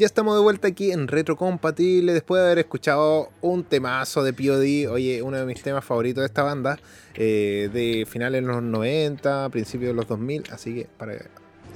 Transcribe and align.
Ya 0.00 0.06
estamos 0.06 0.34
de 0.34 0.40
vuelta 0.40 0.66
aquí 0.66 0.92
en 0.92 1.08
Retrocompatible 1.08 2.14
después 2.14 2.40
de 2.40 2.46
haber 2.46 2.58
escuchado 2.60 3.28
un 3.42 3.64
temazo 3.64 4.22
de 4.22 4.32
POD, 4.32 4.90
oye, 4.90 5.20
uno 5.22 5.36
de 5.36 5.44
mis 5.44 5.62
temas 5.62 5.84
favoritos 5.84 6.22
de 6.22 6.26
esta 6.26 6.42
banda, 6.42 6.78
eh, 7.14 7.68
de 7.70 8.06
finales 8.08 8.40
de 8.40 8.48
los 8.48 8.62
90, 8.62 9.50
principios 9.50 9.90
de 9.90 9.94
los 9.94 10.08
2000, 10.08 10.44
así 10.52 10.74
que 10.74 10.88
para 10.96 11.16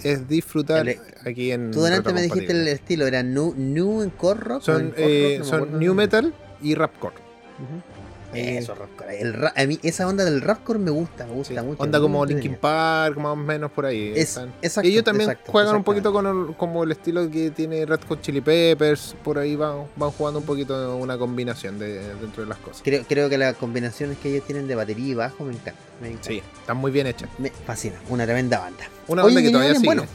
es 0.03 0.27
disfrutar 0.27 0.87
aquí 1.27 1.53
en 1.53 1.71
Tú 1.71 1.83
delante 1.83 2.15
me 2.15 2.23
dijiste 2.23 2.53
el 2.53 2.67
estilo, 2.67 3.07
era 3.07 3.23
new, 3.23 3.55
new 3.59 4.01
en 4.01 4.09
core 4.09 4.41
rock. 4.41 4.63
Son, 4.63 4.95
eh, 4.97 5.41
son 5.43 5.79
new 5.79 5.93
metal 5.93 6.33
y 6.63 6.75
rapcore. 6.75 7.17
Eso, 8.35 8.75
El 9.09 9.35
a 9.55 9.67
mí 9.67 9.79
esa 9.83 10.07
onda 10.07 10.25
del 10.25 10.41
rapcore 10.41 10.79
me 10.79 10.91
gusta, 10.91 11.27
me 11.27 11.33
gusta 11.33 11.63
mucho. 11.63 11.83
Onda 11.83 12.01
como 12.01 12.25
Linkin 12.25 12.57
Park, 12.57 13.17
más 13.17 13.33
o 13.33 13.37
menos 13.37 13.71
por 13.71 13.87
ahí. 13.87 14.13
Es, 14.15 14.41
exacto, 14.63 14.89
ellos 14.89 15.05
también 15.05 15.37
juegan 15.47 15.77
un 15.77 15.85
poquito 15.85 16.13
con 16.13 16.27
el, 16.27 16.57
como 16.57 16.85
el 16.85 16.93
estilo 16.93 17.31
que 17.31 17.51
tiene 17.51 17.87
Red 17.87 18.01
Hot 18.09 18.21
Chili 18.21 18.41
Peppers, 18.41 19.17
por 19.23 19.39
ahí 19.39 19.57
van, 19.57 19.85
van 19.97 20.11
jugando 20.11 20.41
un 20.41 20.47
poquito 20.47 20.97
una 20.97 21.19
combinación 21.19 21.79
de, 21.79 22.15
dentro 22.17 22.43
de 22.43 22.49
las 22.49 22.59
cosas. 22.59 22.83
Creo, 22.83 23.05
creo 23.05 23.29
que 23.29 23.39
las 23.39 23.57
combinaciones 23.57 24.19
que 24.19 24.31
ellos 24.31 24.47
tienen 24.47 24.67
de 24.67 24.75
batería 24.75 25.07
y 25.07 25.15
bajo 25.15 25.45
me 25.45 25.53
encantan. 25.53 25.85
Sí, 26.21 26.43
están 26.61 26.77
muy 26.77 26.91
bien 26.91 27.07
hechas. 27.07 27.31
Me 27.39 27.51
fascina, 27.51 27.97
una 28.09 28.25
tremenda 28.25 28.59
banda. 28.59 28.85
Una 29.09 29.23
banda 29.23 29.41
que 29.41 29.51
todavía 29.51 29.75
sigue. 29.75 29.87
Bueno, 29.87 30.07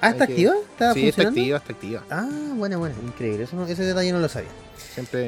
ah, 0.00 0.10
¿está 0.10 0.24
activa? 0.24 0.54
sí, 0.94 1.08
está 1.08 1.28
activa, 1.28 1.58
está 1.58 1.72
activa. 1.72 2.04
Ah, 2.10 2.28
bueno, 2.54 2.78
bueno, 2.78 2.94
increíble. 3.04 3.44
Eso 3.44 3.66
ese 3.66 3.84
detalle 3.84 4.12
no 4.12 4.20
lo 4.20 4.28
sabía. 4.28 4.50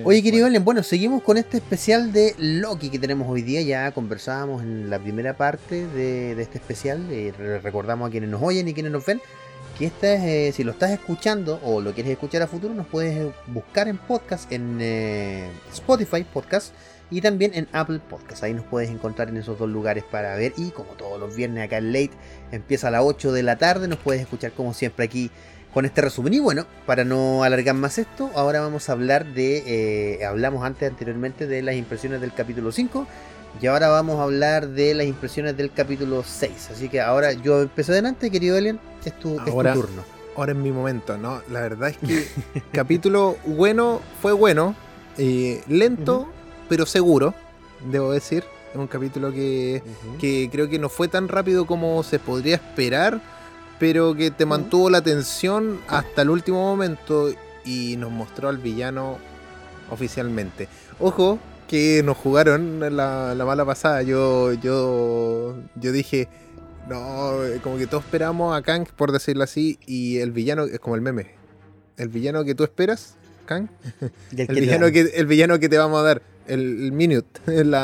Oye, 0.05 0.23
querido 0.23 0.47
Allen, 0.47 0.65
bueno, 0.65 0.83
seguimos 0.83 1.23
con 1.23 1.37
este 1.37 1.59
especial 1.59 2.13
de 2.13 2.35
Loki 2.39 2.89
que 2.89 2.99
tenemos 2.99 3.29
hoy 3.29 3.43
día. 3.43 3.61
Ya 3.63 3.93
conversábamos 3.93 4.63
en 4.63 4.89
la 4.89 4.99
primera 4.99 5.37
parte 5.37 5.87
de, 5.87 6.41
este 6.41 6.59
especial. 6.59 7.07
Eh, 7.11 7.33
recordamos 7.63 8.09
a 8.09 8.11
quienes 8.11 8.31
nos 8.31 8.43
oyen 8.43 8.67
y 8.69 8.75
quienes 8.75 8.93
nos 8.93 9.05
ven 9.05 9.21
que 9.79 9.87
esta 9.87 10.13
es, 10.13 10.23
eh, 10.25 10.53
si 10.55 10.65
lo 10.65 10.73
estás 10.73 10.91
escuchando 10.91 11.61
o 11.63 11.81
lo 11.81 11.93
quieres 11.93 12.13
escuchar 12.13 12.43
a 12.43 12.49
futuro, 12.49 12.75
nos 12.75 12.87
puedes 12.87 13.33
buscar 13.47 13.87
en 13.89 13.99
podcast, 13.99 14.51
en 14.51 14.79
eh, 14.81 15.49
Spotify 15.73 16.25
Podcast 16.25 16.75
y 17.11 17.21
también 17.21 17.53
en 17.55 17.69
Apple 17.73 18.01
Podcast. 18.01 18.43
Ahí 18.45 18.55
nos 18.55 18.65
puedes 18.65 18.91
encontrar 18.91 19.29
en 19.29 19.37
esos 19.37 19.59
dos 19.59 19.69
lugares 19.69 20.05
para 20.05 20.35
ver. 20.37 20.53
Y 20.57 20.71
como 20.71 20.91
todos 20.91 21.19
los 21.19 21.35
viernes 21.35 21.65
acá 21.65 21.79
en 21.79 21.93
Late 21.93 22.13
empieza 22.53 22.89
a 22.89 22.91
las 22.91 23.03
8 23.03 23.33
de 23.33 23.43
la 23.43 23.57
tarde, 23.57 23.89
nos 23.89 23.99
puedes 23.99 24.21
escuchar 24.21 24.53
como 24.53 24.75
siempre 24.75 25.05
aquí 25.05 25.31
con 25.73 25.85
este 25.85 26.01
resumen. 26.01 26.35
Y 26.35 26.39
bueno, 26.39 26.67
para 26.87 27.05
no 27.05 27.45
alargar 27.45 27.75
más 27.75 27.99
esto, 27.99 28.31
ahora 28.35 28.61
vamos 28.61 28.89
a 28.89 28.93
hablar 28.93 29.27
de, 29.27 30.19
eh, 30.19 30.25
hablamos 30.25 30.65
antes 30.65 30.91
anteriormente 30.91 31.47
de 31.47 31.63
las 31.63 31.75
impresiones 31.75 32.21
del 32.21 32.33
capítulo 32.35 32.73
5 32.73 33.07
y 33.61 33.67
ahora 33.67 33.89
vamos 33.89 34.21
a 34.21 34.25
hablar 34.25 34.69
de 34.69 34.95
las 34.95 35.07
impresiones 35.07 35.57
del 35.57 35.73
capítulo 35.73 36.23
6. 36.23 36.71
Así 36.73 36.89
que 36.89 37.01
ahora 37.01 37.33
yo 37.33 37.63
empecé 37.63 37.93
adelante, 37.93 38.31
querido 38.31 38.57
Alien, 38.57 38.79
es 39.05 39.19
tu, 39.19 39.37
turno. 39.37 40.05
Ahora 40.37 40.53
es 40.53 40.59
mi 40.59 40.71
momento, 40.71 41.19
¿no? 41.19 41.43
La 41.51 41.61
verdad 41.61 41.89
es 41.89 41.97
que 41.97 42.29
capítulo 42.73 43.37
bueno 43.45 44.01
fue 44.23 44.33
bueno, 44.33 44.77
eh, 45.17 45.63
lento, 45.67 46.29
pero 46.69 46.87
seguro, 46.87 47.35
debo 47.91 48.13
decir. 48.13 48.45
Es 48.71 48.77
un 48.77 48.87
capítulo 48.87 49.33
que, 49.33 49.83
que 50.21 50.49
creo 50.53 50.69
que 50.69 50.79
no 50.79 50.91
fue 50.91 51.09
tan 51.09 51.29
rápido 51.29 51.67
como 51.67 52.03
se 52.03 52.19
podría 52.19 52.57
esperar 52.57 53.21
pero 53.79 54.15
que 54.15 54.31
te 54.31 54.47
mantuvo 54.47 54.91
la 54.91 54.99
atención 54.99 55.81
hasta 55.89 56.23
el 56.23 56.31
último 56.31 56.59
momento 56.59 57.31
y 57.65 57.97
nos 57.97 58.11
mostró 58.11 58.49
al 58.49 58.59
villano 58.59 59.19
oficialmente. 59.91 60.69
Ojo, 60.99 61.39
que 61.69 62.03
nos 62.03 62.17
jugaron 62.17 62.81
la, 62.97 63.35
mala 63.47 63.65
pasada. 63.65 64.03
Yo, 64.03 64.53
yo, 64.55 65.57
yo 65.77 65.93
dije, 65.93 66.29
no, 66.89 67.33
como 67.63 67.79
que 67.79 67.87
todos 67.87 68.05
esperamos 68.05 68.57
a 68.57 68.63
Kang, 68.63 68.87
por 68.97 69.13
decirlo 69.13 69.45
así, 69.45 69.79
y 69.87 70.19
el 70.19 70.33
villano 70.33 70.65
es 70.65 70.81
como 70.81 70.97
el 70.97 71.03
meme. 71.03 71.35
El 71.97 72.09
villano 72.09 72.45
que 72.45 72.55
tú 72.55 72.65
esperas, 72.65 73.17
Kang. 73.47 73.69
El, 74.37 74.61
villano 74.61 74.91
que, 74.93 75.01
el 75.01 75.27
villano 75.27 75.59
que 75.59 75.69
te 75.69 75.79
vamos 75.79 76.01
a 76.01 76.03
dar. 76.03 76.23
El, 76.49 76.93
Minute, 76.93 77.41
el, 77.47 77.75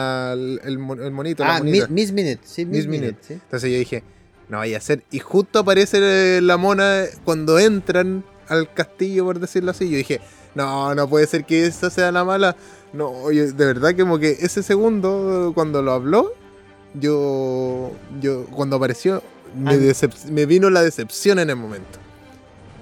el, 0.65 0.79
monito. 0.79 1.45
Ah, 1.45 1.61
Miss 1.63 2.13
Minute, 2.13 2.41
sí, 2.45 2.67
Miss, 2.67 2.87
Minute. 2.87 3.19
Entonces 3.29 3.71
yo 3.71 3.79
dije, 3.79 4.03
no 4.49 4.59
vaya 4.59 4.79
a 4.79 4.81
ser. 4.81 5.05
Y 5.11 5.19
justo 5.19 5.61
aparece 5.61 6.41
la 6.41 6.57
mona 6.57 7.05
cuando 7.25 7.59
entran 7.59 8.25
al 8.49 8.73
castillo, 8.73 9.25
por 9.25 9.39
decirlo 9.39 9.71
así. 9.71 9.89
Yo 9.89 9.97
dije, 9.97 10.21
no, 10.55 10.95
no 10.95 11.09
puede 11.09 11.27
ser 11.27 11.45
que 11.45 11.67
esa 11.67 11.91
sea 11.91 12.13
la 12.13 12.25
mala. 12.25 12.57
No, 12.93 13.29
de 13.29 13.53
verdad, 13.53 13.97
como 13.97 14.19
que 14.19 14.39
ese 14.41 14.63
segundo, 14.63 15.53
cuando 15.55 15.83
lo 15.83 15.93
habló, 15.93 16.33
yo, 16.95 17.93
yo 18.21 18.47
cuando 18.47 18.77
apareció, 18.77 19.23
me, 19.57 19.77
me 20.31 20.47
vino 20.47 20.71
la 20.71 20.83
decepción 20.83 21.39
en 21.39 21.51
el 21.51 21.57
momento. 21.57 22.04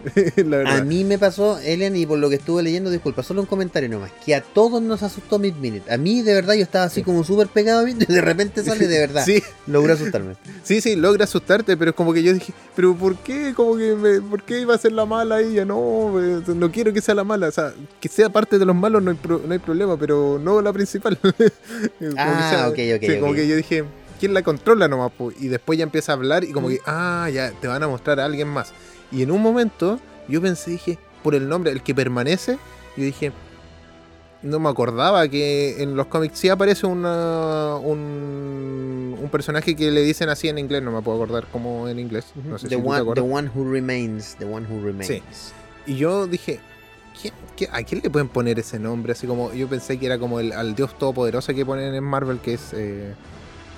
a 0.67 0.83
mí 0.83 1.05
me 1.05 1.19
pasó, 1.19 1.59
Elian, 1.59 1.97
y 1.97 2.07
por 2.07 2.19
lo 2.19 2.29
que 2.29 2.37
estuve 2.37 2.63
leyendo, 2.63 2.91
disculpa, 2.91 3.23
solo 3.23 3.41
un 3.41 3.47
comentario 3.47 3.89
nomás, 3.89 4.11
que 4.25 4.35
a 4.35 4.43
todos 4.43 4.83
nos 4.83 5.03
asustó 5.03 5.39
Mid 5.39 5.55
Minute. 5.55 5.93
A 5.93 5.97
mí, 5.97 6.23
de 6.23 6.35
verdad, 6.35 6.55
yo 6.55 6.63
estaba 6.63 6.85
así 6.85 7.03
como 7.03 7.25
súper 7.25 7.49
pegado 7.49 7.87
y 7.87 7.95
de 7.95 8.21
repente 8.21 8.63
sale 8.65 8.87
de 8.87 8.99
verdad. 8.99 9.25
Sí. 9.25 9.43
Logra 9.67 9.95
asustarme. 9.95 10.37
Sí, 10.63 10.81
sí, 10.81 10.95
logra 10.95 11.25
asustarte, 11.25 11.77
pero 11.77 11.91
es 11.91 11.97
como 11.97 12.13
que 12.13 12.23
yo 12.23 12.33
dije, 12.33 12.53
pero 12.77 12.95
¿por 12.95 13.17
qué? 13.17 13.53
Como 13.55 13.77
que 13.77 14.21
¿Por 14.31 14.45
qué 14.45 14.61
iba 14.61 14.75
a 14.75 14.79
ser 14.79 14.93
la 14.93 15.05
mala 15.05 15.41
ella? 15.41 15.65
No, 15.65 16.13
no 16.47 16.71
quiero 16.71 16.93
que 16.93 17.01
sea 17.01 17.17
la 17.17 17.25
mala. 17.25 17.49
O 17.49 17.53
sea, 17.53 17.75
que 18.01 18.09
sea 18.09 18.29
parte 18.29 18.59
de 18.59 18.65
los 18.65 18.75
malos 18.77 19.03
no 19.03 19.11
hay, 19.11 19.19
no 19.25 19.53
hay 19.53 19.59
problema, 19.59 19.97
pero 19.97 20.41
no 20.43 20.63
la 20.63 20.73
principal. 20.73 21.19
ah, 22.17 22.69
ok, 22.69 22.79
ok. 22.97 23.21
como 23.21 23.35
que 23.35 23.49
yo 23.49 23.57
dije, 23.57 23.85
¿quién 24.23 24.35
la 24.35 24.43
controla 24.43 24.87
nomás? 24.87 25.11
Y 25.41 25.49
después 25.49 25.77
ya 25.77 25.83
empieza 25.83 26.13
a 26.13 26.15
hablar 26.15 26.45
y 26.45 26.53
como 26.53 26.69
que, 26.69 26.79
ah, 26.87 27.29
ya, 27.33 27.51
te 27.61 27.67
van 27.67 27.83
a 27.83 27.89
mostrar 27.89 28.21
a 28.21 28.25
alguien 28.25 28.47
más. 28.47 28.73
Y 29.13 29.23
en 29.23 29.31
un 29.31 29.43
momento 29.43 30.01
yo 30.29 30.41
pensé, 30.41 30.73
dije, 30.73 30.99
por 31.23 31.35
el 31.35 31.49
nombre, 31.49 31.71
el 31.71 31.83
que 31.83 31.95
permanece, 31.95 32.59
yo 32.97 33.05
dije, 33.05 33.33
no 34.43 34.59
me 34.59 34.69
acordaba 34.69 35.29
que 35.29 35.83
en 35.83 35.97
los 35.97 36.07
cómics 36.07 36.39
sí 36.39 36.49
aparece 36.49 36.87
una, 36.87 37.77
un, 37.77 39.17
un, 39.21 39.29
personaje 39.31 39.77
que 39.77 39.91
le 39.91 40.03
dicen 40.03 40.29
así 40.29 40.49
en 40.49 40.59
inglés, 40.59 40.83
no 40.83 40.91
me 40.91 41.01
puedo 41.01 41.23
acordar 41.23 41.47
cómo 41.53 41.89
en 41.89 41.99
inglés. 41.99 42.27
No 42.45 42.59
sé 42.59 42.69
the, 42.69 42.77
one, 42.77 43.15
the 43.15 43.21
one 43.21 43.51
who 43.55 43.71
remains, 43.71 44.35
the 44.39 44.45
one 44.45 44.67
who 44.67 44.85
remains. 44.85 45.07
Sí. 45.07 45.23
Y 45.87 45.97
yo 45.97 46.27
dije, 46.27 46.61
a 47.71 47.83
quién 47.83 48.01
le 48.03 48.11
pueden 48.11 48.29
poner 48.29 48.59
ese 48.59 48.79
nombre? 48.79 49.13
Así 49.13 49.27
como 49.27 49.53
yo 49.53 49.69
pensé 49.69 49.99
que 49.99 50.07
era 50.07 50.19
como 50.19 50.41
el 50.41 50.53
al 50.53 50.75
dios 50.75 50.97
todopoderoso 50.99 51.55
que 51.55 51.65
ponen 51.65 51.95
en 51.95 52.05
Marvel, 52.05 52.39
que 52.41 52.55
es 52.55 52.73
eh, 52.73 53.15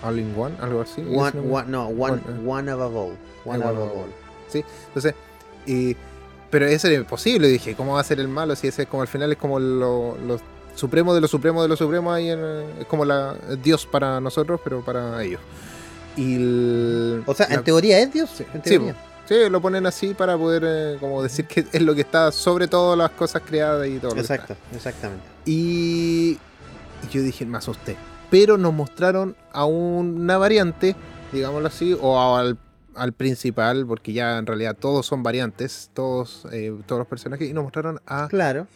All 0.02 0.18
in 0.18 0.34
One, 0.36 0.56
algo 0.60 0.80
así. 0.80 1.02
One, 1.02 1.40
one 1.50 1.70
no, 1.70 1.88
one, 1.88 2.20
one, 2.46 2.70
above 2.70 2.96
all. 2.96 3.16
One, 3.44 3.62
above 3.62 3.92
all. 3.96 4.23
Sí, 4.54 4.65
entonces, 4.87 5.15
y 5.66 5.97
pero 6.54 6.66
eso 6.66 6.87
es 6.87 6.97
imposible, 6.97 7.48
dije, 7.48 7.75
¿cómo 7.75 7.94
va 7.94 8.00
a 8.00 8.04
ser 8.04 8.20
el 8.20 8.28
malo 8.28 8.54
si 8.54 8.69
ese 8.69 8.82
es 8.82 8.88
como 8.88 9.03
al 9.03 9.09
final 9.09 9.32
es 9.32 9.38
como 9.38 9.59
lo, 9.59 10.16
supremo 10.76 11.12
de 11.12 11.20
lo 11.20 11.26
supremo 11.26 11.60
de 11.60 11.69
lo 11.69 11.76
supremo 11.76 12.12
ahí 12.12 12.28
es 12.28 12.87
como 12.87 13.04
la 13.04 13.34
Dios 13.60 13.87
para 13.87 14.20
nosotros, 14.20 14.60
pero 14.62 14.84
para 14.84 15.20
ellos. 15.25 15.41
Y 16.16 17.19
o 17.26 17.34
sea, 17.34 17.48
en 17.50 17.64
teoría 17.64 17.98
es 17.98 18.12
Dios. 18.12 18.31
Sí, 18.64 18.78
sí, 19.26 19.34
lo 19.50 19.60
ponen 19.60 19.84
así 19.87 20.14
para 20.14 20.38
poder 20.38 20.62
eh, 20.64 20.97
como 21.00 21.25
decir 21.25 21.47
que 21.47 21.66
es 21.72 21.82
lo 21.82 21.93
que 21.93 22.03
está 22.03 22.31
sobre 22.31 22.69
todas 22.69 22.97
las 22.97 23.10
cosas 23.10 23.43
creadas 23.44 23.88
y 23.88 23.98
todo. 23.98 24.16
Exacto, 24.16 24.54
exactamente. 24.72 25.25
Y 25.44 26.38
yo 27.10 27.20
dije, 27.20 27.44
me 27.47 27.59
asusté. 27.59 27.97
Pero 28.31 28.59
nos 28.59 28.72
mostraron 28.72 29.34
a 29.53 29.64
una 29.64 30.38
variante, 30.38 30.94
digámoslo 31.32 31.66
así, 31.66 31.98
o 32.00 32.37
al 32.37 32.56
al 32.97 33.12
principal, 33.12 33.87
porque 33.87 34.12
ya 34.12 34.38
en 34.38 34.47
realidad 34.47 34.77
todos 34.78 35.06
son 35.06 35.22
variantes, 35.22 35.91
todos, 35.94 36.47
eh, 36.53 36.75
todos 36.87 37.00
los 37.00 37.09
personajes, 37.09 37.49
y 37.49 37.53
nos 37.53 37.65
mostraron 37.65 38.00
a, 38.06 38.28
claro. 38.28 38.66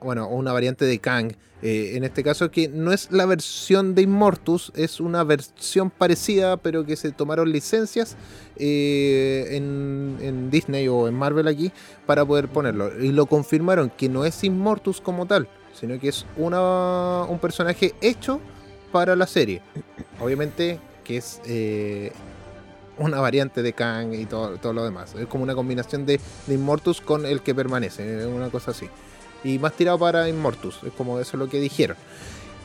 bueno, 0.00 0.28
una 0.28 0.52
variante 0.52 0.84
de 0.84 0.98
Kang, 0.98 1.32
eh, 1.62 1.96
en 1.96 2.04
este 2.04 2.22
caso 2.22 2.50
que 2.50 2.68
no 2.68 2.92
es 2.92 3.10
la 3.10 3.24
versión 3.24 3.94
de 3.94 4.02
Immortus, 4.02 4.70
es 4.76 5.00
una 5.00 5.24
versión 5.24 5.88
parecida, 5.88 6.58
pero 6.58 6.84
que 6.84 6.94
se 6.94 7.10
tomaron 7.10 7.50
licencias 7.50 8.16
eh, 8.56 9.48
en, 9.52 10.18
en, 10.20 10.50
Disney 10.50 10.88
o 10.88 11.08
en 11.08 11.14
Marvel 11.14 11.48
aquí 11.48 11.72
para 12.04 12.24
poder 12.26 12.48
ponerlo. 12.48 13.02
Y 13.02 13.12
lo 13.12 13.24
confirmaron 13.24 13.90
que 13.90 14.10
no 14.10 14.26
es 14.26 14.44
Immortus 14.44 15.00
como 15.00 15.24
tal, 15.24 15.48
sino 15.72 15.98
que 15.98 16.08
es 16.08 16.26
una, 16.36 17.24
un 17.24 17.38
personaje 17.38 17.94
hecho 18.02 18.40
para 18.92 19.16
la 19.16 19.26
serie. 19.26 19.62
Obviamente 20.20 20.78
que 21.02 21.16
es 21.18 21.40
una 22.98 23.20
variante 23.20 23.62
de 23.62 23.72
Kang 23.72 24.14
y 24.14 24.26
todo, 24.26 24.56
todo 24.58 24.72
lo 24.72 24.84
demás. 24.84 25.14
Es 25.14 25.26
como 25.26 25.44
una 25.44 25.54
combinación 25.54 26.06
de, 26.06 26.20
de 26.46 26.54
Immortus 26.54 27.00
con 27.00 27.26
el 27.26 27.40
que 27.40 27.54
permanece, 27.54 28.26
una 28.26 28.50
cosa 28.50 28.70
así. 28.70 28.88
Y 29.42 29.58
más 29.58 29.74
tirado 29.74 29.98
para 29.98 30.28
Immortus, 30.28 30.80
es 30.84 30.92
como 30.92 31.20
eso 31.20 31.36
lo 31.36 31.48
que 31.48 31.60
dijeron. 31.60 31.96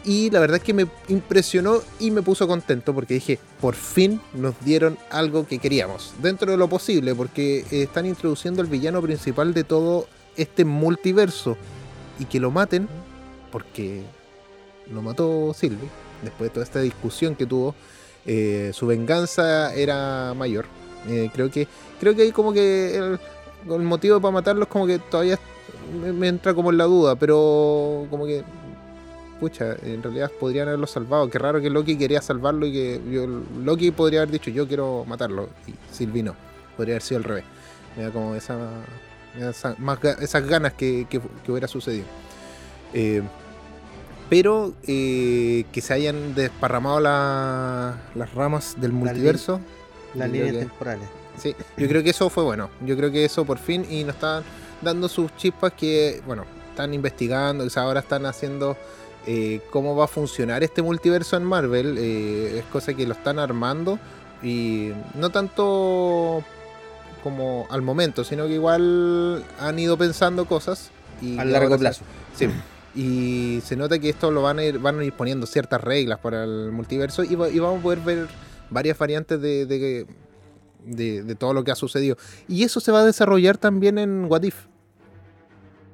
Y 0.05 0.29
la 0.29 0.39
verdad 0.39 0.57
es 0.57 0.63
que 0.63 0.73
me 0.73 0.87
impresionó 1.09 1.81
y 1.99 2.11
me 2.11 2.21
puso 2.21 2.47
contento 2.47 2.93
porque 2.93 3.15
dije, 3.15 3.37
por 3.59 3.75
fin 3.75 4.21
nos 4.33 4.55
dieron 4.63 4.97
algo 5.11 5.45
que 5.45 5.59
queríamos, 5.59 6.13
dentro 6.21 6.51
de 6.51 6.57
lo 6.57 6.69
posible, 6.69 7.13
porque 7.13 7.65
están 7.69 8.05
introduciendo 8.05 8.61
el 8.61 8.67
villano 8.67 9.01
principal 9.01 9.53
de 9.53 9.65
todo 9.65 10.07
este 10.37 10.63
multiverso 10.63 11.57
y 12.17 12.25
que 12.25 12.39
lo 12.39 12.49
maten, 12.49 12.87
porque 13.51 14.03
lo 14.91 15.01
mató 15.01 15.53
Sylvie, 15.53 15.89
después 16.23 16.49
de 16.49 16.53
toda 16.53 16.63
esta 16.63 16.79
discusión 16.79 17.35
que 17.35 17.45
tuvo 17.45 17.75
eh, 18.31 18.69
su 18.75 18.85
venganza 18.85 19.73
era 19.73 20.35
mayor. 20.35 20.65
Eh, 21.07 21.31
creo 21.33 21.49
que 21.49 21.67
creo 21.99 22.15
que 22.15 22.31
como 22.31 22.53
que 22.53 22.95
el 22.95 23.81
motivo 23.81 24.21
para 24.21 24.31
matarlos 24.31 24.67
como 24.67 24.85
que 24.85 24.99
todavía 24.99 25.39
me, 26.13 26.27
entra 26.27 26.53
como 26.53 26.69
en 26.69 26.77
la 26.77 26.83
duda, 26.83 27.15
pero 27.15 28.05
como 28.11 28.27
que 28.27 28.43
pucha, 29.39 29.75
en 29.81 30.03
realidad 30.03 30.29
podrían 30.39 30.67
haberlo 30.67 30.85
salvado. 30.85 31.27
Qué 31.27 31.39
raro 31.39 31.59
que 31.59 31.71
Loki 31.71 31.97
quería 31.97 32.21
salvarlo 32.21 32.67
y 32.67 32.71
que 32.71 33.01
Loki 33.63 33.89
podría 33.89 34.21
haber 34.21 34.33
dicho 34.33 34.51
yo 34.51 34.67
quiero 34.67 35.05
matarlo 35.07 35.49
y 35.65 35.73
Sylvie 35.91 36.21
no. 36.21 36.35
Podría 36.77 36.95
haber 36.95 37.01
sido 37.01 37.17
al 37.17 37.23
revés. 37.23 37.45
Me 37.97 38.03
da 38.03 38.11
como 38.11 38.35
esa, 38.35 38.69
esas 40.21 40.45
ganas 40.45 40.73
que, 40.73 41.07
hubiera 41.47 41.67
sucedido. 41.67 42.05
Eh, 42.93 43.23
pero 44.29 44.73
eh, 44.85 45.65
que 45.71 45.81
se 45.81 45.93
hayan 45.93 46.35
desparramado 46.35 46.99
las 46.99 48.33
ramas 48.33 48.75
del 48.79 48.91
multiverso. 48.91 49.59
Las 50.13 50.29
líneas 50.29 50.59
temporales. 50.59 51.07
Sí, 51.37 51.55
yo 51.77 51.87
creo 51.87 52.03
que 52.03 52.11
eso 52.11 52.29
fue 52.29 52.43
bueno. 52.43 52.69
Yo 52.85 52.95
creo 52.95 53.11
que 53.11 53.25
eso 53.25 53.45
por 53.45 53.57
fin 53.57 53.85
y 53.89 54.03
nos 54.03 54.15
están 54.15 54.43
dando 54.81 55.07
sus 55.07 55.35
chispas 55.35 55.73
que, 55.73 56.21
bueno, 56.25 56.45
están 56.69 56.93
investigando, 56.93 57.67
que 57.67 57.79
ahora 57.79 58.01
están 58.01 58.25
haciendo 58.25 58.77
eh, 59.25 59.61
cómo 59.71 59.95
va 59.95 60.05
a 60.05 60.07
funcionar 60.07 60.63
este 60.63 60.81
multiverso 60.81 61.37
en 61.37 61.43
Marvel. 61.43 61.97
Eh, 61.97 62.59
es 62.59 62.65
cosa 62.65 62.93
que 62.93 63.05
lo 63.07 63.13
están 63.13 63.39
armando 63.39 63.99
y 64.43 64.91
no 65.15 65.29
tanto 65.29 66.43
como 67.23 67.67
al 67.69 67.81
momento, 67.81 68.23
sino 68.23 68.47
que 68.47 68.53
igual 68.53 69.43
han 69.59 69.79
ido 69.79 69.97
pensando 69.97 70.45
cosas. 70.45 70.91
Y 71.21 71.37
a 71.37 71.45
largo 71.45 71.77
plazo. 71.77 72.03
Sí. 72.35 72.47
Y 72.95 73.61
se 73.63 73.75
nota 73.75 73.99
que 73.99 74.09
esto 74.09 74.31
lo 74.31 74.41
van 74.41 74.59
a 74.59 74.63
ir, 74.63 74.79
van 74.79 74.99
a 74.99 75.03
ir 75.03 75.13
poniendo 75.13 75.45
ciertas 75.45 75.81
reglas 75.81 76.19
para 76.19 76.43
el 76.43 76.71
multiverso 76.71 77.23
y, 77.23 77.35
vamos 77.35 77.79
a 77.79 77.83
poder 77.83 77.99
ver 77.99 78.27
varias 78.69 78.97
variantes 78.97 79.39
de, 79.41 79.65
de, 79.65 81.35
todo 81.35 81.53
lo 81.53 81.63
que 81.63 81.71
ha 81.71 81.75
sucedido. 81.75 82.17
Y 82.47 82.63
eso 82.63 82.79
se 82.79 82.91
va 82.91 83.01
a 83.01 83.05
desarrollar 83.05 83.57
también 83.57 83.97
en 83.97 84.25
What 84.25 84.43
If. 84.43 84.55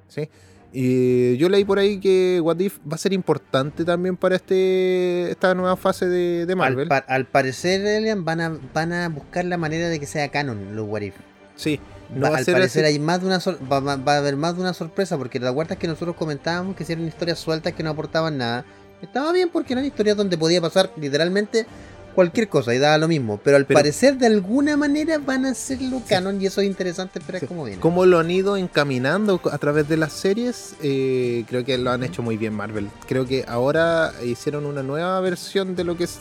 ¿Sí? 0.08 0.30
Y 0.78 1.38
yo 1.38 1.48
leí 1.48 1.64
por 1.64 1.80
ahí 1.80 2.00
que 2.00 2.42
What 2.44 2.60
If 2.60 2.80
va 2.80 2.96
a 2.96 2.98
ser 2.98 3.14
importante 3.14 3.86
también 3.86 4.18
para 4.18 4.36
este 4.36 5.32
esta 5.32 5.56
nueva 5.56 5.78
fase 5.78 6.08
de, 6.08 6.54
Marvel. 6.56 6.90
Al, 7.08 7.28
parecer, 7.28 7.86
Elian, 7.86 8.26
van 8.26 8.42
a, 8.42 8.60
van 8.74 8.92
a 8.92 9.08
buscar 9.10 9.46
la 9.46 9.58
manera 9.58 9.88
de 9.88 10.00
que 10.00 10.06
sea 10.06 10.30
canon 10.30 10.76
los 10.76 10.88
What 10.88 11.02
If. 11.02 11.16
Sí. 11.56 11.80
No 12.14 12.28
al 12.28 12.46
parecer 12.46 12.86
hay 12.86 13.00
más 13.00 13.22
de 13.22 13.28
una 13.28 13.40
va, 13.72 13.80
va, 13.96 14.14
a 14.14 14.18
haber 14.18 14.36
más 14.36 14.56
de 14.56 14.62
una 14.62 14.74
sorpresa 14.74 15.18
porque 15.18 15.40
la 15.40 15.52
es 15.52 15.78
que 15.78 15.88
nosotros 15.88 16.16
comentábamos 16.16 16.76
que 16.76 16.86
si 16.86 16.94
eran 16.94 17.08
historias 17.08 17.40
sueltas 17.40 17.74
que 17.74 17.84
no 17.84 17.90
aportaban 17.90 18.38
nada. 18.38 18.66
Estaba 19.02 19.32
bien 19.32 19.50
porque 19.50 19.74
eran 19.74 19.86
historias 19.86 20.16
donde 20.16 20.38
podía 20.38 20.62
pasar 20.62 20.92
literalmente 20.98 21.66
cualquier 22.16 22.48
cosa 22.48 22.74
y 22.74 22.80
daba 22.80 22.98
lo 22.98 23.08
mismo. 23.08 23.40
Pero 23.44 23.58
al 23.58 23.66
parecer 23.66 24.18
de 24.18 24.26
alguna 24.26 24.78
manera 24.78 25.18
van 25.20 25.46
a 25.46 25.52
hacerlo 25.52 26.02
canon 26.08 26.42
y 26.42 26.48
eso 26.48 26.62
es 26.62 26.68
interesante 26.68 27.20
esperar 27.20 27.46
cómo 27.46 27.66
viene. 27.66 27.82
Como 27.82 28.06
lo 28.06 28.20
han 28.20 28.32
ido 28.32 28.58
encaminando 28.58 29.40
a 29.52 29.58
través 29.58 29.88
de 29.88 29.98
las 29.98 30.14
series, 30.14 30.76
eh, 30.82 31.44
creo 31.48 31.64
que 31.66 31.78
lo 31.78 31.92
han 31.92 32.04
hecho 32.04 32.24
muy 32.24 32.38
bien 32.38 32.54
Marvel. 32.54 32.90
Creo 33.08 33.28
que 33.28 33.44
ahora 33.48 34.14
hicieron 34.24 34.66
una 34.66 34.82
nueva 34.82 35.20
versión 35.20 35.76
de 35.76 35.84
lo 35.84 35.98
que 35.98 36.06
es 36.06 36.20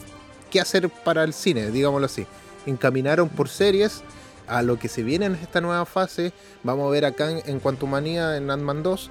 qué 0.50 0.60
hacer 0.60 0.90
para 0.90 1.24
el 1.24 1.32
cine, 1.32 1.70
digámoslo 1.70 2.06
así. 2.06 2.26
Encaminaron 2.66 3.28
por 3.28 3.48
series 3.48 4.02
a 4.46 4.62
lo 4.62 4.78
que 4.78 4.88
se 4.88 5.02
viene 5.02 5.26
en 5.26 5.34
esta 5.34 5.60
nueva 5.60 5.86
fase. 5.86 6.32
Vamos 6.62 6.86
a 6.86 6.90
ver 6.90 7.04
acá 7.04 7.30
en, 7.30 7.42
en 7.46 7.60
Quantumania 7.60 8.36
en 8.36 8.50
Ant-Man 8.50 8.82
2 8.82 9.10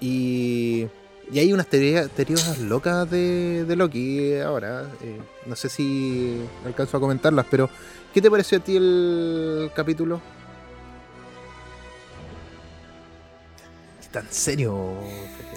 y 0.00 0.86
y 1.32 1.38
hay 1.38 1.52
unas 1.52 1.66
teorías, 1.66 2.58
locas 2.60 3.10
de, 3.10 3.72
Loki 3.76 4.36
ahora. 4.36 4.86
Eh, 5.02 5.20
no 5.46 5.56
sé 5.56 5.68
si 5.68 6.40
alcanzo 6.64 6.96
a 6.96 7.00
comentarlas, 7.00 7.46
pero 7.50 7.70
¿qué 8.12 8.20
te 8.20 8.30
pareció 8.30 8.58
a 8.58 8.60
ti 8.60 8.76
el 8.76 9.70
capítulo? 9.74 10.20
¿Tan 14.12 14.26
serio? 14.30 14.94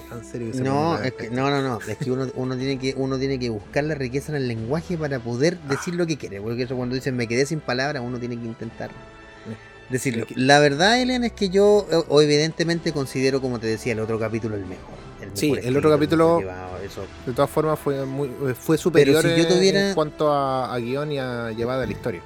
¿Tan 0.10 0.26
serio 0.26 0.52
no, 0.64 0.98
no, 1.32 1.50
no, 1.52 1.62
no. 1.62 1.80
Es 1.82 1.98
que 1.98 2.10
uno, 2.10 2.28
uno, 2.34 2.58
tiene 2.58 2.80
que 2.80 2.96
uno 2.98 3.20
tiene 3.20 3.38
que 3.38 3.50
buscar 3.50 3.84
la 3.84 3.94
riqueza 3.94 4.32
en 4.32 4.38
el 4.38 4.48
lenguaje 4.48 4.98
para 4.98 5.20
poder 5.20 5.60
decir 5.64 5.94
lo 5.94 6.08
que 6.08 6.18
quiere. 6.18 6.42
Porque 6.42 6.64
eso 6.64 6.76
cuando 6.76 6.96
dicen 6.96 7.16
me 7.16 7.28
quedé 7.28 7.46
sin 7.46 7.60
palabras, 7.60 8.02
uno 8.04 8.18
tiene 8.20 8.36
que 8.40 8.46
intentar 8.46 8.90
eh, 9.90 9.94
decirlo. 9.94 10.26
La 10.36 10.60
verdad, 10.60 11.02
Elena, 11.02 11.28
es 11.28 11.34
que 11.34 11.50
yo 11.50 11.86
evidentemente 12.22 12.92
considero, 12.92 13.42
como 13.42 13.60
te 13.60 13.68
decía, 13.68 13.94
el 13.94 14.00
otro 14.00 14.20
capítulo 14.20 14.56
el 14.56 14.66
mejor 14.66 14.98
sí, 15.34 15.54
el 15.62 15.78
otro 15.78 15.90
capítulo, 15.90 16.42
de 17.26 17.34
todas 17.34 17.50
formas, 17.50 17.80
fue 17.80 18.06
muy, 18.06 18.30
fue 18.60 18.78
superior 18.78 19.26
en 19.26 19.94
cuanto 19.94 20.32
a, 20.32 20.78
guion 20.80 21.12
y 21.12 21.20
a 21.20 21.52
llevada 21.52 21.82
de 21.82 21.88
la 21.88 21.94
historia. 21.94 22.22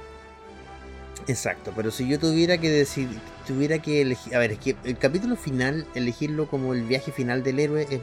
Exacto, 1.28 1.72
pero 1.76 1.90
si 1.90 2.08
yo 2.08 2.18
tuviera 2.18 2.58
que 2.58 2.68
decir, 2.68 3.08
tuviera 3.46 3.78
que 3.78 4.00
elegir, 4.00 4.34
a 4.34 4.38
ver, 4.38 4.52
es 4.52 4.58
que 4.58 4.76
el 4.84 4.98
capítulo 4.98 5.36
final, 5.36 5.86
elegirlo 5.94 6.48
como 6.48 6.74
el 6.74 6.82
viaje 6.82 7.12
final 7.12 7.44
del 7.44 7.60
héroe, 7.60 7.86
es 7.88 8.00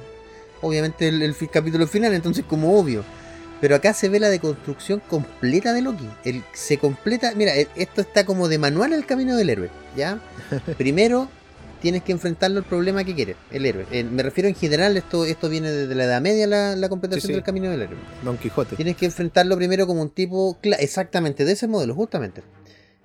obviamente 0.61 1.09
el, 1.09 1.35
capítulo 1.51 1.85
final, 1.85 2.13
entonces 2.13 2.45
como 2.47 2.79
obvio. 2.79 3.03
Pero 3.61 3.75
acá 3.75 3.93
se 3.93 4.09
ve 4.09 4.19
la 4.19 4.29
deconstrucción 4.29 5.01
completa 5.07 5.73
de 5.73 5.81
Loki. 5.81 6.07
El, 6.23 6.43
se 6.53 6.77
completa, 6.77 7.33
mira, 7.35 7.53
esto 7.55 8.01
está 8.01 8.25
como 8.25 8.47
de 8.47 8.57
manual 8.57 8.93
el 8.93 9.05
camino 9.05 9.35
del 9.35 9.49
héroe, 9.49 9.69
¿ya? 9.97 10.21
Primero 10.77 11.29
tienes 11.81 12.03
que 12.03 12.11
enfrentarlo 12.11 12.59
el 12.59 12.65
problema 12.65 13.03
que 13.03 13.15
quiere, 13.15 13.35
el 13.51 13.65
héroe. 13.65 13.85
Me 14.03 14.23
refiero 14.23 14.47
en 14.47 14.55
general, 14.55 14.97
esto, 14.97 15.25
esto 15.25 15.49
viene 15.49 15.71
desde 15.71 15.95
la 15.95 16.05
Edad 16.05 16.21
Media, 16.21 16.47
la, 16.47 16.75
la 16.75 16.89
completación 16.89 17.33
del 17.33 17.43
camino 17.43 17.69
del 17.69 17.81
héroe. 17.81 17.97
Don 18.23 18.37
Quijote. 18.37 18.75
Tienes 18.75 18.95
que 18.95 19.05
enfrentarlo 19.05 19.55
primero 19.57 19.87
como 19.87 20.01
un 20.01 20.09
tipo, 20.09 20.57
exactamente, 20.61 21.45
de 21.45 21.53
ese 21.53 21.67
modelo, 21.67 21.95
justamente. 21.95 22.43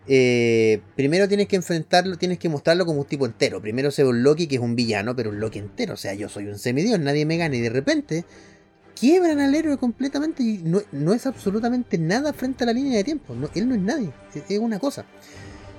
Eh, 0.07 0.83
primero 0.97 1.29
tienes 1.29 1.49
que 1.49 1.57
enfrentarlo, 1.57 2.17
tienes 2.19 2.39
que 2.39 2.49
mostrarlo 2.49 2.85
como 2.85 3.01
un 3.01 3.07
tipo 3.07 3.27
entero. 3.27 3.61
Primero 3.61 3.91
se 3.91 4.03
ve 4.03 4.11
un 4.11 4.23
Loki 4.23 4.47
que 4.47 4.57
es 4.57 4.61
un 4.61 4.77
villano, 4.77 5.17
pero 5.17 5.31
un 5.31 5.41
Loki 5.41 5.59
entero. 5.59 5.95
O 5.95 5.97
sea, 5.97 6.15
yo 6.15 6.29
soy 6.29 6.47
un 6.47 6.59
semidios, 6.59 6.99
nadie 7.01 7.25
me 7.25 7.37
gana. 7.37 7.57
Y 7.57 7.61
de 7.61 7.71
repente 7.71 8.25
quiebran 8.99 9.41
al 9.41 9.55
héroe 9.55 9.77
completamente 9.77 10.43
y 10.43 10.59
no, 10.59 10.81
no 10.93 11.13
es 11.13 11.27
absolutamente 11.27 11.99
nada 11.99 12.33
frente 12.33 12.65
a 12.65 12.67
la 12.67 12.73
línea 12.73 12.97
de 12.97 13.05
tiempo. 13.05 13.35
No, 13.35 13.49
él 13.55 13.69
no 13.69 13.75
es 13.75 13.81
nadie, 13.81 14.11
es 14.49 14.59
una 14.59 14.79
cosa. 14.79 15.05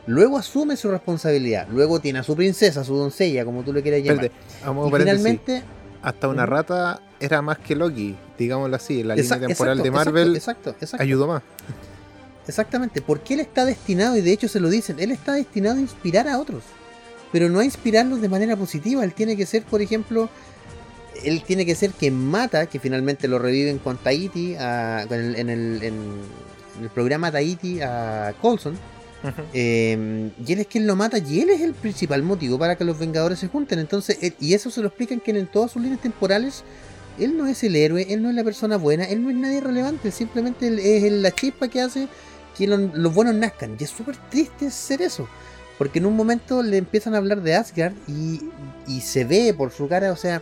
Luego 0.08 0.38
asume 0.38 0.78
su 0.78 0.92
responsabilidad. 0.92 1.68
Luego 1.72 2.00
tiene 2.00 2.20
a 2.20 2.24
su 2.24 2.36
princesa, 2.36 2.82
a 2.82 2.84
su 2.84 2.96
doncella, 2.96 3.44
como 3.44 3.64
tú 3.64 3.74
le 3.74 3.82
quieras 3.82 4.04
llamar. 4.04 4.26
y 4.26 4.98
finalmente. 4.98 5.64
Hasta 6.02 6.28
una 6.28 6.46
rata 6.46 7.02
era 7.20 7.42
más 7.42 7.58
que 7.58 7.76
Loki, 7.76 8.16
digámoslo 8.38 8.76
así. 8.76 9.04
La 9.04 9.16
línea 9.16 9.40
temporal 9.40 9.82
de 9.82 9.90
Marvel 9.90 10.36
exacto, 10.36 10.76
ayudó 11.00 11.26
más. 11.28 11.42
Exactamente, 12.48 13.02
porque 13.02 13.34
él 13.34 13.40
está 13.40 13.66
destinado, 13.66 14.16
y 14.16 14.22
de 14.22 14.32
hecho 14.32 14.48
se 14.48 14.60
lo 14.60 14.70
dicen, 14.70 15.00
él 15.00 15.10
está 15.10 15.34
destinado 15.34 15.78
a 15.78 15.82
inspirar 15.82 16.28
a 16.28 16.38
otros. 16.38 16.62
Pero 17.32 17.50
no 17.50 17.60
a 17.60 17.66
inspirarlos 17.66 18.22
de 18.22 18.30
manera 18.30 18.56
positiva. 18.56 19.04
Él 19.04 19.16
tiene 19.16 19.36
que 19.36 19.48
ser, 19.48 19.64
por 19.64 19.82
ejemplo, 19.82 20.30
él 21.24 21.44
tiene 21.46 21.66
que 21.66 21.76
ser 21.76 21.92
quien 21.92 22.16
mata, 22.16 22.66
que 22.68 22.80
finalmente 22.80 23.28
lo 23.28 23.40
reviven 23.40 23.80
con 23.80 23.98
Tahiti, 23.98 24.56
en, 24.56 25.50
el, 25.50 25.84
en, 25.84 25.90
el, 26.82 26.90
programa 26.94 27.32
Tahiti 27.32 27.82
a 27.82 28.34
Colson 28.42 28.78
Em, 29.54 30.32
y 30.46 30.54
él 30.54 30.60
es 30.60 30.68
quien 30.68 30.86
lo 30.86 30.96
mata 30.96 31.18
y 31.18 31.40
él 31.40 31.50
es 31.50 31.62
el 31.62 31.74
principal 31.74 32.22
motivo 32.24 32.60
para 32.60 32.76
que 32.76 32.84
los 32.84 32.98
Vengadores 33.00 33.40
se 33.40 33.48
junten. 33.48 33.80
Entonces, 33.80 34.18
y 34.40 34.54
eso 34.54 34.70
se 34.70 34.82
lo 34.82 34.88
explican 34.88 35.20
que 35.20 35.32
en 35.32 35.48
todas 35.48 35.72
sus 35.72 35.82
líneas 35.82 36.02
temporales, 36.02 36.64
él 37.20 37.38
no 37.38 37.48
es 37.48 37.64
el 37.64 37.76
héroe, 37.76 38.06
él 38.10 38.22
no 38.22 38.30
es 38.30 38.36
la 38.36 38.44
persona 38.44 38.78
buena, 38.78 39.06
él 39.06 39.24
no 39.24 39.30
es 39.30 39.36
nadie 39.36 39.62
relevante, 39.62 40.12
simplemente 40.12 40.68
es 40.68 41.12
la 41.12 41.32
chispa 41.32 41.68
que 41.68 41.82
hace 41.82 42.08
que 42.58 42.68
los, 42.68 43.14
buenos 43.14 43.36
nazcan. 43.36 43.76
Y 43.80 43.84
es 43.84 43.90
súper 43.90 44.18
triste 44.30 44.70
ser 44.70 45.02
eso. 45.02 45.28
Porque 45.78 46.00
en 46.00 46.06
un 46.06 46.16
momento 46.16 46.64
le 46.64 46.78
empiezan 46.78 47.16
a 47.16 47.18
hablar 47.18 47.42
de 47.42 47.56
Asgard 47.56 47.94
y, 48.08 48.42
y 48.88 49.02
se 49.02 49.26
ve 49.26 49.54
por 49.54 49.72
su 49.72 49.90
cara, 49.90 50.14
o 50.14 50.16
sea, 50.16 50.42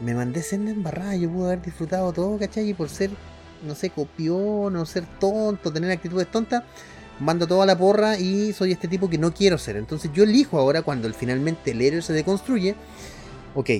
me 0.00 0.14
mandé 0.14 0.42
senda 0.42 0.70
embarrada, 0.70 1.16
yo 1.16 1.30
pude 1.30 1.46
haber 1.46 1.62
disfrutado 1.62 2.12
todo, 2.12 2.38
¿cachai? 2.38 2.70
Y 2.70 2.74
por 2.74 2.88
ser, 2.88 3.10
no 3.66 3.74
sé, 3.74 3.90
copión 3.90 4.76
o 4.76 4.86
ser 4.86 5.04
tonto, 5.18 5.72
tener 5.72 5.90
actitudes 5.90 6.30
tontas, 6.30 6.62
mando 7.18 7.46
toda 7.46 7.66
la 7.66 7.76
porra 7.76 8.18
y 8.18 8.52
soy 8.52 8.72
este 8.72 8.88
tipo 8.88 9.08
que 9.10 9.18
no 9.18 9.32
quiero 9.32 9.58
ser. 9.58 9.76
Entonces 9.76 10.10
yo 10.12 10.24
elijo 10.24 10.58
ahora 10.58 10.82
cuando 10.82 11.12
finalmente 11.12 11.72
el 11.72 11.82
héroe 11.82 12.02
se 12.02 12.12
deconstruye. 12.12 12.74
Ok, 13.54 13.70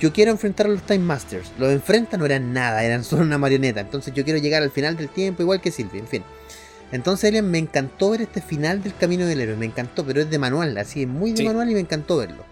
yo 0.00 0.12
quiero 0.12 0.32
enfrentar 0.32 0.66
a 0.66 0.70
los 0.70 0.82
Time 0.82 1.00
Masters. 1.00 1.52
Los 1.58 1.72
enfrenta 1.72 2.16
no 2.16 2.26
eran 2.26 2.52
nada, 2.52 2.82
eran 2.84 3.04
solo 3.04 3.22
una 3.22 3.38
marioneta. 3.38 3.80
Entonces 3.80 4.12
yo 4.12 4.24
quiero 4.24 4.38
llegar 4.38 4.62
al 4.62 4.70
final 4.70 4.96
del 4.96 5.08
tiempo 5.08 5.42
igual 5.42 5.60
que 5.60 5.70
Sylvie, 5.70 6.00
en 6.00 6.08
fin. 6.08 6.22
Entonces 6.92 7.28
Elian 7.28 7.48
me 7.48 7.58
encantó 7.58 8.10
ver 8.10 8.22
este 8.22 8.42
final 8.42 8.82
del 8.82 8.94
camino 8.96 9.24
del 9.24 9.40
héroe, 9.40 9.56
me 9.56 9.66
encantó, 9.66 10.04
pero 10.04 10.20
es 10.20 10.28
de 10.28 10.38
manual, 10.38 10.76
así 10.76 11.02
es 11.02 11.08
muy 11.08 11.32
de 11.32 11.44
manual 11.44 11.70
y 11.70 11.74
me 11.74 11.80
encantó 11.80 12.16
verlo. 12.16 12.44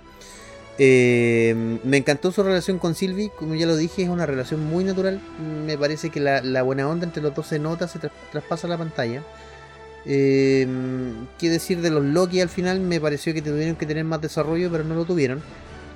Eh, 0.81 1.81
me 1.83 1.97
encantó 1.97 2.31
su 2.31 2.43
relación 2.43 2.79
con 2.79 2.95
Sylvie, 2.95 3.31
como 3.37 3.57
ya 3.57 3.67
lo 3.67 3.77
dije, 3.77 4.05
es 4.05 4.09
una 4.09 4.27
relación 4.27 4.65
muy 4.65 4.85
natural. 4.85 5.21
Me 5.67 5.77
parece 5.77 6.11
que 6.11 6.21
la, 6.21 6.63
buena 6.63 6.89
onda 6.89 7.05
entre 7.05 7.23
los 7.23 7.35
dos 7.35 7.49
se 7.49 7.59
nota, 7.59 7.89
se 7.89 7.99
traspasa 8.31 8.69
la 8.69 8.79
pantalla. 8.79 9.23
Eh, 10.07 10.67
¿Qué 11.39 11.51
decir 11.51 11.81
de 11.81 11.91
los 11.91 12.05
Loki 12.05 12.41
al 12.41 12.49
final? 12.49 12.81
Me 12.81 13.01
pareció 13.01 13.35
que 13.35 13.43
tuvieron 13.43 13.77
que 13.77 13.87
tener 13.87 14.05
más 14.05 14.21
desarrollo, 14.21 14.71
pero 14.71 14.85
no 14.85 14.95
lo 14.95 15.05
tuvieron. 15.05 15.43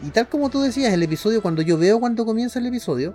Y 0.04 0.10
tal 0.10 0.28
como 0.28 0.50
tú 0.50 0.60
decías, 0.60 0.92
el 0.92 1.02
episodio, 1.02 1.42
cuando 1.42 1.62
yo 1.62 1.78
veo 1.78 2.00
cuando 2.00 2.26
comienza 2.26 2.58
el 2.58 2.66
episodio, 2.66 3.14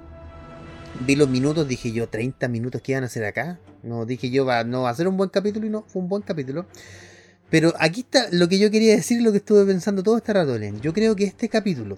vi 1.06 1.18
los 1.18 1.28
minutos, 1.28 1.68
dije 1.68 1.92
yo, 1.92 2.08
30 2.08 2.48
minutos 2.48 2.82
que 2.82 2.94
iban 2.94 3.04
a 3.04 3.08
hacer 3.08 3.26
acá. 3.26 3.60
No, 3.84 4.06
dije 4.06 4.30
yo, 4.30 4.46
va, 4.46 4.64
no 4.64 4.84
va 4.84 4.92
a 4.92 4.96
ser 4.96 5.10
un 5.10 5.18
buen 5.18 5.30
capítulo 5.30 5.66
y 5.68 5.70
no, 5.70 5.84
fue 5.88 6.02
un 6.02 6.08
buen 6.08 6.24
capítulo. 6.24 6.66
Pero 7.50 7.74
aquí 7.80 8.02
está 8.02 8.28
lo 8.32 8.50
que 8.50 8.60
yo 8.60 8.70
quería 8.70 8.96
decir, 8.96 9.22
lo 9.22 9.32
que 9.32 9.38
estuve 9.38 9.66
pensando 9.66 10.04
todo 10.04 10.18
este 10.18 10.34
rato, 10.34 10.58
Len. 10.58 10.82
Yo 10.82 10.94
creo 10.94 11.16
que 11.16 11.24
este 11.24 11.48
capítulo 11.48 11.98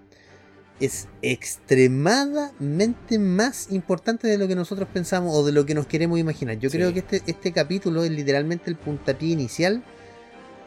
es 0.79 1.07
extremadamente 1.21 3.17
más 3.19 3.71
importante 3.71 4.27
de 4.27 4.37
lo 4.37 4.47
que 4.47 4.55
nosotros 4.55 4.87
pensamos 4.93 5.35
o 5.35 5.43
de 5.43 5.51
lo 5.51 5.65
que 5.65 5.73
nos 5.73 5.87
queremos 5.87 6.19
imaginar. 6.19 6.59
Yo 6.59 6.69
creo 6.69 6.93
que 6.93 6.99
este, 6.99 7.23
este 7.25 7.51
capítulo 7.51 8.03
es 8.03 8.11
literalmente 8.11 8.69
el 8.69 8.77
puntapié 8.77 9.29
inicial. 9.29 9.83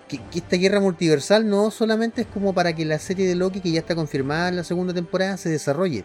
Que, 0.09 0.21
esta 0.35 0.57
guerra 0.57 0.81
multiversal 0.81 1.49
no 1.49 1.71
solamente 1.71 2.23
es 2.23 2.27
como 2.27 2.53
para 2.53 2.75
que 2.75 2.85
la 2.85 2.99
serie 2.99 3.29
de 3.29 3.37
Loki, 3.37 3.61
que 3.61 3.71
ya 3.71 3.79
está 3.81 3.95
confirmada 3.95 4.49
en 4.49 4.57
la 4.57 4.65
segunda 4.65 4.93
temporada, 4.93 5.37
se 5.37 5.49
desarrolle. 5.49 6.05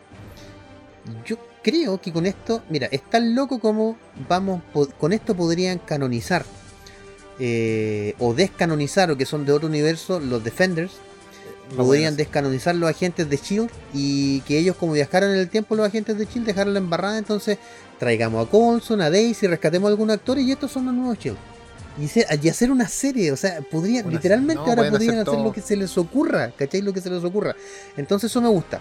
Yo 1.25 1.37
creo 1.63 1.99
que 1.99 2.13
con 2.13 2.27
esto, 2.27 2.63
mira, 2.69 2.87
es 2.91 3.01
tan 3.09 3.33
loco 3.33 3.59
como 3.59 3.97
vamos, 4.29 4.61
con 4.99 5.13
esto 5.13 5.35
podrían 5.35 5.79
canonizar 5.79 6.45
eh, 7.39 8.15
o 8.19 8.33
descanonizar, 8.33 9.11
o 9.11 9.17
que 9.17 9.25
son 9.25 9.45
de 9.45 9.51
otro 9.51 9.67
universo, 9.67 10.19
los 10.19 10.43
Defenders, 10.43 10.93
podrían 11.75 12.15
descanonizar 12.15 12.75
los 12.75 12.89
agentes 12.89 13.29
de 13.29 13.37
Shield 13.37 13.69
y 13.93 14.41
que 14.41 14.57
ellos 14.57 14.75
como 14.77 14.93
viajaron 14.93 15.31
en 15.31 15.37
el 15.37 15.49
tiempo 15.49 15.75
los 15.75 15.85
agentes 15.85 16.17
de 16.17 16.25
Shield 16.25 16.45
dejaron 16.45 16.73
la 16.73 16.79
embarrada, 16.79 17.17
entonces 17.17 17.57
traigamos 17.99 18.47
a 18.47 18.49
Colson, 18.49 19.01
a 19.01 19.09
Daisy, 19.09 19.47
rescatemos 19.47 19.87
a 19.87 19.91
algún 19.91 20.09
actor 20.11 20.39
y 20.39 20.51
estos 20.51 20.71
son 20.71 20.85
los 20.85 20.93
nuevos 20.93 21.17
Shield. 21.19 21.37
Y, 21.99 22.47
hacer 22.47 22.69
una 22.69 22.87
serie, 22.87 23.31
o 23.31 23.35
sea, 23.35 23.59
podrían, 23.71 24.07
literalmente 24.09 24.61
ahora 24.61 24.89
podrían 24.89 25.17
hacer, 25.17 25.39
lo 25.39 25.51
que 25.51 25.61
se 25.61 25.75
les 25.75 25.97
ocurra, 25.97 26.51
¿cacháis? 26.51 26.83
Lo 26.83 26.93
que 26.93 27.01
se 27.01 27.09
les 27.09 27.23
ocurra. 27.23 27.55
Entonces 27.97 28.29
eso 28.29 28.39
me 28.39 28.49
gusta. 28.49 28.79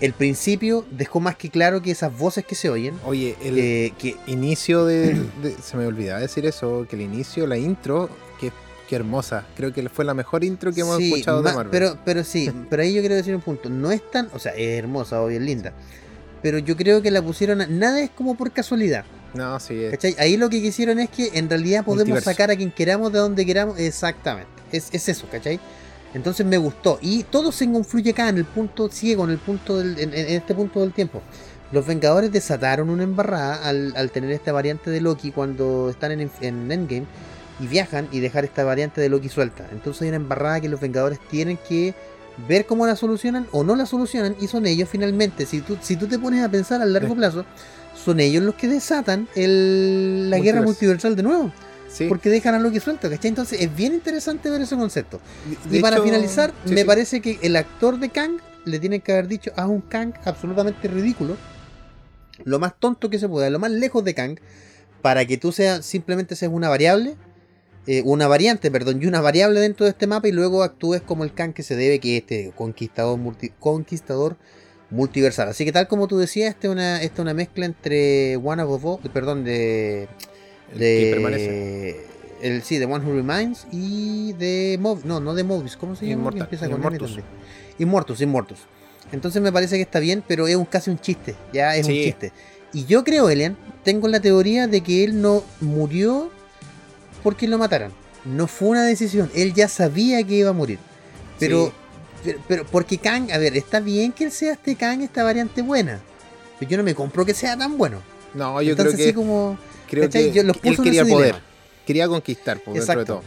El 0.00 0.12
principio 0.12 0.84
dejó 0.90 1.20
más 1.20 1.36
que 1.36 1.50
claro 1.50 1.80
que 1.80 1.90
esas 1.90 2.16
voces 2.16 2.44
que 2.44 2.54
se 2.54 2.68
oyen. 2.68 2.98
Oye, 3.04 3.36
el 3.42 3.58
eh, 3.58 3.92
que 3.98 4.16
inicio 4.26 4.84
de, 4.84 5.20
Se 5.62 5.76
me 5.76 5.86
olvidaba 5.86 6.20
decir 6.20 6.46
eso, 6.46 6.86
que 6.88 6.96
el 6.96 7.02
inicio, 7.02 7.46
la 7.46 7.56
intro, 7.56 8.10
que 8.40 8.52
Qué 8.88 8.96
hermosa. 8.96 9.46
Creo 9.56 9.72
que 9.72 9.88
fue 9.88 10.04
la 10.04 10.12
mejor 10.12 10.44
intro 10.44 10.72
que 10.72 10.82
hemos 10.82 11.00
escuchado 11.00 11.42
de 11.42 11.52
Marvel. 11.52 11.70
Pero, 11.70 11.98
pero 12.04 12.22
sí, 12.22 12.50
pero 12.68 12.82
ahí 12.82 12.92
yo 12.92 13.00
quiero 13.00 13.14
decir 13.14 13.34
un 13.34 13.40
punto. 13.40 13.70
No 13.70 13.90
es 13.90 14.10
tan. 14.10 14.28
O 14.34 14.38
sea, 14.38 14.52
es 14.52 14.78
hermosa, 14.78 15.22
obvio, 15.22 15.38
es 15.38 15.42
linda. 15.42 15.72
Pero 16.42 16.58
yo 16.58 16.76
creo 16.76 17.00
que 17.00 17.10
la 17.10 17.22
pusieron. 17.22 17.64
nada 17.78 18.02
es 18.02 18.10
como 18.10 18.36
por 18.36 18.52
casualidad. 18.52 19.04
No, 19.32 19.58
sí. 19.58 19.84
Es. 19.84 19.92
¿Cachai? 19.92 20.14
Ahí 20.18 20.36
lo 20.36 20.50
que 20.50 20.60
quisieron 20.60 20.98
es 20.98 21.08
que 21.08 21.30
en 21.34 21.48
realidad 21.48 21.84
podemos 21.84 22.22
sacar 22.22 22.50
a 22.50 22.56
quien 22.56 22.70
queramos 22.70 23.12
de 23.12 23.18
donde 23.20 23.46
queramos. 23.46 23.78
Exactamente. 23.78 24.50
Es, 24.70 24.90
eso, 24.92 25.26
¿cachai? 25.30 25.58
Entonces 26.14 26.46
me 26.46 26.56
gustó. 26.56 26.98
Y 27.02 27.24
todo 27.24 27.52
se 27.52 27.70
confluye 27.70 28.12
acá 28.12 28.28
en 28.28 28.38
el 28.38 28.44
punto 28.44 28.88
ciego, 28.88 29.24
en 29.24 29.30
el 29.30 29.38
punto 29.38 29.78
del, 29.78 29.98
en, 29.98 30.14
este 30.14 30.54
punto 30.54 30.80
del 30.80 30.92
tiempo. 30.92 31.20
Los 31.72 31.86
Vengadores 31.86 32.30
desataron 32.30 32.88
una 32.88 33.02
embarrada 33.02 33.68
al, 33.68 33.94
al 33.96 34.10
tener 34.10 34.30
esta 34.30 34.52
variante 34.52 34.90
de 34.90 35.00
Loki 35.00 35.32
cuando 35.32 35.90
están 35.90 36.12
en, 36.12 36.30
en 36.40 36.70
Endgame 36.70 37.06
y 37.60 37.66
viajan 37.66 38.08
y 38.12 38.20
dejar 38.20 38.44
esta 38.44 38.64
variante 38.64 39.00
de 39.00 39.08
Loki 39.08 39.28
suelta. 39.28 39.66
Entonces 39.72 40.02
hay 40.02 40.08
una 40.08 40.16
embarrada 40.16 40.60
que 40.60 40.68
los 40.68 40.80
Vengadores 40.80 41.18
tienen 41.28 41.58
que 41.68 41.94
ver 42.48 42.66
cómo 42.66 42.86
la 42.86 42.96
solucionan 42.96 43.46
o 43.52 43.64
no 43.64 43.76
la 43.76 43.86
solucionan 43.86 44.36
y 44.40 44.48
son 44.48 44.66
ellos 44.66 44.88
finalmente, 44.88 45.46
si 45.46 45.60
tú, 45.60 45.78
si 45.80 45.96
tú 45.96 46.06
te 46.06 46.18
pones 46.18 46.44
a 46.44 46.48
pensar 46.48 46.82
a 46.82 46.84
largo 46.84 47.14
plazo, 47.14 47.44
son 47.94 48.20
ellos 48.20 48.42
los 48.42 48.54
que 48.56 48.68
desatan 48.68 49.28
el, 49.36 50.30
la 50.30 50.38
guerra 50.38 50.62
multiversal 50.62 51.14
de 51.16 51.22
nuevo. 51.22 51.52
Porque 52.08 52.28
dejan 52.30 52.54
a 52.54 52.58
Loki 52.58 52.80
suelto, 52.80 53.08
¿cachai? 53.08 53.28
Entonces 53.28 53.60
es 53.60 53.74
bien 53.74 53.94
interesante 53.94 54.50
ver 54.50 54.62
ese 54.62 54.76
concepto. 54.76 55.20
y 55.70 55.80
para 55.80 56.02
finalizar, 56.02 56.52
me 56.66 56.84
parece 56.84 57.20
que 57.20 57.38
el 57.42 57.56
actor 57.56 57.98
de 57.98 58.10
Kang 58.10 58.38
le 58.64 58.78
tiene 58.78 59.00
que 59.00 59.12
haber 59.12 59.28
dicho 59.28 59.52
a 59.56 59.66
un 59.66 59.80
Kang 59.80 60.14
absolutamente 60.24 60.88
ridículo, 60.88 61.36
lo 62.44 62.58
más 62.58 62.78
tonto 62.78 63.10
que 63.10 63.18
se 63.18 63.28
pueda, 63.28 63.50
lo 63.50 63.58
más 63.58 63.70
lejos 63.70 64.04
de 64.04 64.14
Kang, 64.14 64.38
para 65.02 65.24
que 65.24 65.36
tú 65.36 65.52
seas 65.52 65.84
simplemente 65.84 66.34
seas 66.34 66.50
una 66.52 66.68
variable 66.68 67.16
eh, 67.86 68.02
una 68.04 68.26
variante, 68.26 68.70
perdón, 68.70 69.02
y 69.02 69.06
una 69.06 69.20
variable 69.20 69.60
dentro 69.60 69.84
de 69.84 69.90
este 69.90 70.06
mapa 70.06 70.26
y 70.26 70.32
luego 70.32 70.62
actúes 70.62 71.02
como 71.02 71.22
el 71.22 71.34
Khan 71.34 71.52
que 71.52 71.62
se 71.62 71.76
debe, 71.76 72.00
que 72.00 72.16
es 72.16 72.22
este 72.22 72.52
conquistador, 72.56 73.18
conquistador 73.60 74.36
multiversal. 74.88 75.48
Así 75.50 75.66
que 75.66 75.72
tal 75.72 75.86
como 75.86 76.08
tú 76.08 76.16
decías, 76.16 76.54
esta 76.54 76.68
es 76.68 76.72
una, 76.72 77.02
esta 77.02 77.20
una 77.20 77.34
mezcla 77.34 77.66
entre 77.66 78.36
One 78.36 78.62
of 78.62 79.02
perdón, 79.12 79.44
de... 79.44 80.08
de 80.74 82.06
el, 82.40 82.62
sí, 82.62 82.78
de 82.78 82.84
One 82.84 83.04
Who 83.04 83.14
Reminds 83.14 83.66
y 83.72 84.34
de 84.34 84.76
Mob, 84.80 85.04
no, 85.04 85.18
no 85.18 85.34
de 85.34 85.44
Mobius, 85.44 85.76
¿cómo 85.76 85.96
se 85.96 86.06
llama? 86.06 86.30
Empieza 86.34 86.68
con 86.68 86.78
Immortus. 86.78 87.18
Immortus, 87.78 88.20
Immortus. 88.20 88.58
Entonces 89.12 89.40
me 89.40 89.52
parece 89.52 89.76
que 89.76 89.82
está 89.82 89.98
bien, 89.98 90.22
pero 90.26 90.46
es 90.46 90.56
un, 90.56 90.64
casi 90.64 90.90
un 90.90 90.98
chiste, 90.98 91.34
ya 91.52 91.76
es 91.76 91.86
un 91.86 91.92
chiste. 91.92 92.32
Y 92.72 92.84
yo 92.86 93.04
creo, 93.04 93.30
Elian, 93.30 93.56
tengo 93.84 94.08
la 94.08 94.20
teoría 94.20 94.66
de 94.66 94.80
que 94.80 95.04
él 95.04 95.22
no 95.22 95.44
murió 95.60 96.30
porque 97.22 97.46
lo 97.48 97.56
mataran. 97.56 97.92
No 98.24 98.46
fue 98.46 98.68
una 98.68 98.84
decisión. 98.84 99.30
Él 99.34 99.54
ya 99.54 99.68
sabía 99.68 100.22
que 100.24 100.34
iba 100.34 100.50
a 100.50 100.52
morir. 100.52 100.78
Pero, 101.38 101.72
pero, 102.48 102.64
porque 102.66 102.98
Kang, 102.98 103.30
a 103.30 103.38
ver, 103.38 103.56
está 103.56 103.80
bien 103.80 104.12
que 104.12 104.24
él 104.24 104.32
sea 104.32 104.54
este 104.54 104.74
Kang, 104.76 105.02
esta 105.02 105.22
variante 105.22 105.62
buena. 105.62 106.00
Pero 106.58 106.70
yo 106.70 106.76
no 106.76 106.82
me 106.82 106.94
compro 106.94 107.24
que 107.24 107.34
sea 107.34 107.56
tan 107.56 107.78
bueno. 107.78 108.02
No, 108.34 108.60
yo 108.60 108.76
creo 108.76 108.96
que. 108.96 109.14
como, 109.14 109.56
creo 109.94 110.10
que 110.10 110.68
él 110.68 110.76
quería 110.82 111.04
poder. 111.04 111.36
Quería 111.86 112.08
conquistar, 112.08 112.60
por 112.60 112.74
dentro 112.74 112.98
de 112.98 113.04
todo. 113.04 113.22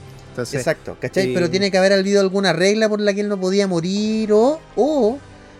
Exacto, 0.59 0.97
¿cachai? 0.99 1.33
Pero 1.33 1.49
tiene 1.49 1.71
que 1.71 1.77
haber 1.77 1.93
habido 1.93 2.21
alguna 2.21 2.53
regla 2.53 2.87
por 2.87 2.99
la 2.99 3.13
que 3.13 3.21
él 3.21 3.29
no 3.29 3.39
podía 3.39 3.67
morir 3.67 4.31
o, 4.33 4.59
o 4.75 5.17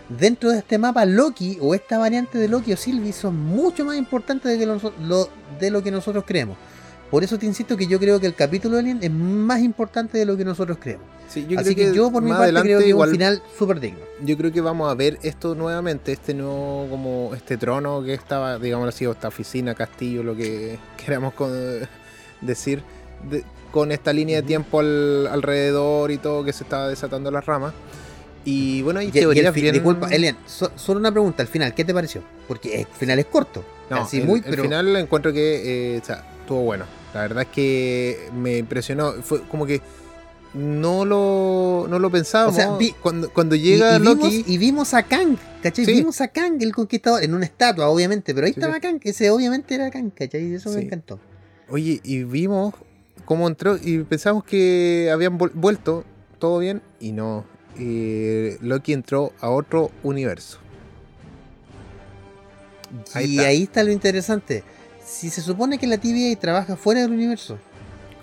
dentro 0.08 0.50
de 0.50 0.58
este 0.58 0.78
mapa 0.78 1.04
Loki 1.04 1.58
o 1.60 1.74
esta 1.74 1.98
variante 1.98 2.38
de 2.38 2.48
Loki 2.48 2.72
o 2.72 2.76
Sylvie 2.76 3.12
son 3.12 3.36
mucho 3.36 3.84
más 3.84 3.96
importantes 3.96 4.58
de, 4.58 4.66
lo, 4.66 5.28
de 5.58 5.70
lo 5.70 5.82
que 5.82 5.90
nosotros 5.90 6.24
creemos. 6.26 6.56
Por 7.10 7.24
eso 7.24 7.38
te 7.38 7.46
insisto 7.46 7.76
que 7.76 7.86
yo 7.86 7.98
creo 7.98 8.20
que 8.20 8.26
el 8.26 8.34
capítulo 8.34 8.74
de 8.74 8.80
Alien 8.80 8.98
es 9.02 9.10
más 9.10 9.60
importante 9.60 10.18
de 10.18 10.26
lo 10.26 10.36
que 10.36 10.44
nosotros 10.44 10.76
creemos. 10.78 11.06
Así 11.28 11.74
que, 11.74 11.94
yo 11.94 12.10
por 12.10 12.22
mi 12.22 12.30
parte 12.30 12.60
creo 12.62 12.78
que 12.78 12.88
es 12.88 12.94
un 12.94 13.10
final 13.10 13.42
súper 13.58 13.80
digno. 13.80 14.00
Yo 14.24 14.36
creo 14.36 14.50
que 14.50 14.60
vamos 14.60 14.90
a 14.90 14.94
ver 14.94 15.18
esto 15.22 15.54
nuevamente, 15.54 16.12
este 16.12 16.32
nuevo 16.34 16.86
como 16.90 17.34
este 17.34 17.56
trono 17.56 18.02
que 18.02 18.14
estaba, 18.14 18.58
digamos 18.58 18.88
así, 18.88 19.06
o 19.06 19.12
esta 19.12 19.28
oficina, 19.28 19.74
castillo, 19.74 20.22
lo 20.22 20.34
que 20.34 20.78
queramos 21.04 21.34
decir, 22.40 22.82
con 23.70 23.92
esta 23.92 24.12
línea 24.12 24.36
de 24.36 24.42
tiempo 24.42 24.80
alrededor 24.80 26.10
y 26.10 26.18
todo 26.18 26.44
que 26.44 26.52
se 26.52 26.64
estaba 26.64 26.88
desatando 26.88 27.30
las 27.30 27.44
ramas. 27.44 27.74
Y 28.44 28.80
bueno, 28.82 29.00
hay 29.00 29.10
teorías 29.10 29.52
Disculpa, 29.54 30.08
Elian, 30.08 30.36
solo 30.46 31.00
una 31.00 31.10
pregunta 31.10 31.42
al 31.42 31.48
final, 31.48 31.74
¿qué 31.74 31.84
te 31.84 31.92
pareció? 31.92 32.22
Porque 32.46 32.80
el 32.80 32.86
final 32.86 33.18
es 33.18 33.26
corto. 33.26 33.62
No, 33.90 34.02
así, 34.02 34.20
el, 34.20 34.26
muy, 34.26 34.42
el 34.44 34.58
final 34.58 34.96
encuentro 34.96 35.32
que 35.32 35.96
eh, 35.96 35.96
estuvo 35.96 36.62
bueno 36.62 36.97
la 37.14 37.22
verdad 37.22 37.42
es 37.44 37.48
que 37.48 38.28
me 38.34 38.58
impresionó. 38.58 39.12
Fue 39.22 39.42
como 39.42 39.66
que 39.66 39.80
no 40.54 41.04
lo, 41.04 41.86
no 41.88 41.98
lo 41.98 42.10
pensábamos. 42.10 42.60
cuando, 43.00 43.30
cuando 43.30 43.56
llega 43.56 43.96
y, 43.96 44.00
Loki. 44.00 44.28
Vimos, 44.28 44.48
y 44.48 44.58
vimos 44.58 44.94
a 44.94 45.02
Kang, 45.02 45.36
¿cachai? 45.62 45.86
Vimos 45.86 46.20
a 46.20 46.28
Kang, 46.28 46.60
el 46.60 46.74
conquistador, 46.74 47.22
en 47.22 47.34
una 47.34 47.44
estatua, 47.44 47.88
obviamente, 47.88 48.34
pero 48.34 48.46
ahí 48.46 48.52
estaba 48.52 48.80
Kang, 48.80 49.00
ese 49.02 49.30
obviamente 49.30 49.74
era 49.74 49.90
Kang, 49.90 50.10
¿cachai? 50.10 50.46
Y 50.46 50.54
eso 50.54 50.70
me 50.70 50.82
encantó. 50.82 51.18
Oye, 51.68 52.00
y 52.02 52.24
vimos 52.24 52.74
cómo 53.24 53.46
entró 53.46 53.76
y 53.76 53.98
pensamos 54.04 54.44
que 54.44 55.10
habían 55.12 55.36
vuelto 55.38 56.04
todo 56.38 56.58
bien 56.58 56.82
y 57.00 57.12
no. 57.12 57.44
Loki 58.60 58.92
entró 58.92 59.32
a 59.40 59.50
otro 59.50 59.90
universo. 60.02 60.58
y 63.20 63.38
ahí 63.40 63.64
está 63.64 63.84
lo 63.84 63.92
interesante 63.92 64.64
si 65.08 65.30
se 65.30 65.40
supone 65.40 65.78
que 65.78 65.86
la 65.86 65.98
TVA 65.98 66.38
trabaja 66.38 66.76
fuera 66.76 67.00
del 67.00 67.12
universo, 67.12 67.58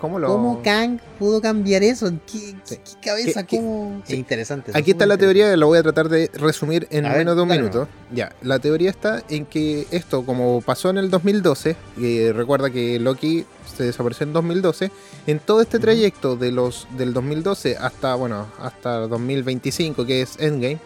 ¿Cómo, 0.00 0.18
lo... 0.18 0.28
¿Cómo 0.28 0.62
Kang 0.62 0.98
pudo 1.18 1.40
cambiar 1.40 1.82
eso? 1.82 2.12
¿Qué, 2.30 2.54
qué 2.68 2.78
cabeza? 3.02 3.46
¿Cómo? 3.46 4.02
Es 4.06 4.12
interesante. 4.12 4.72
Aquí 4.74 4.90
está 4.90 5.06
la 5.06 5.16
teoría, 5.16 5.56
lo 5.56 5.68
voy 5.68 5.78
a 5.78 5.82
tratar 5.82 6.10
de 6.10 6.30
resumir 6.34 6.86
en 6.90 7.04
menos 7.04 7.34
de 7.34 7.42
un 7.42 7.48
minuto. 7.48 7.88
Ya, 8.12 8.30
la 8.42 8.58
teoría 8.58 8.90
está 8.90 9.22
en 9.30 9.46
que 9.46 9.86
esto, 9.90 10.26
como 10.26 10.60
pasó 10.60 10.90
en 10.90 10.98
el 10.98 11.10
2012, 11.10 11.76
y 11.96 12.30
recuerda 12.32 12.68
que 12.68 13.00
Loki 13.00 13.46
se 13.74 13.84
desapareció 13.84 14.26
en 14.26 14.34
2012, 14.34 14.90
en 15.26 15.38
todo 15.38 15.62
este 15.62 15.78
trayecto 15.78 16.36
de 16.36 16.52
los 16.52 16.86
del 16.98 17.14
2012 17.14 17.78
hasta, 17.78 18.14
bueno, 18.16 18.48
hasta 18.60 18.98
2025, 19.06 20.04
que 20.04 20.20
es 20.20 20.36
Endgame, 20.38 20.78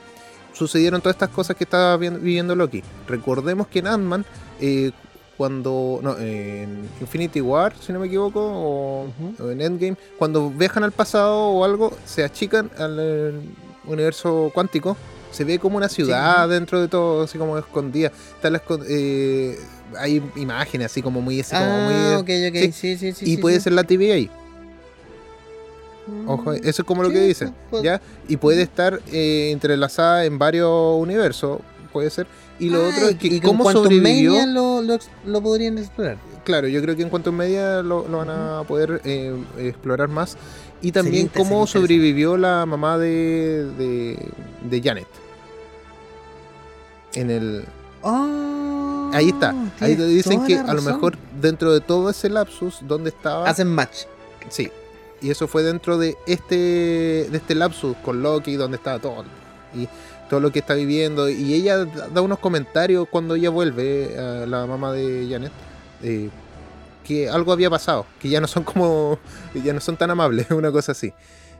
sucedieron 0.52 1.00
todas 1.00 1.16
estas 1.16 1.30
cosas 1.30 1.57
que 1.57 1.64
estaba 1.64 1.97
viviendo 1.97 2.54
Loki. 2.54 2.85
Recordemos 3.09 3.66
que 3.66 3.80
en 3.80 3.88
Ant-Man 3.88 4.25
eh, 4.61 4.92
cuando. 5.40 6.00
No, 6.02 6.18
en 6.18 6.87
Infinity 7.00 7.40
War, 7.40 7.73
si 7.80 7.94
no 7.94 7.99
me 7.99 8.09
equivoco, 8.09 8.40
o, 8.42 9.06
en 9.50 9.62
Endgame, 9.62 9.97
cuando 10.18 10.50
viajan 10.50 10.85
al 10.85 10.92
pasado 10.92 11.35
o 11.35 11.64
algo, 11.64 11.97
se 12.04 12.23
achican 12.23 12.70
al 12.76 13.40
universo 13.87 14.50
cuántico. 14.52 14.99
Se 15.30 15.44
ve 15.44 15.59
como 15.59 15.78
una 15.78 15.88
ciudad 15.88 16.47
dentro 16.47 16.78
de 16.78 16.88
todo, 16.88 17.23
así 17.23 17.38
como 17.38 17.56
escondida. 17.56 18.12
Eh, 18.87 19.59
hay 19.97 20.23
imágenes 20.37 20.92
así 20.92 21.00
como 21.00 21.23
muy. 21.23 21.40
Así, 21.40 21.54
ah, 21.56 22.20
muy 22.20 22.73
sí, 22.73 22.99
sí, 22.99 23.14
y 23.23 23.38
puede 23.38 23.61
ser 23.61 23.73
la 23.73 23.85
TV 23.85 24.12
ahí. 24.12 24.30
Ojo, 26.26 26.50
mm, 26.50 26.56
eso 26.64 26.82
es 26.82 26.85
como 26.85 27.02
lo 27.02 27.09
que 27.09 27.20
dicen, 27.23 27.54
pues. 27.70 27.82
¿ya? 27.82 28.02
Y 28.28 28.37
puede 28.37 28.61
estar 28.61 29.00
eh, 29.11 29.52
entrelazada 29.52 30.26
en 30.26 30.38
varios 30.38 31.00
universos, 31.00 31.61
puede 31.94 32.11
ser. 32.11 32.26
Y 32.60 32.68
lo 32.68 32.86
otro 32.86 33.08
es 33.08 33.16
que 33.16 33.40
cómo 33.40 33.70
sobrevivió. 33.72 34.46
Lo, 34.46 34.82
lo, 34.82 35.42
podrían 35.42 35.78
explorar. 35.78 36.18
Claro, 36.44 36.68
yo 36.68 36.82
creo 36.82 36.94
que 36.94 37.02
en 37.02 37.08
cuanto 37.08 37.32
media 37.32 37.82
lo, 37.82 38.06
lo 38.06 38.18
van 38.18 38.30
a 38.30 38.62
poder 38.64 39.00
eh, 39.04 39.34
explorar 39.58 40.08
más. 40.08 40.36
Y 40.82 40.92
también 40.92 41.28
cómo 41.28 41.66
sobrevivió 41.66 42.36
la 42.36 42.64
mamá 42.66 42.98
de, 42.98 43.66
de, 44.62 44.82
Janet. 44.82 45.06
En 47.14 47.30
el... 47.30 47.64
Ah, 48.02 49.10
ahí 49.12 49.28
está. 49.28 49.54
Ahí 49.80 49.96
te 49.96 50.06
dicen 50.06 50.44
que 50.46 50.58
a 50.58 50.72
lo 50.72 50.82
mejor 50.82 51.16
dentro 51.40 51.72
de 51.72 51.80
todo 51.80 52.10
ese 52.10 52.28
lapsus, 52.28 52.78
¿dónde 52.82 53.10
estaba? 53.10 53.48
Hacen 53.48 53.68
match. 53.68 54.04
Sí. 54.48 54.70
Y 55.22 55.30
eso 55.30 55.48
fue 55.48 55.62
dentro 55.62 55.98
de 55.98 56.16
este, 56.26 56.56
de 57.30 57.36
este 57.36 57.54
lapsus 57.54 57.96
con 57.98 58.22
Loki, 58.22 58.56
donde 58.56 58.78
estaba 58.78 58.98
todo. 58.98 59.24
Y 59.74 59.86
todo 60.30 60.40
lo 60.40 60.52
que 60.52 60.60
está 60.60 60.75
viviendo. 60.75 61.28
Y 61.28 61.52
ella 61.52 61.84
da 61.84 62.22
unos 62.22 62.38
comentarios 62.38 63.06
cuando 63.10 63.34
ella 63.34 63.50
vuelve, 63.50 64.16
a 64.16 64.46
la 64.46 64.64
mamá 64.64 64.92
de 64.92 65.26
Janet. 65.28 65.52
Eh, 66.02 66.30
que 67.04 67.28
algo 67.28 67.52
había 67.52 67.68
pasado, 67.68 68.06
que 68.20 68.28
ya 68.28 68.40
no 68.40 68.46
son 68.46 68.62
como, 68.62 69.18
ya 69.64 69.72
no 69.72 69.80
son 69.80 69.96
tan 69.96 70.10
amables, 70.10 70.49
una 70.50 70.70
cosa 70.70 70.92
así. 70.92 71.12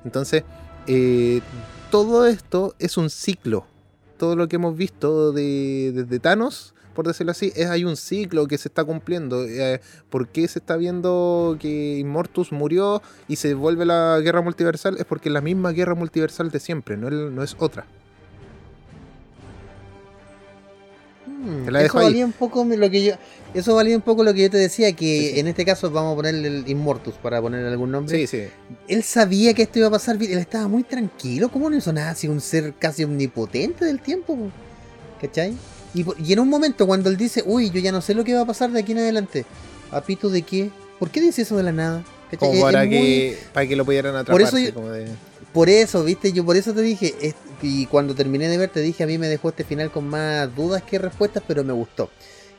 Entonces, 0.05 0.45
eh, 0.87 1.41
todo 1.91 2.27
esto 2.27 2.75
es 2.79 2.97
un 2.97 3.11
ciclo. 3.11 3.67
Todo 4.17 4.37
lo 4.37 4.49
que 4.49 4.57
hemos 4.57 4.77
visto 4.77 5.33
de, 5.33 5.93
desde 5.93 6.21
Thanos, 6.21 6.75
por 6.95 7.07
decirlo 7.07 7.33
así, 7.33 7.53
es 7.57 7.69
hay 7.69 7.85
un 7.85 7.97
ciclo 7.97 8.47
que 8.47 8.59
se 8.59 8.69
está 8.69 8.85
cumpliendo. 8.85 9.45
Eh, 9.45 9.81
¿Por 10.09 10.29
qué 10.29 10.47
se 10.47 10.61
está 10.61 10.77
viendo 10.77 11.57
que 11.59 11.99
Immortus 11.99 12.53
murió 12.53 13.03
y 13.27 13.37
se 13.37 13.55
vuelve 13.55 13.87
la 13.87 14.21
guerra 14.23 14.43
multiversal? 14.43 14.99
Es 14.99 15.07
porque 15.07 15.31
es 15.31 15.33
la 15.33 15.41
misma 15.41 15.73
guerra 15.73 15.95
multiversal 15.97 16.51
de 16.51 16.61
siempre, 16.61 16.97
no, 16.97 17.11
no 17.11 17.43
es 17.43 17.57
otra. 17.59 17.87
Hmm, 21.43 21.75
eso 21.75 21.95
valía 21.95 22.27
un 22.27 22.33
poco 22.33 22.65
lo 22.65 22.91
que 22.91 23.03
yo 23.03 23.15
eso 23.55 23.75
valía 23.75 23.97
un 23.97 24.03
poco 24.03 24.23
lo 24.23 24.35
que 24.35 24.43
yo 24.43 24.51
te 24.51 24.59
decía 24.59 24.93
que 24.93 25.41
en 25.41 25.49
este 25.49 25.65
caso 25.65 25.91
vamos 25.91 26.13
a 26.13 26.17
ponerle 26.17 26.49
el 26.49 26.69
Immortus 26.69 27.15
para 27.15 27.41
ponerle 27.41 27.69
algún 27.69 27.91
nombre 27.91 28.15
sí 28.15 28.27
sí 28.27 28.49
él 28.89 29.03
sabía 29.03 29.55
que 29.55 29.63
esto 29.63 29.79
iba 29.79 29.89
a 29.89 29.91
pasar 29.91 30.17
él 30.17 30.37
estaba 30.37 30.69
muy 30.69 30.83
tranquilo 30.83 31.49
cómo 31.49 31.71
no 31.71 31.77
hizo 31.79 31.95
nada 31.95 32.11
así 32.11 32.29
un 32.29 32.43
ser 32.43 32.75
casi 32.79 33.05
omnipotente 33.05 33.87
del 33.87 34.01
tiempo 34.01 34.37
¿cachai? 35.19 35.55
Y, 35.95 36.05
y, 36.23 36.33
en 36.35 36.41
un 36.41 36.49
momento 36.51 36.87
cuando 36.87 37.09
él 37.09 37.17
dice 37.17 37.43
uy 37.47 37.71
yo 37.71 37.81
ya 37.81 37.91
no 37.91 38.03
sé 38.03 38.13
lo 38.13 38.23
que 38.23 38.35
va 38.35 38.43
a 38.43 38.47
pasar 38.47 38.71
de 38.71 38.81
aquí 38.81 38.93
en 38.93 38.99
adelante 38.99 39.47
¿a 39.91 40.03
pito 40.03 40.29
de 40.29 40.43
qué? 40.43 40.71
¿por 41.01 41.11
qué 41.11 41.23
dice 41.23 41.43
eso 41.43 41.57
de 41.57 41.63
la 41.65 41.73
nada? 41.73 42.05
Como 42.39 42.61
para, 42.61 42.89
que, 42.89 43.37
para 43.53 43.67
que 43.67 43.75
lo 43.75 43.85
pudieran 43.85 44.15
atrapar 44.15 44.33
por 44.33 44.61
eso, 44.61 44.75
como 44.75 44.91
de... 44.91 45.09
por 45.53 45.69
eso, 45.69 46.05
viste, 46.05 46.33
yo 46.33 46.45
por 46.45 46.57
eso 46.57 46.73
te 46.73 46.83
dije, 46.83 47.35
y 47.63 47.87
cuando 47.87 48.15
terminé 48.15 48.49
de 48.49 48.57
ver 48.57 48.71
te 48.71 48.81
dije, 48.81 49.03
a 49.03 49.07
mí 49.07 49.19
me 49.19 49.29
dejó 49.29 49.49
este 49.49 49.65
final 49.65 49.91
con 49.91 50.09
más 50.09 50.55
dudas 50.55 50.83
que 50.83 50.99
respuestas, 50.99 51.43
pero 51.47 51.65
me 51.65 51.73
gustó. 51.73 52.11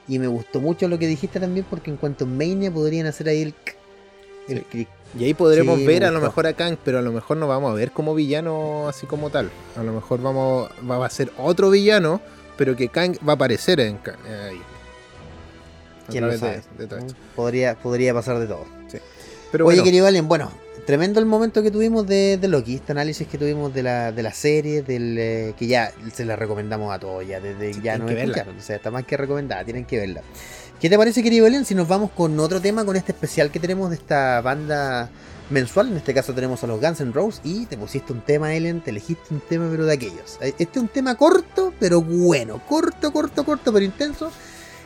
Y 0.07 0.19
me 0.19 0.27
gustó 0.27 0.59
mucho 0.59 0.87
lo 0.87 0.99
que 0.99 1.07
dijiste 1.07 1.39
también, 1.39 1.65
porque 1.69 1.89
en 1.89 1.97
cuanto 1.97 2.25
a 2.25 2.27
Mania 2.27 2.71
podrían 2.71 3.07
hacer 3.07 3.29
ahí 3.29 3.41
el, 3.43 3.55
el 4.49 4.87
Y 5.17 5.23
ahí 5.23 5.33
podremos 5.33 5.83
ver 5.85 6.03
a 6.03 6.11
lo 6.11 6.19
mejor 6.19 6.47
a 6.47 6.53
Kang, 6.53 6.77
pero 6.83 6.99
a 6.99 7.01
lo 7.01 7.11
mejor 7.11 7.37
no 7.37 7.47
vamos 7.47 7.71
a 7.71 7.75
ver 7.75 7.91
como 7.91 8.13
villano 8.13 8.89
así 8.89 9.05
como 9.05 9.29
tal. 9.29 9.49
A 9.77 9.83
lo 9.83 9.93
mejor 9.93 10.21
vamos 10.21 10.69
va 10.89 11.05
a 11.05 11.09
ser 11.09 11.31
otro 11.37 11.69
villano, 11.69 12.19
pero 12.57 12.75
que 12.75 12.89
Kang 12.89 13.15
va 13.27 13.33
a 13.33 13.35
aparecer 13.35 13.79
en 13.79 13.99
ahí. 14.49 14.61
¿Quién 16.09 16.27
lo 16.27 16.37
sabe? 16.37 16.61
podría, 17.35 17.75
podría 17.75 18.13
pasar 18.13 18.39
de 18.39 18.47
todo. 18.47 18.65
Pero 19.51 19.65
Oye, 19.65 19.83
querido 19.83 20.07
Alien, 20.07 20.27
bueno, 20.27 20.51
tremendo 20.85 21.19
el 21.19 21.25
momento 21.25 21.63
que 21.63 21.71
tuvimos 21.71 22.07
de, 22.07 22.39
Loki, 22.41 22.75
este 22.75 22.91
análisis 22.91 23.27
que 23.27 23.37
tuvimos 23.37 23.73
de 23.73 23.83
la, 23.83 24.11
de 24.11 24.23
la 24.23 24.33
serie, 24.33 24.81
del, 24.81 25.17
eh, 25.17 25.53
que 25.57 25.67
ya 25.67 25.91
se 26.13 26.25
la 26.25 26.35
recomendamos 26.35 26.93
a 26.93 26.99
todos, 26.99 27.25
ya 27.27 27.39
desde 27.39 27.79
ya 27.81 27.97
no 27.97 28.09
escucharon, 28.09 28.57
o 28.57 28.61
sea, 28.61 28.75
está 28.75 28.91
más 28.91 29.05
que 29.05 29.17
recomendada, 29.17 29.63
tienen 29.63 29.85
que 29.85 29.97
verla. 29.97 30.21
¿Qué 30.79 30.89
te 30.89 30.97
parece, 30.97 31.21
querido 31.21 31.43
Belén, 31.43 31.63
si 31.63 31.75
nos 31.75 31.87
vamos 31.87 32.11
con 32.11 32.39
otro 32.39 32.59
tema, 32.59 32.83
con 32.83 32.95
este 32.95 33.11
especial 33.11 33.51
que 33.51 33.59
tenemos 33.59 33.91
de 33.91 33.97
esta 33.97 34.41
banda 34.41 35.09
mensual? 35.51 35.89
En 35.89 35.97
este 35.97 36.13
caso 36.13 36.33
tenemos 36.33 36.63
a 36.63 36.67
los 36.67 36.81
Guns 36.81 37.01
N' 37.01 37.11
Roses 37.13 37.41
y 37.43 37.67
te 37.67 37.77
pusiste 37.77 38.11
un 38.11 38.21
tema, 38.21 38.55
Ellen, 38.55 38.81
te 38.81 38.89
elegiste 38.89 39.33
un 39.33 39.41
tema, 39.41 39.67
pero 39.69 39.85
de 39.85 39.93
aquellos. 39.93 40.39
Eh, 40.41 40.55
este 40.57 40.79
es 40.79 40.83
un 40.83 40.87
tema 40.87 41.15
corto, 41.15 41.71
pero 41.79 42.01
bueno, 42.01 42.59
corto, 42.67 43.13
corto, 43.13 43.45
corto, 43.45 43.71
pero 43.71 43.85
intenso. 43.85 44.31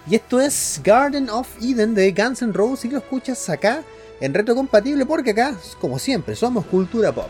Y 0.07 0.15
esto 0.15 0.41
es 0.41 0.81
Garden 0.83 1.29
of 1.29 1.47
Eden 1.63 1.95
de 1.95 2.11
Guns 2.11 2.41
N' 2.41 2.51
Roses 2.51 2.85
y 2.85 2.89
lo 2.89 2.97
escuchas 2.97 3.49
acá 3.49 3.81
en 4.19 4.33
retrocompatible 4.33 5.05
porque 5.05 5.31
acá, 5.31 5.55
como 5.79 5.99
siempre, 5.99 6.35
somos 6.35 6.65
cultura 6.65 7.11
pop. 7.11 7.29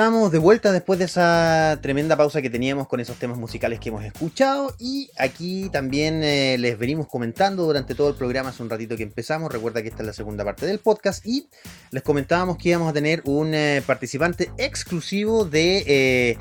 Estamos 0.00 0.32
de 0.32 0.38
vuelta 0.38 0.72
después 0.72 0.98
de 0.98 1.04
esa 1.04 1.78
tremenda 1.82 2.16
pausa 2.16 2.40
que 2.40 2.48
teníamos 2.48 2.88
con 2.88 3.00
esos 3.00 3.18
temas 3.18 3.36
musicales 3.36 3.78
que 3.80 3.90
hemos 3.90 4.02
escuchado. 4.02 4.74
Y 4.78 5.10
aquí 5.18 5.68
también 5.68 6.22
eh, 6.24 6.56
les 6.58 6.78
venimos 6.78 7.06
comentando 7.06 7.64
durante 7.64 7.94
todo 7.94 8.08
el 8.08 8.14
programa, 8.14 8.48
hace 8.48 8.62
un 8.62 8.70
ratito 8.70 8.96
que 8.96 9.02
empezamos. 9.02 9.52
Recuerda 9.52 9.82
que 9.82 9.88
esta 9.88 10.02
es 10.02 10.06
la 10.06 10.14
segunda 10.14 10.42
parte 10.42 10.64
del 10.64 10.78
podcast. 10.78 11.26
Y 11.26 11.48
les 11.90 12.02
comentábamos 12.02 12.56
que 12.56 12.70
íbamos 12.70 12.88
a 12.88 12.94
tener 12.94 13.20
un 13.26 13.52
eh, 13.52 13.82
participante 13.86 14.50
exclusivo 14.56 15.44
de 15.44 15.84
eh, 15.86 16.38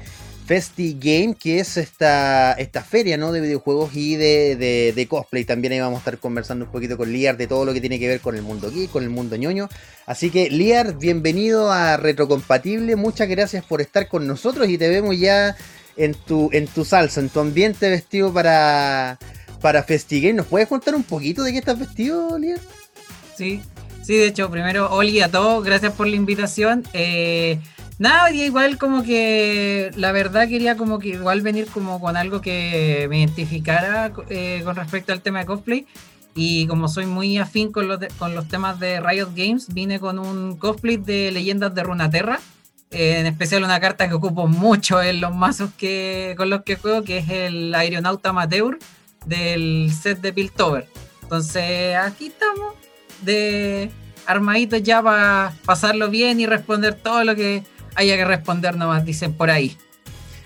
Festi 0.50 0.98
Game, 1.00 1.36
que 1.36 1.60
es 1.60 1.78
esta, 1.78 2.54
esta 2.54 2.82
feria 2.82 3.18
¿no? 3.18 3.32
de 3.32 3.40
videojuegos 3.40 3.96
y 3.96 4.16
de, 4.16 4.56
de, 4.96 5.08
cosplay. 5.08 5.46
También 5.46 5.74
ahí 5.74 5.80
vamos 5.80 5.98
a 5.98 6.00
estar 6.00 6.18
conversando 6.18 6.66
un 6.66 6.72
poquito 6.72 6.98
con 6.98 7.14
Liar 7.14 7.38
de 7.38 7.46
todo 7.46 7.66
lo 7.66 7.72
que 7.72 7.80
tiene 7.80 8.00
que 8.00 8.08
ver 8.08 8.20
con 8.20 8.36
el 8.36 8.42
mundo 8.42 8.72
geek, 8.72 8.90
con 8.90 9.04
el 9.04 9.12
mundo 9.12 9.36
ñoño. 9.36 9.70
Así 10.08 10.32
que 10.32 10.50
Liar, 10.50 10.98
bienvenido 10.98 11.72
a 11.72 11.98
Retrocompatible. 11.98 12.96
Muchas 12.96 13.30
gracias 13.30 13.64
por 13.64 13.80
estar 13.80 14.08
con 14.08 14.26
nosotros 14.26 14.68
y 14.70 14.80
te 14.80 14.90
vemos 14.90 15.20
ya 15.20 15.56
en 15.98 16.16
tu, 16.16 16.50
en 16.52 16.66
tu 16.66 16.84
salsa, 16.84 17.20
en 17.20 17.30
tu 17.30 17.42
ambiente 17.42 17.88
vestido 17.88 18.34
para, 18.34 19.20
para 19.62 19.86
Game. 19.88 20.34
¿Nos 20.34 20.48
puedes 20.48 20.68
contar 20.68 20.96
un 20.96 21.04
poquito 21.04 21.44
de 21.44 21.52
qué 21.52 21.60
estás 21.60 21.78
vestido, 21.78 22.40
Liar? 22.40 22.60
Sí, 23.36 23.62
sí, 24.02 24.18
de 24.18 24.26
hecho, 24.26 24.50
primero, 24.50 24.90
Oli 24.90 25.22
a 25.22 25.30
todos, 25.30 25.64
gracias 25.64 25.94
por 25.94 26.08
la 26.08 26.16
invitación. 26.16 26.86
Eh, 26.94 27.60
Nada, 28.00 28.32
igual 28.32 28.78
como 28.78 29.04
que 29.04 29.92
la 29.98 30.14
verdad 30.14 30.48
quería 30.48 30.78
como 30.78 31.00
que 31.00 31.10
igual 31.10 31.42
venir 31.42 31.68
como 31.68 32.00
con 32.00 32.16
algo 32.16 32.40
que 32.40 33.08
me 33.10 33.20
identificara 33.20 34.14
eh, 34.30 34.62
con 34.64 34.78
respecto 34.78 35.12
al 35.12 35.22
tema 35.22 35.40
de 35.40 35.46
cosplay. 35.46 35.86
Y 36.34 36.66
como 36.68 36.88
soy 36.88 37.06
muy 37.06 37.38
afín 37.38 37.74
con 37.74 37.90
los, 37.90 38.00
con 38.18 38.34
los 38.36 38.48
temas 38.48 38.80
de 38.80 39.02
Riot 39.02 39.32
Games, 39.36 39.74
vine 39.74 40.00
con 40.00 40.18
un 40.18 40.56
cosplay 40.56 40.96
de 40.96 41.32
leyendas 41.32 41.76
de 41.76 41.84
Runaterra. 41.84 42.40
Eh, 42.92 43.20
en 43.20 43.26
especial 43.26 43.66
una 43.66 43.82
carta 43.82 44.08
que 44.08 44.16
ocupo 44.16 44.48
mucho 44.48 45.02
en 45.02 45.20
los 45.20 45.36
mazos 45.36 45.70
que, 45.78 46.36
con 46.38 46.50
los 46.50 46.64
que 46.64 46.78
juego, 46.78 47.04
que 47.04 47.18
es 47.18 47.30
el 47.30 47.76
Aeronauta 47.76 48.30
Amateur 48.30 48.80
del 49.26 49.92
set 49.92 50.22
de 50.22 50.32
Piltover. 50.32 50.88
Entonces 51.24 51.98
aquí 51.98 52.28
estamos, 52.28 52.76
de 53.24 53.92
armaditos 54.26 54.82
ya 54.84 55.04
para 55.04 55.54
pasarlo 55.66 56.10
bien 56.10 56.40
y 56.40 56.46
responder 56.46 56.96
todo 56.96 57.26
lo 57.26 57.36
que 57.36 57.64
haya 58.00 58.16
que 58.16 58.26
responder 58.26 58.76
nomás, 58.76 59.06
dicen 59.06 59.34
por 59.34 59.52
ahí. 59.52 59.78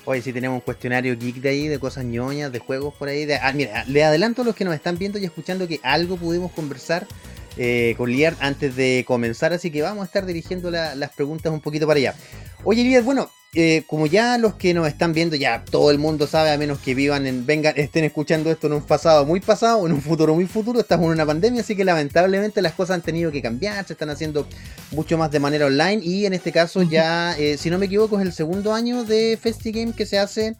Oye, 0.05 0.21
si 0.21 0.33
tenemos 0.33 0.55
un 0.55 0.61
cuestionario 0.61 1.17
geek 1.17 1.35
de 1.35 1.49
ahí, 1.49 1.67
de 1.67 1.79
cosas 1.79 2.03
ñoñas, 2.03 2.51
de 2.51 2.59
juegos 2.59 2.93
por 2.95 3.07
ahí. 3.07 3.25
ah, 3.41 3.53
mira, 3.53 3.85
le 3.85 4.03
adelanto 4.03 4.41
a 4.41 4.45
los 4.45 4.55
que 4.55 4.65
nos 4.65 4.73
están 4.73 4.97
viendo 4.97 5.17
y 5.17 5.25
escuchando 5.25 5.67
que 5.67 5.79
algo 5.83 6.17
pudimos 6.17 6.51
conversar 6.51 7.07
eh, 7.55 7.93
con 7.95 8.11
Liard 8.11 8.35
antes 8.39 8.75
de 8.75 9.05
comenzar, 9.07 9.53
así 9.53 9.71
que 9.71 9.81
vamos 9.81 10.01
a 10.01 10.05
estar 10.05 10.25
dirigiendo 10.25 10.71
las 10.71 11.11
preguntas 11.13 11.53
un 11.53 11.61
poquito 11.61 11.87
para 11.87 11.99
allá. 11.99 12.15
Oye, 12.63 12.83
Liard, 12.83 13.03
bueno, 13.03 13.29
eh, 13.55 13.83
como 13.85 14.07
ya 14.07 14.39
los 14.39 14.55
que 14.55 14.73
nos 14.73 14.87
están 14.87 15.13
viendo, 15.13 15.35
ya 15.35 15.63
todo 15.63 15.91
el 15.91 15.99
mundo 15.99 16.25
sabe, 16.25 16.51
a 16.51 16.57
menos 16.57 16.79
que 16.79 16.95
vivan 16.95 17.27
en, 17.27 17.45
vengan, 17.45 17.75
estén 17.77 18.03
escuchando 18.03 18.49
esto 18.49 18.65
en 18.65 18.73
un 18.73 18.81
pasado 18.81 19.27
muy 19.27 19.41
pasado 19.41 19.85
en 19.85 19.91
un 19.91 20.01
futuro 20.01 20.33
muy 20.33 20.47
futuro, 20.47 20.79
estamos 20.79 21.05
en 21.05 21.11
una 21.11 21.25
pandemia, 21.25 21.61
así 21.61 21.75
que 21.75 21.85
lamentablemente 21.85 22.63
las 22.63 22.73
cosas 22.73 22.95
han 22.95 23.01
tenido 23.03 23.31
que 23.31 23.43
cambiar, 23.43 23.85
se 23.85 23.93
están 23.93 24.09
haciendo 24.09 24.47
mucho 24.89 25.19
más 25.19 25.29
de 25.29 25.39
manera 25.39 25.67
online 25.67 26.01
y 26.03 26.25
en 26.25 26.33
este 26.33 26.51
caso 26.51 26.81
ya, 26.81 27.37
eh, 27.37 27.57
si 27.59 27.69
no 27.69 27.77
me 27.77 27.85
equivoco, 27.85 28.19
es 28.19 28.25
el 28.25 28.33
segundo 28.33 28.73
año 28.73 29.03
de 29.03 29.37
FestiGame 29.39 29.93
que 29.93 30.07
se 30.07 30.17
hace 30.17 30.55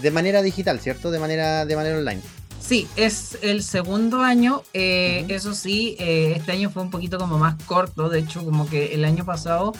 de 0.00 0.10
manera 0.10 0.42
digital, 0.42 0.80
¿cierto? 0.80 1.12
De 1.12 1.20
manera, 1.20 1.64
de 1.64 1.76
manera 1.76 1.96
online. 1.96 2.22
Sí, 2.60 2.88
es 2.96 3.38
el 3.42 3.62
segundo 3.62 4.20
año. 4.20 4.62
Eh, 4.72 5.26
eso 5.28 5.52
sí, 5.52 5.96
este 5.98 6.52
año 6.52 6.70
fue 6.70 6.82
un 6.82 6.90
poquito 6.90 7.18
como 7.18 7.36
más 7.38 7.56
corto. 7.66 8.08
De 8.08 8.20
hecho, 8.20 8.44
como 8.44 8.68
que 8.68 8.94
el 8.94 9.04
año 9.04 9.24
pasado 9.24 9.72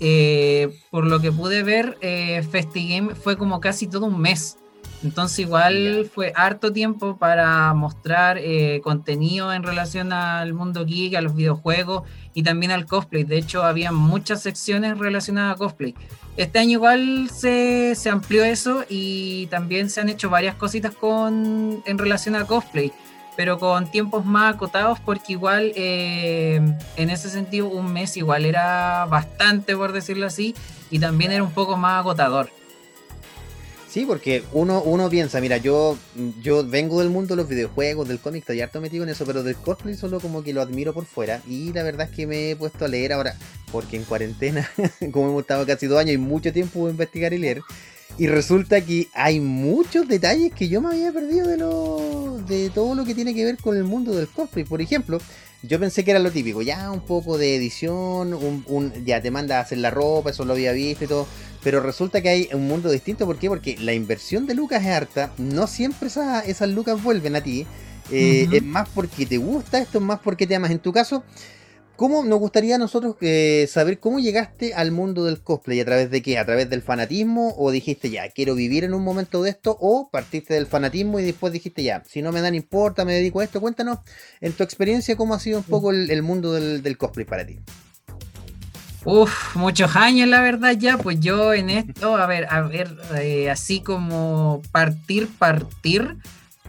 eh, 0.00 0.78
por 0.90 1.06
lo 1.06 1.20
que 1.20 1.32
pude 1.32 1.62
ver, 1.62 1.96
eh, 2.00 2.42
FestiGame 2.50 3.14
fue 3.14 3.36
como 3.36 3.60
casi 3.60 3.86
todo 3.86 4.06
un 4.06 4.20
mes. 4.20 4.58
Entonces 5.02 5.40
igual 5.40 6.10
fue 6.12 6.32
harto 6.34 6.72
tiempo 6.72 7.16
para 7.18 7.72
mostrar 7.74 8.38
eh, 8.38 8.80
contenido 8.82 9.52
en 9.52 9.62
relación 9.62 10.12
al 10.12 10.54
mundo 10.54 10.86
geek, 10.86 11.14
a 11.16 11.20
los 11.20 11.34
videojuegos 11.34 12.02
y 12.34 12.42
también 12.42 12.72
al 12.72 12.86
cosplay. 12.86 13.24
De 13.24 13.36
hecho, 13.36 13.62
había 13.62 13.92
muchas 13.92 14.42
secciones 14.42 14.98
relacionadas 14.98 15.54
a 15.54 15.58
cosplay. 15.58 15.94
Este 16.36 16.58
año 16.58 16.72
igual 16.72 17.30
se, 17.30 17.94
se 17.94 18.10
amplió 18.10 18.44
eso 18.44 18.84
y 18.88 19.46
también 19.48 19.90
se 19.90 20.00
han 20.00 20.08
hecho 20.08 20.28
varias 20.30 20.54
cositas 20.54 20.94
con, 20.94 21.82
en 21.86 21.98
relación 21.98 22.34
a 22.34 22.46
cosplay 22.46 22.92
pero 23.36 23.58
con 23.58 23.90
tiempos 23.90 24.24
más 24.24 24.54
acotados 24.54 24.98
porque 25.00 25.34
igual 25.34 25.72
eh, 25.76 26.60
en 26.96 27.10
ese 27.10 27.28
sentido 27.28 27.68
un 27.68 27.92
mes 27.92 28.16
igual 28.16 28.44
era 28.44 29.06
bastante 29.06 29.76
por 29.76 29.92
decirlo 29.92 30.26
así 30.26 30.54
y 30.90 30.98
también 30.98 31.32
era 31.32 31.42
un 31.42 31.52
poco 31.52 31.76
más 31.76 32.00
agotador. 32.00 32.50
Sí, 33.96 34.04
porque 34.04 34.42
uno, 34.52 34.82
uno 34.82 35.08
piensa, 35.08 35.40
mira, 35.40 35.56
yo, 35.56 35.96
yo 36.42 36.68
vengo 36.68 37.00
del 37.00 37.08
mundo 37.08 37.34
de 37.34 37.40
los 37.40 37.48
videojuegos, 37.48 38.06
del 38.06 38.18
cómic, 38.18 38.42
estoy 38.42 38.60
harto 38.60 38.78
metido 38.78 39.04
en 39.04 39.08
eso, 39.08 39.24
pero 39.24 39.42
del 39.42 39.56
cosplay 39.56 39.94
solo 39.94 40.20
como 40.20 40.42
que 40.42 40.52
lo 40.52 40.60
admiro 40.60 40.92
por 40.92 41.06
fuera. 41.06 41.40
Y 41.48 41.72
la 41.72 41.82
verdad 41.82 42.10
es 42.10 42.14
que 42.14 42.26
me 42.26 42.50
he 42.50 42.56
puesto 42.56 42.84
a 42.84 42.88
leer 42.88 43.14
ahora, 43.14 43.36
porque 43.72 43.96
en 43.96 44.04
cuarentena, 44.04 44.70
como 45.12 45.30
hemos 45.30 45.40
estado 45.40 45.64
casi 45.64 45.86
dos 45.86 45.98
años 45.98 46.12
y 46.12 46.18
mucho 46.18 46.52
tiempo 46.52 46.86
a 46.86 46.90
investigar 46.90 47.32
y 47.32 47.38
leer, 47.38 47.62
y 48.18 48.28
resulta 48.28 48.80
que 48.80 49.08
hay 49.12 49.40
muchos 49.40 50.08
detalles 50.08 50.52
que 50.52 50.68
yo 50.68 50.80
me 50.80 50.88
había 50.88 51.12
perdido 51.12 51.46
de 51.46 51.58
lo, 51.58 52.40
de 52.46 52.70
todo 52.70 52.94
lo 52.94 53.04
que 53.04 53.14
tiene 53.14 53.34
que 53.34 53.44
ver 53.44 53.58
con 53.58 53.76
el 53.76 53.84
mundo 53.84 54.14
del 54.14 54.28
cosplay. 54.28 54.64
Por 54.64 54.80
ejemplo, 54.80 55.18
yo 55.62 55.78
pensé 55.78 56.04
que 56.04 56.12
era 56.12 56.20
lo 56.20 56.30
típico, 56.30 56.62
ya 56.62 56.90
un 56.90 57.00
poco 57.00 57.36
de 57.36 57.56
edición, 57.56 58.32
un, 58.32 58.92
ya 59.04 59.20
te 59.20 59.30
manda 59.30 59.58
a 59.58 59.60
hacer 59.60 59.78
la 59.78 59.90
ropa, 59.90 60.30
eso 60.30 60.44
lo 60.44 60.54
había 60.54 60.72
visto 60.72 61.04
y 61.04 61.08
todo. 61.08 61.26
Pero 61.62 61.80
resulta 61.80 62.22
que 62.22 62.28
hay 62.28 62.48
un 62.52 62.68
mundo 62.68 62.90
distinto. 62.90 63.26
¿Por 63.26 63.38
qué? 63.38 63.48
Porque 63.48 63.76
la 63.80 63.92
inversión 63.92 64.46
de 64.46 64.54
lucas 64.54 64.82
es 64.82 64.88
harta. 64.88 65.32
No 65.36 65.66
siempre 65.66 66.08
esas 66.08 66.68
lucas 66.68 67.02
vuelven 67.02 67.34
a 67.36 67.40
ti. 67.40 67.66
Eh, 68.12 68.46
es 68.52 68.62
más 68.62 68.88
porque 68.88 69.26
te 69.26 69.36
gusta 69.36 69.78
esto, 69.78 69.98
es 69.98 70.04
más 70.04 70.20
porque 70.20 70.46
te 70.46 70.54
amas. 70.54 70.70
En 70.70 70.78
tu 70.78 70.92
caso, 70.92 71.24
¿Cómo 71.96 72.22
nos 72.24 72.38
gustaría 72.38 72.74
a 72.74 72.78
nosotros 72.78 73.16
eh, 73.22 73.66
saber 73.70 73.98
cómo 74.00 74.18
llegaste 74.18 74.74
al 74.74 74.92
mundo 74.92 75.24
del 75.24 75.40
cosplay? 75.40 75.80
¿A 75.80 75.84
través 75.86 76.10
de 76.10 76.20
qué? 76.20 76.38
¿A 76.38 76.44
través 76.44 76.68
del 76.68 76.82
fanatismo? 76.82 77.54
¿O 77.56 77.70
dijiste 77.70 78.10
ya, 78.10 78.28
quiero 78.28 78.54
vivir 78.54 78.84
en 78.84 78.92
un 78.92 79.02
momento 79.02 79.42
de 79.42 79.48
esto? 79.48 79.78
¿O 79.80 80.10
partiste 80.10 80.52
del 80.52 80.66
fanatismo 80.66 81.18
y 81.20 81.24
después 81.24 81.54
dijiste 81.54 81.82
ya, 81.82 82.02
si 82.06 82.20
no 82.20 82.32
me 82.32 82.42
dan 82.42 82.54
importa, 82.54 83.06
me 83.06 83.14
dedico 83.14 83.40
a 83.40 83.44
esto? 83.44 83.62
Cuéntanos 83.62 84.00
en 84.42 84.52
tu 84.52 84.62
experiencia 84.62 85.16
cómo 85.16 85.32
ha 85.32 85.40
sido 85.40 85.56
un 85.58 85.64
poco 85.64 85.90
el, 85.90 86.22
mundo 86.22 86.52
del, 86.52 86.98
cosplay 86.98 87.24
para 87.24 87.46
ti. 87.46 87.60
Uf, 89.06 89.56
muchos 89.56 89.96
años 89.96 90.28
la 90.28 90.42
verdad 90.42 90.72
ya, 90.72 90.98
pues 90.98 91.18
yo 91.20 91.54
en 91.54 91.70
esto, 91.70 92.16
a 92.16 92.26
ver, 92.26 92.46
a 92.50 92.60
ver, 92.60 92.94
eh, 93.18 93.48
así 93.48 93.80
como 93.80 94.60
partir, 94.70 95.28
partir 95.38 96.18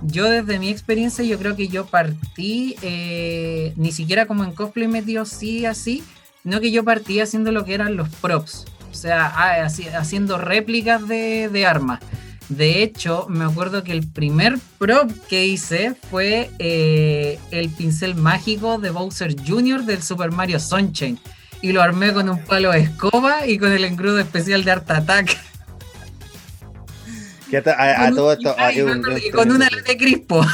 yo 0.02 0.30
desde 0.30 0.60
mi 0.60 0.70
experiencia, 0.70 1.24
yo 1.24 1.38
creo 1.38 1.56
que 1.56 1.68
yo 1.68 1.86
partí, 1.86 2.76
eh, 2.82 3.74
ni 3.76 3.92
siquiera 3.92 4.26
como 4.26 4.44
en 4.44 4.52
cosplay 4.52 4.88
metido 4.88 5.26
sí 5.26 5.66
así, 5.66 6.04
sino 6.44 6.62
que 6.62 6.72
yo 6.72 6.84
partí 6.84 7.20
haciendo 7.20 7.52
lo 7.52 7.66
que 7.66 7.74
eran 7.74 7.96
los 7.98 8.10
props, 8.10 8.66
o 8.92 8.94
sea, 8.94 9.66
haciendo 9.66 10.38
réplicas 10.38 11.08
de, 11.08 11.66
armas. 11.68 12.00
De 12.50 12.82
hecho, 12.82 13.26
me 13.28 13.44
acuerdo 13.44 13.84
que 13.84 13.92
el 13.92 14.08
primer 14.08 14.58
prop 14.78 15.12
que 15.28 15.46
hice 15.46 15.96
fue 16.10 16.50
eh, 16.60 17.38
el 17.52 17.70
pincel 17.70 18.16
mágico 18.16 18.78
de 18.78 18.90
Bowser 18.92 19.36
Jr. 19.46 19.84
del 19.84 20.02
Super 20.02 20.32
Mario 20.32 20.60
Sunshine. 20.60 21.20
Y 21.62 21.74
lo 21.74 21.82
armé 21.82 22.14
con 22.14 22.30
un 22.30 22.40
palo 22.46 22.72
de 22.72 22.80
escoba 22.80 23.46
y 23.46 23.58
con 23.58 23.74
el 23.74 23.84
engrudo 23.84 24.20
especial 24.20 24.64
de 24.64 24.72
Art 24.72 24.90
Attack. 24.90 25.38
Que 27.50 27.58
a, 27.58 28.12
todo 28.14 28.34
esto. 28.34 28.56
con 29.34 29.52
una 29.52 29.70
de 29.70 29.98
crispo. 29.98 30.46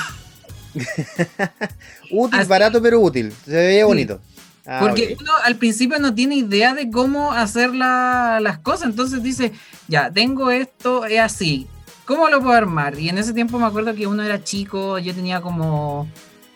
útil, 2.11 2.45
barato, 2.45 2.81
pero 2.81 2.99
útil. 2.99 3.33
Se 3.45 3.51
veía 3.51 3.85
bonito. 3.85 4.19
Ah, 4.65 4.79
Porque 4.79 5.17
uno 5.19 5.31
al 5.43 5.57
principio 5.57 5.99
no 5.99 6.15
tiene 6.15 6.35
idea 6.35 6.73
de 6.73 6.89
cómo 6.89 7.33
hacer 7.33 7.73
las 7.73 8.59
cosas. 8.59 8.89
Entonces 8.89 9.21
dice, 9.21 9.51
ya, 9.87 10.11
tengo 10.11 10.51
esto, 10.51 11.05
es 11.05 11.19
así. 11.19 11.67
¿Cómo 12.05 12.29
lo 12.29 12.41
puedo 12.41 12.55
armar? 12.55 12.99
Y 12.99 13.09
en 13.09 13.17
ese 13.17 13.33
tiempo 13.33 13.57
me 13.59 13.65
acuerdo 13.65 13.93
que 13.95 14.07
uno 14.07 14.23
era 14.23 14.43
chico, 14.43 14.99
yo 14.99 15.13
tenía 15.13 15.41
como 15.41 16.07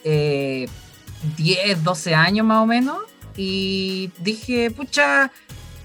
10, 0.04 0.70
eh, 1.36 1.78
12 1.84 2.16
años 2.16 2.46
más 2.46 2.64
o 2.64 2.66
menos. 2.66 2.98
Y 3.36 4.12
dije, 4.20 4.72
pucha, 4.72 5.32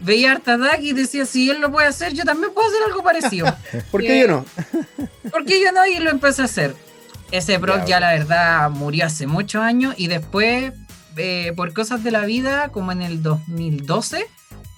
veía 0.02 0.32
Art 0.32 0.44
y 0.80 0.92
decía, 0.92 1.24
si 1.24 1.50
él 1.50 1.60
lo 1.60 1.70
puede 1.70 1.86
hacer, 1.86 2.12
yo 2.12 2.24
también 2.24 2.52
puedo 2.52 2.68
hacer 2.68 2.80
algo 2.86 3.02
parecido. 3.02 3.46
¿Por 3.90 4.02
qué 4.02 4.20
yo 4.20 4.28
no? 4.28 4.44
¿Por 5.30 5.44
qué 5.44 5.62
yo 5.62 5.72
no? 5.72 5.86
Y 5.86 5.98
lo 5.98 6.10
empecé 6.10 6.42
a 6.42 6.46
hacer. 6.46 6.74
Ese 7.30 7.56
Brock 7.58 7.86
ya, 7.86 7.98
la 7.98 8.12
verdad 8.12 8.70
murió 8.70 9.06
hace 9.06 9.26
muchos 9.26 9.62
años 9.62 9.94
y 9.96 10.08
después, 10.08 10.72
eh, 11.16 11.52
por 11.56 11.72
cosas 11.72 12.04
de 12.04 12.10
la 12.10 12.26
vida, 12.26 12.68
como 12.68 12.92
en 12.92 13.00
el 13.00 13.22
2012, 13.22 14.26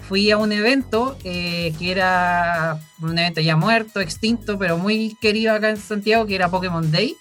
fui 0.09 0.31
a 0.31 0.37
un 0.37 0.53
evento 0.53 1.17
eh, 1.25 1.75
que 1.79 1.91
era 1.91 2.79
un 3.01 3.19
evento 3.19 3.41
ya 3.41 3.57
muerto, 3.57 4.01
extinto, 4.01 4.57
pero 4.59 4.79
muy 4.79 5.17
querido 5.21 5.53
acá 5.53 5.71
en 5.71 5.79
Santiago, 5.79 6.27
que 6.27 6.37
era 6.37 6.49
Pokémon 6.49 6.93
Day. 6.93 7.17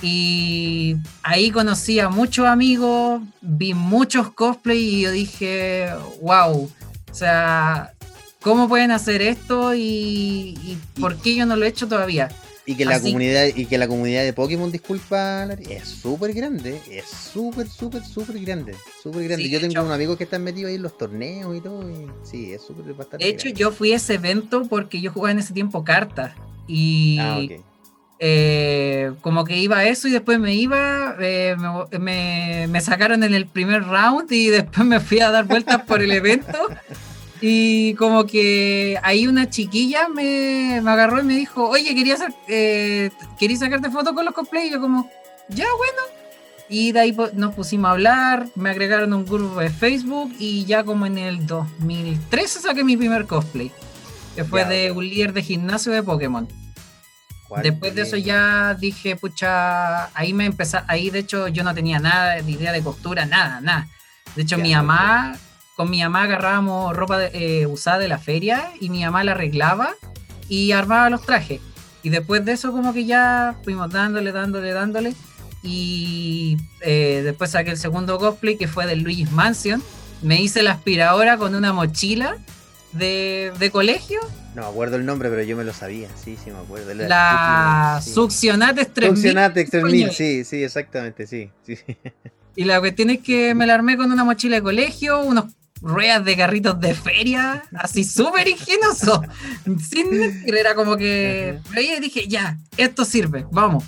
Y 0.00 0.96
ahí 1.22 1.50
conocí 1.50 2.00
a 2.00 2.08
muchos 2.08 2.46
amigos, 2.46 3.22
vi 3.40 3.72
muchos 3.72 4.32
cosplay 4.32 4.78
y 4.78 5.00
yo 5.02 5.10
dije, 5.12 5.88
wow, 6.20 6.70
o 7.12 7.14
sea, 7.14 7.92
¿cómo 8.40 8.68
pueden 8.68 8.90
hacer 8.90 9.20
esto 9.20 9.74
y, 9.74 10.78
por 10.98 11.16
qué 11.16 11.36
yo 11.36 11.44
no 11.44 11.56
lo 11.56 11.66
he 11.66 11.68
hecho 11.68 11.86
todavía? 11.86 12.30
Y 12.64 12.74
que 12.74 12.86
la 12.86 13.00
comunidad 13.00 13.46
y 13.54 13.66
que 13.66 13.76
la 13.76 13.86
comunidad 13.86 14.22
de 14.22 14.32
Pokémon, 14.32 14.70
disculpa, 14.70 15.44
es 15.68 15.88
súper 15.88 16.32
grande, 16.32 16.80
es 16.90 17.04
súper, 17.06 17.68
súper, 17.68 18.02
súper 18.04 18.38
grande, 18.40 18.74
súper 19.02 19.24
grande. 19.24 19.50
yo 19.50 19.60
tengo 19.60 19.82
un 19.82 19.92
amigo 19.92 20.16
que 20.16 20.24
está 20.24 20.38
metido 20.38 20.68
ahí 20.68 20.76
en 20.76 20.82
los 20.82 20.96
torneos 20.96 21.54
y 21.54 21.60
todo, 21.60 21.90
y 21.90 22.06
sí, 22.22 22.52
es 22.52 22.62
súper 22.62 22.94
bastante. 22.94 23.24
De 23.24 23.30
hecho, 23.30 23.50
yo 23.50 23.72
fui 23.72 23.92
a 23.92 23.96
ese 23.96 24.14
evento 24.14 24.62
porque 24.68 25.00
yo 25.00 25.12
jugaba 25.12 25.32
en 25.32 25.40
ese 25.40 25.52
tiempo 25.52 25.84
cartas 25.84 26.34
y 26.66 27.18
ah, 27.20 27.40
eh, 28.24 29.10
como 29.20 29.44
que 29.44 29.58
iba 29.58 29.78
a 29.78 29.84
eso 29.84 30.06
y 30.06 30.12
después 30.12 30.38
me 30.38 30.54
iba, 30.54 31.16
eh, 31.18 31.56
me, 31.98 32.68
me, 32.68 32.80
sacaron 32.80 33.24
en 33.24 33.34
el 33.34 33.46
primer 33.46 33.82
round 33.82 34.30
y 34.30 34.46
después 34.48 34.86
me 34.86 35.00
fui 35.00 35.18
a 35.18 35.32
dar 35.32 35.44
vueltas 35.44 35.82
por 35.82 36.00
el 36.00 36.12
evento. 36.12 36.68
Y 37.40 37.94
como 37.94 38.24
que 38.24 38.96
ahí 39.02 39.26
una 39.26 39.50
chiquilla 39.50 40.08
me, 40.08 40.80
me 40.84 40.90
agarró 40.92 41.18
y 41.18 41.24
me 41.24 41.34
dijo, 41.34 41.68
oye, 41.68 41.92
quería, 41.96 42.14
hacer, 42.14 42.32
eh, 42.46 43.10
sacarte 43.58 43.90
fotos 43.90 44.12
con 44.12 44.24
los 44.24 44.34
cosplay. 44.34 44.68
Y 44.68 44.70
yo 44.70 44.80
como, 44.80 45.10
ya, 45.48 45.66
bueno. 45.76 46.02
Y 46.68 46.92
de 46.92 47.00
ahí 47.00 47.16
nos 47.34 47.56
pusimos 47.56 47.88
a 47.88 47.90
hablar, 47.90 48.46
me 48.54 48.70
agregaron 48.70 49.12
un 49.14 49.24
grupo 49.24 49.58
de 49.58 49.68
Facebook 49.68 50.32
y 50.38 50.64
ya 50.64 50.84
como 50.84 51.06
en 51.06 51.18
el 51.18 51.44
2013 51.44 52.60
saqué 52.60 52.84
mi 52.84 52.96
primer 52.96 53.26
cosplay, 53.26 53.72
que 54.36 54.44
fue 54.44 54.64
de 54.64 54.92
un 54.92 55.08
líder 55.08 55.32
de 55.32 55.42
gimnasio 55.42 55.90
de 55.90 56.04
Pokémon. 56.04 56.61
Después 57.60 57.94
de 57.94 58.02
eso 58.02 58.16
ya 58.16 58.74
dije, 58.74 59.16
pucha, 59.16 60.06
ahí 60.16 60.32
me 60.32 60.46
empezó, 60.46 60.78
ahí 60.86 61.10
de 61.10 61.20
hecho 61.20 61.48
yo 61.48 61.64
no 61.64 61.74
tenía 61.74 61.98
nada 61.98 62.40
de 62.40 62.50
idea 62.50 62.72
de 62.72 62.82
costura, 62.82 63.26
nada, 63.26 63.60
nada. 63.60 63.88
De 64.36 64.42
hecho 64.42 64.56
mi 64.58 64.74
mamá, 64.74 65.36
con 65.76 65.90
mi 65.90 66.02
mamá 66.02 66.22
agarrábamos 66.22 66.96
ropa 66.96 67.24
eh, 67.24 67.66
usada 67.66 67.98
de 67.98 68.08
la 68.08 68.18
feria 68.18 68.70
y 68.80 68.88
mi 68.88 69.04
mamá 69.04 69.24
la 69.24 69.32
arreglaba 69.32 69.90
y 70.48 70.72
armaba 70.72 71.10
los 71.10 71.22
trajes. 71.22 71.60
Y 72.02 72.10
después 72.10 72.44
de 72.44 72.52
eso 72.52 72.72
como 72.72 72.92
que 72.92 73.04
ya 73.04 73.56
fuimos 73.62 73.90
dándole, 73.90 74.32
dándole, 74.32 74.72
dándole. 74.72 75.14
Y 75.62 76.56
eh, 76.80 77.22
después 77.24 77.52
saqué 77.52 77.70
el 77.70 77.78
segundo 77.78 78.18
cosplay 78.18 78.56
que 78.56 78.66
fue 78.66 78.86
de 78.86 78.96
Luigi's 78.96 79.30
Mansion. 79.30 79.82
Me 80.22 80.40
hice 80.40 80.62
la 80.62 80.72
aspiradora 80.72 81.36
con 81.36 81.54
una 81.54 81.72
mochila 81.72 82.36
de, 82.92 83.52
de 83.58 83.70
colegio 83.70 84.20
no 84.54 84.62
me 84.62 84.68
acuerdo 84.68 84.96
el 84.96 85.06
nombre, 85.06 85.30
pero 85.30 85.42
yo 85.42 85.56
me 85.56 85.64
lo 85.64 85.72
sabía. 85.72 86.08
Sí, 86.22 86.36
sí, 86.42 86.50
me 86.50 86.58
acuerdo. 86.58 86.92
La, 86.94 87.08
la 87.08 88.02
Succionatex 88.02 88.92
3000. 88.92 89.16
Succionatex 89.16 89.70
3000, 89.70 90.10
sí, 90.10 90.44
sí, 90.44 90.62
exactamente, 90.62 91.26
sí, 91.26 91.50
sí. 91.64 91.76
Y 92.54 92.64
la 92.64 92.80
cuestión 92.80 93.08
es 93.08 93.20
que 93.20 93.54
me 93.54 93.66
la 93.66 93.74
armé 93.74 93.96
con 93.96 94.12
una 94.12 94.24
mochila 94.24 94.56
de 94.56 94.62
colegio, 94.62 95.20
unos 95.20 95.46
ruedas 95.80 96.24
de 96.24 96.36
carritos 96.36 96.78
de 96.80 96.94
feria, 96.94 97.62
así 97.74 98.04
súper 98.04 98.48
ingenioso. 98.48 99.22
Sin 99.80 100.10
mentir, 100.18 100.54
era 100.54 100.74
como 100.74 100.96
que. 100.96 101.58
Ahí 101.74 101.98
dije, 102.00 102.28
ya, 102.28 102.58
esto 102.76 103.04
sirve, 103.04 103.46
vamos. 103.50 103.84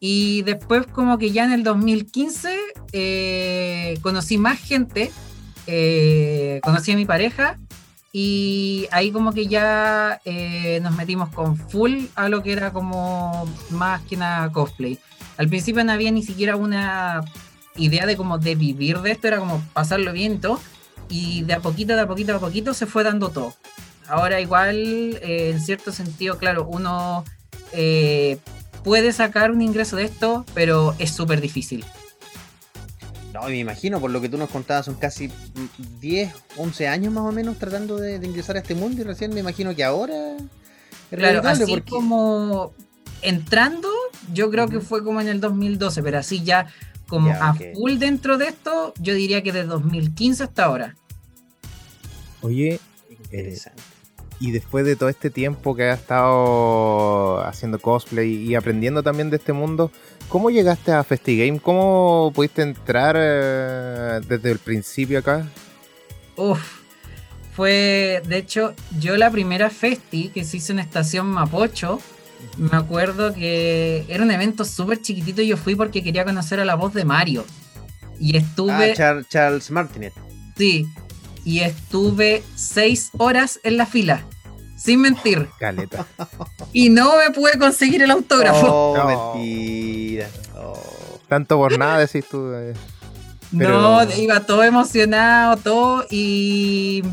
Y 0.00 0.42
después, 0.42 0.86
como 0.86 1.16
que 1.16 1.30
ya 1.30 1.44
en 1.44 1.52
el 1.52 1.62
2015, 1.62 2.58
eh, 2.92 3.98
conocí 4.02 4.36
más 4.36 4.58
gente, 4.58 5.10
eh, 5.66 6.60
conocí 6.62 6.92
a 6.92 6.96
mi 6.96 7.06
pareja 7.06 7.58
y 8.18 8.88
ahí 8.92 9.12
como 9.12 9.34
que 9.34 9.46
ya 9.46 10.22
eh, 10.24 10.80
nos 10.80 10.96
metimos 10.96 11.28
con 11.34 11.54
full 11.54 12.06
a 12.14 12.30
lo 12.30 12.42
que 12.42 12.52
era 12.52 12.72
como 12.72 13.46
más 13.68 14.00
que 14.04 14.16
nada 14.16 14.50
cosplay. 14.50 14.98
Al 15.36 15.50
principio 15.50 15.84
no 15.84 15.92
había 15.92 16.10
ni 16.10 16.22
siquiera 16.22 16.56
una 16.56 17.20
idea 17.76 18.06
de 18.06 18.16
como 18.16 18.38
de 18.38 18.54
vivir 18.54 19.00
de 19.00 19.10
esto, 19.10 19.28
era 19.28 19.38
como 19.38 19.60
pasarlo 19.74 20.14
bien 20.14 20.40
todo. 20.40 20.58
Y 21.10 21.42
de 21.42 21.52
a 21.52 21.60
poquito, 21.60 21.94
de 21.94 22.00
a 22.00 22.06
poquito, 22.06 22.32
de 22.32 22.38
a 22.38 22.40
poquito 22.40 22.72
se 22.72 22.86
fue 22.86 23.04
dando 23.04 23.28
todo. 23.28 23.52
Ahora 24.08 24.40
igual, 24.40 24.76
eh, 25.20 25.50
en 25.52 25.60
cierto 25.60 25.92
sentido, 25.92 26.38
claro, 26.38 26.66
uno 26.66 27.22
eh, 27.72 28.38
puede 28.82 29.12
sacar 29.12 29.50
un 29.50 29.60
ingreso 29.60 29.94
de 29.96 30.04
esto, 30.04 30.46
pero 30.54 30.94
es 30.98 31.10
súper 31.10 31.42
difícil. 31.42 31.84
No, 33.36 33.48
me 33.48 33.58
imagino, 33.58 34.00
por 34.00 34.10
lo 34.10 34.20
que 34.22 34.30
tú 34.30 34.38
nos 34.38 34.48
contabas, 34.48 34.86
son 34.86 34.94
casi 34.94 35.30
10, 36.00 36.32
11 36.56 36.88
años 36.88 37.12
más 37.12 37.24
o 37.24 37.32
menos 37.32 37.58
tratando 37.58 37.98
de, 37.98 38.14
ingresar 38.16 38.56
a 38.56 38.60
este 38.60 38.74
mundo 38.74 39.02
y 39.02 39.04
recién 39.04 39.34
me 39.34 39.40
imagino 39.40 39.74
que 39.74 39.84
ahora... 39.84 40.36
Es 41.10 41.18
claro, 41.18 41.46
así 41.46 41.82
como 41.82 42.72
entrando, 43.20 43.90
yo 44.32 44.50
creo 44.50 44.68
que 44.68 44.80
fue 44.80 45.04
como 45.04 45.20
en 45.20 45.28
el 45.28 45.40
2012, 45.40 46.02
pero 46.02 46.18
así 46.18 46.44
ya 46.44 46.66
como 47.08 47.30
a 47.30 47.54
full 47.74 47.98
dentro 47.98 48.38
de 48.38 48.46
esto, 48.48 48.94
yo 49.00 49.14
diría 49.14 49.42
que 49.42 49.52
de 49.52 49.64
2015 49.64 50.44
hasta 50.44 50.64
ahora. 50.64 50.96
Oye, 52.40 52.80
interesante. 53.10 53.82
Y 54.40 54.50
después 54.50 54.84
de 54.84 54.96
todo 54.96 55.08
este 55.08 55.30
tiempo 55.30 55.74
que 55.74 55.90
has 55.90 56.00
estado 56.00 57.40
haciendo 57.44 57.78
cosplay 57.78 58.34
y 58.34 58.54
aprendiendo 58.54 59.02
también 59.02 59.30
de 59.30 59.36
este 59.36 59.52
mundo, 59.52 59.90
¿Cómo 60.28 60.50
llegaste 60.50 60.92
a 60.92 61.04
FestiGame? 61.04 61.60
¿Cómo 61.60 62.32
pudiste 62.34 62.62
entrar 62.62 63.16
eh, 63.18 64.20
desde 64.26 64.50
el 64.50 64.58
principio 64.58 65.20
acá? 65.20 65.46
Uf, 66.34 66.80
fue, 67.54 68.22
de 68.26 68.38
hecho, 68.38 68.74
yo 68.98 69.16
la 69.16 69.30
primera 69.30 69.70
Festi 69.70 70.30
que 70.30 70.44
se 70.44 70.56
hizo 70.56 70.72
en 70.72 70.80
Estación 70.80 71.26
Mapocho, 71.26 72.00
me 72.56 72.76
acuerdo 72.76 73.32
que 73.32 74.04
era 74.08 74.24
un 74.24 74.30
evento 74.32 74.64
súper 74.64 75.00
chiquitito 75.00 75.42
y 75.42 75.48
yo 75.48 75.56
fui 75.56 75.76
porque 75.76 76.02
quería 76.02 76.24
conocer 76.24 76.58
a 76.58 76.64
la 76.64 76.74
voz 76.74 76.92
de 76.92 77.04
Mario. 77.04 77.44
Y 78.18 78.36
estuve... 78.36 78.94
Ah, 79.00 79.22
Charles 79.28 79.70
Martinet. 79.70 80.12
Sí, 80.56 80.86
y 81.46 81.60
estuve 81.60 82.42
seis 82.56 83.10
horas 83.18 83.60
en 83.62 83.76
la 83.76 83.86
fila. 83.86 84.24
Sin 84.76 85.00
mentir. 85.00 85.48
Caleta. 85.60 86.04
Y 86.72 86.90
no 86.90 87.16
me 87.16 87.30
pude 87.32 87.56
conseguir 87.56 88.02
el 88.02 88.10
autógrafo. 88.10 88.66
Oh, 88.68 89.32
mentira. 89.32 90.28
Oh. 90.58 90.76
Tanto 91.28 91.56
por 91.56 91.78
nada 91.78 92.00
decís 92.00 92.24
tú. 92.28 92.52
Eh. 92.52 92.74
No, 93.52 94.02
iba 94.16 94.40
todo 94.40 94.64
emocionado, 94.64 95.56
todo. 95.56 96.04
Y 96.10 97.04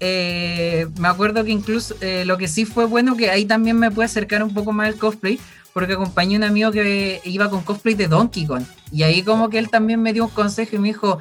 eh, 0.00 0.88
me 0.98 1.06
acuerdo 1.06 1.44
que 1.44 1.52
incluso 1.52 1.94
eh, 2.00 2.24
lo 2.26 2.36
que 2.36 2.48
sí 2.48 2.64
fue 2.64 2.84
bueno 2.84 3.16
que 3.16 3.30
ahí 3.30 3.44
también 3.44 3.78
me 3.78 3.92
pude 3.92 4.06
acercar 4.06 4.42
un 4.42 4.52
poco 4.52 4.72
más 4.72 4.88
al 4.88 4.96
cosplay. 4.96 5.38
Porque 5.72 5.92
acompañé 5.92 6.34
a 6.34 6.38
un 6.38 6.44
amigo 6.44 6.72
que 6.72 7.20
iba 7.22 7.48
con 7.48 7.62
cosplay 7.62 7.94
de 7.94 8.08
Donkey 8.08 8.44
Kong. 8.44 8.64
Y 8.90 9.04
ahí 9.04 9.22
como 9.22 9.48
que 9.50 9.60
él 9.60 9.70
también 9.70 10.02
me 10.02 10.12
dio 10.12 10.24
un 10.24 10.30
consejo 10.30 10.74
y 10.74 10.78
me 10.80 10.88
dijo, 10.88 11.20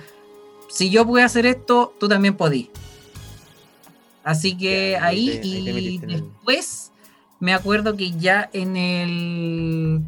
si 0.70 0.90
yo 0.90 1.06
pude 1.06 1.24
hacer 1.24 1.46
esto, 1.46 1.94
tú 2.00 2.08
también 2.08 2.36
podís. 2.36 2.68
Así 4.24 4.58
que 4.58 4.98
ahí, 4.98 5.40
y 5.42 6.00
después 6.00 6.92
me 7.40 7.54
acuerdo 7.54 7.96
que 7.96 8.12
ya 8.12 8.50
en 8.52 8.76
el 8.76 10.02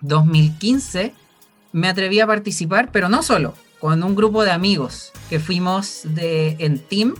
2015 0.00 1.12
me 1.72 1.88
atreví 1.88 2.20
a 2.20 2.26
participar, 2.26 2.90
pero 2.90 3.08
no 3.08 3.22
solo, 3.22 3.54
con 3.80 4.02
un 4.02 4.14
grupo 4.14 4.44
de 4.44 4.50
amigos 4.50 5.12
que 5.28 5.40
fuimos 5.40 6.02
de, 6.04 6.56
en 6.58 6.78
team, 6.78 7.14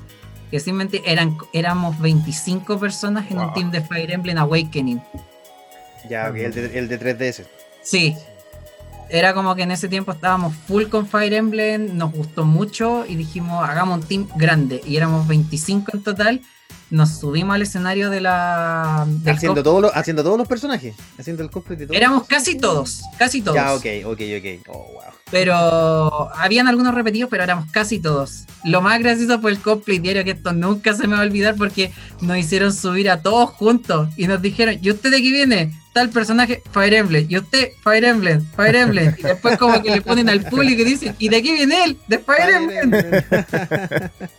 que 0.50 0.60
simplemente 0.60 1.02
eran, 1.04 1.36
éramos 1.52 2.00
25 2.00 2.78
personas 2.80 3.30
en 3.30 3.40
el 3.40 3.52
team 3.52 3.70
de 3.70 3.82
Fire 3.82 4.10
Emblem 4.10 4.38
Awakening. 4.38 5.02
Ya, 6.08 6.28
el, 6.28 6.54
de, 6.54 6.78
el 6.78 6.88
de 6.88 6.98
3DS. 6.98 7.44
Sí, 7.82 8.16
era 9.10 9.34
como 9.34 9.54
que 9.54 9.62
en 9.62 9.70
ese 9.70 9.88
tiempo 9.88 10.12
estábamos 10.12 10.54
full 10.66 10.84
con 10.84 11.06
Fire 11.06 11.32
Emblem, 11.32 11.96
nos 11.96 12.12
gustó 12.12 12.44
mucho 12.44 13.04
y 13.06 13.16
dijimos, 13.16 13.68
hagamos 13.68 13.98
un 14.00 14.04
team 14.04 14.28
grande. 14.36 14.80
Y 14.86 14.96
éramos 14.96 15.26
25 15.26 15.92
en 15.94 16.02
total. 16.02 16.40
Nos 16.90 17.18
subimos 17.18 17.54
al 17.54 17.62
escenario 17.62 18.08
de 18.08 18.22
la. 18.22 19.06
Haciendo, 19.26 19.62
todo 19.62 19.90
haciendo 19.94 20.22
todos 20.22 20.38
los 20.38 20.48
personajes. 20.48 20.94
Haciendo 21.18 21.42
el 21.42 21.50
cosplay 21.50 21.76
de 21.78 21.86
todos. 21.86 21.96
Éramos 21.96 22.26
casi 22.26 22.56
todos. 22.56 23.02
Casi 23.18 23.42
todos. 23.42 23.56
Ya, 23.56 23.74
ok, 23.74 23.86
ok, 24.06 24.20
ok. 24.38 24.68
Oh, 24.68 24.92
wow. 24.94 25.07
Pero 25.30 26.34
habían 26.34 26.68
algunos 26.68 26.94
repetidos, 26.94 27.28
pero 27.30 27.42
éramos 27.42 27.70
casi 27.70 27.98
todos. 27.98 28.44
Lo 28.64 28.80
más 28.80 28.98
gracioso 28.98 29.40
fue 29.40 29.50
el 29.50 29.60
cosplay 29.60 29.98
diario, 29.98 30.24
que 30.24 30.32
esto 30.32 30.52
nunca 30.52 30.94
se 30.94 31.06
me 31.06 31.14
va 31.14 31.20
a 31.20 31.24
olvidar 31.24 31.54
porque 31.56 31.92
nos 32.20 32.38
hicieron 32.38 32.72
subir 32.72 33.10
a 33.10 33.20
todos 33.20 33.50
juntos 33.50 34.08
y 34.16 34.26
nos 34.26 34.40
dijeron, 34.40 34.78
¿y 34.80 34.90
usted 34.90 35.10
de 35.10 35.22
qué 35.22 35.30
viene? 35.30 35.72
Tal 35.92 36.10
personaje, 36.10 36.62
Fire 36.72 36.94
Emblem. 36.94 37.26
Y 37.28 37.36
usted, 37.38 37.68
Fire 37.82 38.04
Emblem, 38.04 38.44
Fire 38.56 38.76
Emblem. 38.76 39.14
Y 39.18 39.22
después 39.22 39.58
como 39.58 39.82
que 39.82 39.90
le 39.90 40.00
ponen 40.00 40.28
al 40.28 40.42
público 40.42 40.82
y 40.82 40.84
dicen, 40.84 41.14
¿y 41.18 41.28
de 41.28 41.42
qué 41.42 41.52
viene 41.52 41.84
él? 41.84 41.98
De 42.08 42.18
Fire, 42.18 42.50
Emblem. 42.54 42.90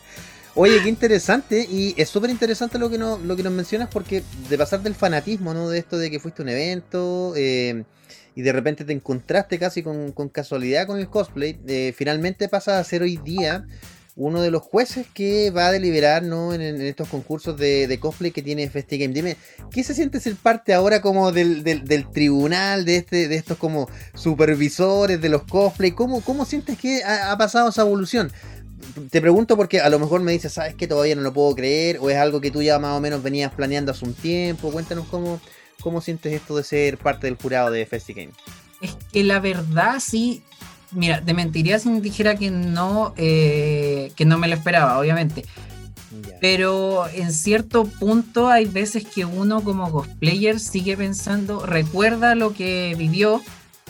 Oye, 0.56 0.82
qué 0.84 0.90
interesante 0.90 1.66
y 1.70 1.94
es 1.96 2.10
súper 2.10 2.30
interesante 2.30 2.78
lo 2.78 2.90
que, 2.90 2.98
no, 2.98 3.18
lo 3.18 3.36
que 3.36 3.44
nos 3.44 3.54
mencionas 3.54 3.88
porque 3.90 4.24
de 4.50 4.58
pasar 4.58 4.82
del 4.82 4.96
fanatismo, 4.96 5.54
¿no? 5.54 5.70
De 5.70 5.80
esto 5.80 5.98
de 5.98 6.12
que 6.12 6.20
fuiste 6.20 6.42
a 6.42 6.44
un 6.44 6.50
evento, 6.50 7.34
eh, 7.38 7.84
y 8.40 8.42
de 8.42 8.54
repente 8.54 8.86
te 8.86 8.94
encontraste 8.94 9.60
casi 9.60 9.84
con, 9.84 10.14
casualidad 10.32 10.88
con 10.88 10.98
el 10.98 11.10
cosplay, 11.10 11.60
eh, 11.68 11.94
finalmente 11.94 12.48
pasa 12.48 12.80
a 12.80 12.84
ser 12.86 13.02
hoy 13.02 13.18
día 13.18 13.66
uno 14.16 14.42
de 14.42 14.50
los 14.50 14.62
jueces 14.62 15.08
que 15.14 15.52
va 15.52 15.68
a 15.68 15.72
deliberar 15.74 16.24
¿no? 16.24 16.54
en, 16.54 16.62
estos 16.62 17.10
concursos 17.10 17.58
de, 17.58 17.98
cosplay 18.00 18.32
que 18.32 18.42
tiene 18.42 18.70
FestiGame. 18.70 19.14
Dime, 19.14 19.36
¿qué 19.72 19.84
se 19.84 19.94
siente 19.94 20.22
ser 20.22 20.36
parte 20.36 20.74
ahora 20.74 21.02
como 21.02 21.34
del, 21.34 21.66
tribunal, 22.14 22.86
de, 22.86 22.96
este, 22.96 23.28
de 23.28 23.36
estos 23.36 23.58
como 23.58 23.90
supervisores 24.14 25.20
de 25.20 25.28
los 25.28 25.44
cosplay? 25.44 25.92
¿Cómo, 25.92 26.22
cómo 26.22 26.46
sientes 26.46 26.78
que 26.78 27.04
ha, 27.04 27.38
pasado 27.38 27.68
esa 27.68 27.82
evolución? 27.82 28.32
te 29.12 29.20
pregunto 29.20 29.58
porque 29.58 29.82
a 29.82 29.90
lo 29.90 30.00
mejor 30.00 30.22
me 30.22 30.32
dices, 30.32 30.54
¿sabes 30.54 30.76
que 30.76 30.88
todavía 30.88 31.16
no 31.16 31.22
lo 31.22 31.34
puedo 31.34 31.54
creer? 31.56 31.98
¿O 32.00 32.10
es 32.10 32.16
algo 32.16 32.40
que 32.40 32.52
tú 32.52 32.62
ya 32.62 32.80
más 32.80 32.98
o 32.98 33.02
menos 33.02 33.22
venías 33.22 33.54
planeando 33.54 33.92
hace 33.92 34.06
un 34.06 34.14
tiempo? 34.14 34.72
Cuéntanos 34.72 35.08
cómo, 35.10 35.42
cómo 35.82 36.02
sientes 36.02 36.34
esto 36.34 36.56
de 36.56 36.64
ser 36.64 36.98
parte 36.98 37.28
del 37.28 37.36
jurado 37.36 37.72
de 37.72 37.86
FestiGame. 37.86 38.32
Es 38.82 38.96
que 39.12 39.24
la 39.24 39.40
verdad 39.40 40.00
sí, 40.00 40.44
mira, 40.92 41.22
te 41.24 41.34
mentiría 41.34 41.80
si 41.80 41.90
me 41.90 42.02
dijera 42.02 42.36
que 42.36 42.52
no, 42.52 43.14
eh, 43.18 44.12
que 44.16 44.26
no 44.26 44.38
me 44.38 44.48
lo 44.48 44.56
esperaba, 44.56 45.00
obviamente. 45.00 45.46
Pero 46.42 47.08
en 47.14 47.32
cierto 47.32 47.86
punto 47.86 48.50
hay 48.50 48.66
veces 48.66 49.06
que 49.06 49.26
uno 49.26 49.64
como 49.64 49.92
cosplayer 49.92 50.60
sigue 50.60 50.98
pensando, 50.98 51.66
recuerda 51.66 52.34
lo 52.36 52.54
que 52.54 52.96
vivió. 52.98 53.42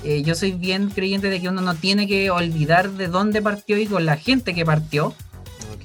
Eh, 0.04 0.22
yo 0.24 0.36
soy 0.36 0.52
bien 0.52 0.90
creyente 0.90 1.30
de 1.30 1.40
que 1.40 1.50
uno 1.50 1.62
no 1.62 1.76
tiene 1.76 2.08
que 2.08 2.30
olvidar 2.30 2.92
de 2.92 3.08
dónde 3.08 3.42
partió 3.42 3.78
y 3.78 3.86
con 3.86 4.06
la 4.06 4.18
gente 4.18 4.54
que 4.54 4.66
partió. 4.66 5.14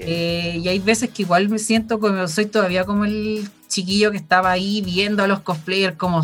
Eh, 0.00 0.60
y 0.60 0.68
hay 0.68 0.80
veces 0.80 1.10
que 1.10 1.22
igual 1.22 1.48
me 1.48 1.58
siento 1.58 2.00
como 2.00 2.26
soy 2.26 2.46
todavía 2.46 2.84
como 2.84 3.04
el 3.04 3.48
chiquillo 3.74 4.12
que 4.12 4.16
estaba 4.16 4.52
ahí 4.52 4.80
viendo 4.82 5.24
a 5.24 5.26
los 5.26 5.40
cosplayers 5.40 5.96
como, 5.96 6.22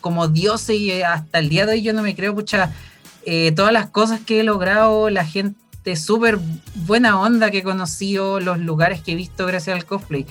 como 0.00 0.28
dioses 0.28 0.76
y 0.76 1.02
hasta 1.02 1.38
el 1.38 1.48
día 1.48 1.64
de 1.64 1.72
hoy 1.72 1.82
yo 1.82 1.94
no 1.94 2.02
me 2.02 2.14
creo, 2.14 2.34
pucha, 2.34 2.72
eh, 3.24 3.52
todas 3.52 3.72
las 3.72 3.88
cosas 3.88 4.20
que 4.20 4.40
he 4.40 4.44
logrado, 4.44 5.08
la 5.08 5.24
gente 5.24 5.96
súper 5.96 6.38
buena 6.74 7.18
onda 7.18 7.50
que 7.50 7.58
he 7.58 7.62
conocido, 7.62 8.38
los 8.38 8.58
lugares 8.58 9.00
que 9.00 9.12
he 9.12 9.14
visto 9.14 9.46
gracias 9.46 9.76
al 9.76 9.86
cosplay. 9.86 10.26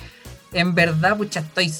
En 0.52 0.74
verdad, 0.74 1.16
pucha, 1.16 1.40
estoy 1.40 1.72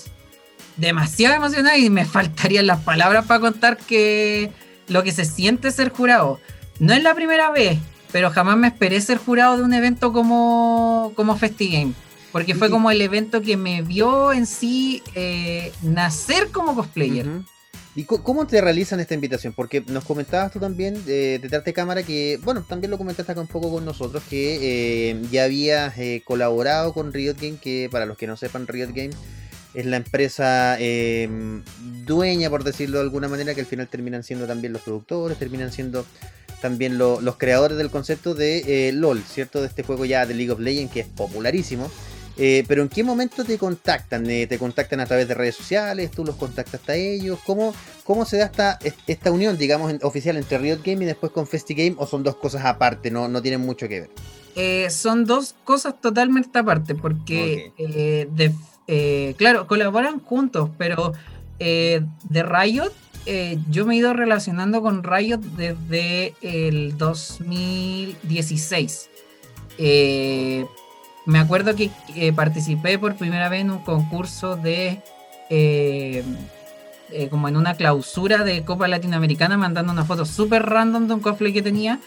demasiado 0.76 1.36
emocionado 1.36 1.78
y 1.78 1.88
me 1.88 2.04
faltarían 2.16 2.66
las 2.66 2.80
palabras 2.80 3.26
para 3.26 3.40
contar 3.40 3.76
que 3.76 4.50
lo 4.88 5.04
que 5.04 5.12
se 5.12 5.24
siente 5.24 5.70
ser 5.70 5.90
jurado. 5.90 6.40
No 6.80 6.92
es 6.94 7.02
la 7.02 7.14
primera 7.14 7.52
vez, 7.52 7.78
pero 8.10 8.30
jamás 8.30 8.56
me 8.56 8.66
esperé 8.66 9.00
ser 9.00 9.18
jurado 9.18 9.56
de 9.56 9.62
un 9.62 9.72
evento 9.72 10.12
como, 10.12 11.12
como 11.14 11.36
FestiGame. 11.36 11.94
Porque 12.32 12.54
fue 12.54 12.70
como 12.70 12.90
el 12.90 13.00
evento 13.02 13.42
que 13.42 13.56
me 13.56 13.82
vio 13.82 14.32
en 14.32 14.46
sí 14.46 15.02
eh, 15.14 15.72
nacer 15.82 16.50
como 16.50 16.74
cosplayer. 16.74 17.26
¿Y 17.96 18.04
cómo 18.04 18.46
te 18.46 18.60
realizan 18.60 19.00
esta 19.00 19.14
invitación? 19.14 19.52
Porque 19.52 19.82
nos 19.88 20.04
comentabas 20.04 20.52
tú 20.52 20.60
también 20.60 21.02
eh, 21.08 21.40
detrás 21.42 21.64
de 21.64 21.72
cámara 21.72 22.04
que, 22.04 22.38
bueno, 22.44 22.62
también 22.62 22.90
lo 22.90 22.98
comentaste 22.98 23.32
acá 23.32 23.40
un 23.40 23.48
poco 23.48 23.70
con 23.70 23.84
nosotros, 23.84 24.22
que 24.30 25.10
eh, 25.10 25.22
ya 25.32 25.44
habías 25.44 25.98
eh, 25.98 26.22
colaborado 26.24 26.92
con 26.94 27.12
Riot 27.12 27.34
Game, 27.40 27.56
que 27.60 27.88
para 27.90 28.06
los 28.06 28.16
que 28.16 28.28
no 28.28 28.36
sepan, 28.36 28.68
Riot 28.68 28.92
Game 28.94 29.10
es 29.74 29.86
la 29.86 29.96
empresa 29.96 30.76
em, 30.78 31.64
dueña, 32.04 32.48
por 32.48 32.62
decirlo 32.62 32.98
de 32.98 33.04
alguna 33.04 33.26
manera, 33.26 33.54
que 33.54 33.60
al 33.60 33.66
final 33.66 33.88
terminan 33.88 34.22
siendo 34.22 34.46
también 34.46 34.72
los 34.72 34.82
productores, 34.82 35.36
terminan 35.36 35.72
siendo 35.72 36.06
también 36.62 36.96
los 36.96 37.36
creadores 37.38 37.76
del 37.76 37.90
concepto 37.90 38.34
de 38.34 38.92
LOL, 38.94 39.22
¿cierto? 39.24 39.60
De 39.62 39.66
este 39.66 39.82
juego 39.82 40.04
ya 40.04 40.26
de 40.26 40.34
League 40.34 40.52
of 40.52 40.60
Legends, 40.60 40.92
que 40.92 41.00
es 41.00 41.06
popularísimo. 41.06 41.90
Eh, 42.42 42.64
pero 42.66 42.80
¿en 42.80 42.88
qué 42.88 43.04
momento 43.04 43.44
te 43.44 43.58
contactan? 43.58 44.24
Eh, 44.30 44.46
¿Te 44.46 44.58
contactan 44.58 44.98
a 45.00 45.04
través 45.04 45.28
de 45.28 45.34
redes 45.34 45.56
sociales? 45.56 46.10
¿Tú 46.10 46.24
los 46.24 46.36
contactas 46.36 46.80
a 46.88 46.94
ellos? 46.94 47.38
¿Cómo, 47.44 47.74
cómo 48.02 48.24
se 48.24 48.38
da 48.38 48.46
esta, 48.46 48.78
esta 49.06 49.30
unión, 49.30 49.58
digamos, 49.58 49.92
oficial 50.00 50.38
entre 50.38 50.56
Riot 50.56 50.78
Game 50.82 51.04
y 51.04 51.06
después 51.06 51.32
con 51.32 51.46
FestiGame? 51.46 51.96
¿O 51.98 52.06
son 52.06 52.22
dos 52.22 52.36
cosas 52.36 52.64
aparte? 52.64 53.10
No, 53.10 53.28
no 53.28 53.42
tienen 53.42 53.60
mucho 53.60 53.88
que 53.88 54.00
ver. 54.00 54.10
Eh, 54.56 54.88
son 54.88 55.26
dos 55.26 55.54
cosas 55.64 56.00
totalmente 56.00 56.58
aparte, 56.58 56.94
porque, 56.94 57.74
claro, 59.36 59.66
colaboran 59.66 60.20
juntos, 60.20 60.70
pero 60.78 61.12
de 61.58 62.42
Riot, 62.42 62.90
yo 63.68 63.84
me 63.84 63.96
he 63.96 63.98
ido 63.98 64.14
relacionando 64.14 64.80
con 64.80 65.04
Riot 65.04 65.40
desde 65.58 66.34
el 66.40 66.96
2016. 66.96 69.10
Me 71.30 71.38
acuerdo 71.38 71.76
que 71.76 71.90
participé 72.34 72.98
por 72.98 73.14
primera 73.14 73.48
vez 73.48 73.60
en 73.60 73.70
un 73.70 73.78
concurso 73.78 74.56
de 74.56 75.00
eh, 75.48 76.24
eh, 77.12 77.28
como 77.28 77.48
en 77.48 77.56
una 77.56 77.74
clausura 77.74 78.44
de 78.44 78.64
Copa 78.64 78.86
Latinoamericana 78.86 79.56
mandando 79.56 79.92
una 79.92 80.04
foto 80.04 80.24
súper 80.24 80.64
random 80.64 81.08
de 81.08 81.14
un 81.14 81.20
cosplay 81.20 81.52
que 81.52 81.62
tenía. 81.62 81.98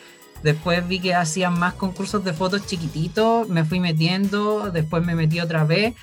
Después 0.44 0.86
vi 0.88 1.00
que 1.00 1.14
hacían 1.14 1.58
más 1.58 1.74
concursos 1.74 2.24
de 2.24 2.34
fotos 2.34 2.66
chiquititos, 2.66 3.48
me 3.50 3.66
fui 3.66 3.80
metiendo, 3.80 4.72
después 4.72 5.06
me 5.06 5.16
metí 5.16 5.40
otra 5.40 5.64
vez. 5.64 5.96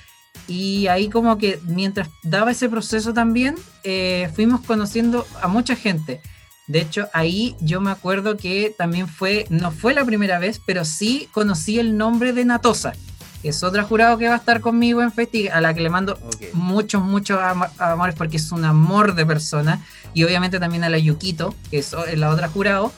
Y 0.49 0.87
ahí 0.87 1.09
como 1.09 1.39
que 1.39 1.61
mientras 1.65 2.09
daba 2.23 2.53
ese 2.53 2.69
proceso 2.69 3.13
también, 3.13 3.57
eh, 3.85 4.31
fuimos 4.35 4.61
conociendo 4.63 5.27
a 5.43 5.49
mucha 5.49 5.77
gente. 5.77 6.21
De 6.67 6.81
hecho, 6.81 7.09
ahí 7.13 7.57
yo 7.61 7.81
me 7.81 7.91
acuerdo 7.91 8.37
que 8.37 8.75
también 8.77 9.09
fue, 9.09 9.47
no 9.51 9.73
fue 9.73 9.93
la 9.93 10.05
primera 10.05 10.39
vez, 10.39 10.61
pero 10.65 10.85
sí 10.85 11.29
conocí 11.33 11.79
el 11.79 11.97
nombre 11.97 12.33
de 12.33 12.45
Natosa, 12.45 12.93
es 13.43 13.63
otra 13.63 13.85
jurado 13.85 14.19
que 14.19 14.29
va 14.29 14.35
a 14.35 14.39
estar 14.39 14.61
conmigo 14.61 15.03
en 15.03 15.13
Festi, 15.13 15.49
a 15.49 15.61
la 15.61 15.73
que 15.73 15.81
le 15.81 15.89
mando 15.89 16.19
muchos, 16.53 17.03
muchos 17.03 17.39
amores 17.79 18.15
porque 18.15 18.37
es 18.37 18.53
un 18.53 18.65
amor 18.65 19.15
de 19.15 19.25
persona. 19.25 19.85
Y 20.13 20.25
obviamente 20.25 20.59
también 20.59 20.85
a 20.85 20.89
la 20.89 20.99
Yukito, 20.99 21.55
que 21.71 21.79
es 21.79 21.95
la 22.17 22.31
otra 22.31 22.49
jurado. 22.49 22.93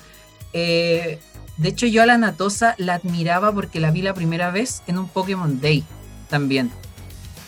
Eh, 0.53 1.21
de 1.59 1.69
hecho, 1.69 1.87
yo 1.87 2.03
a 2.03 2.07
la 2.07 2.19
Natosa 2.19 2.75
la 2.79 2.95
admiraba 2.95 3.53
porque 3.53 3.79
la 3.79 3.91
vi 3.91 4.03
la 4.03 4.15
primera 4.15 4.51
vez 4.51 4.83
en 4.87 4.99
un 4.99 5.09
Pokémon 5.09 5.61
Day 5.61 5.85
también. 6.29 6.71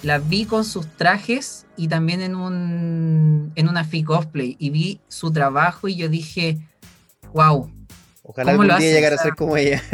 La 0.02 0.18
vi 0.18 0.44
con 0.44 0.64
sus 0.64 0.86
trajes 0.96 1.66
y 1.76 1.88
también 1.88 2.20
en 2.20 2.36
un 2.36 3.52
en 3.56 3.68
una 3.68 3.84
FI 3.84 4.04
cosplay 4.04 4.56
y 4.58 4.70
vi 4.70 5.00
su 5.08 5.32
trabajo 5.32 5.88
y 5.88 5.96
yo 5.96 6.08
dije, 6.08 6.58
wow. 7.32 7.70
Ojalá 8.22 8.52
algún 8.52 8.68
día 8.68 8.78
llegar 8.78 9.14
a 9.14 9.18
ser 9.18 9.34
como 9.34 9.56
ella. 9.56 9.82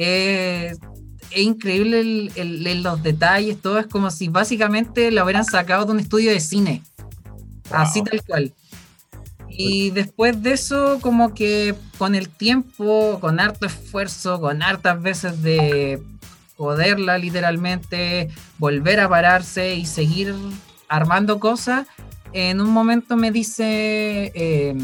Eh, 0.00 0.76
es 1.30 1.42
increíble 1.42 2.30
el, 2.34 2.82
los 2.82 3.02
detalles, 3.02 3.60
todo 3.60 3.78
es 3.78 3.86
como 3.86 4.10
si 4.10 4.28
básicamente 4.28 5.10
lo 5.10 5.24
hubieran 5.24 5.44
sacado 5.44 5.84
de 5.84 5.92
un 5.92 6.00
estudio 6.00 6.30
de 6.30 6.40
cine. 6.40 6.82
Así 7.70 8.02
tal 8.02 8.22
cual. 8.24 8.52
Y 9.50 9.90
después 9.90 10.42
de 10.42 10.52
eso, 10.52 10.98
como 11.00 11.34
que 11.34 11.74
con 11.98 12.14
el 12.14 12.28
tiempo, 12.28 13.18
con 13.20 13.40
harto 13.40 13.66
esfuerzo, 13.66 14.40
con 14.40 14.62
hartas 14.62 15.02
veces 15.02 15.42
de 15.42 16.00
poderla 16.56 17.18
literalmente, 17.18 18.28
volver 18.58 19.00
a 19.00 19.08
pararse 19.08 19.74
y 19.74 19.84
seguir 19.84 20.34
armando 20.88 21.38
cosas, 21.40 21.86
en 22.32 22.60
un 22.60 22.70
momento 22.70 23.16
me 23.16 23.30
dice, 23.30 24.32
eh, 24.34 24.76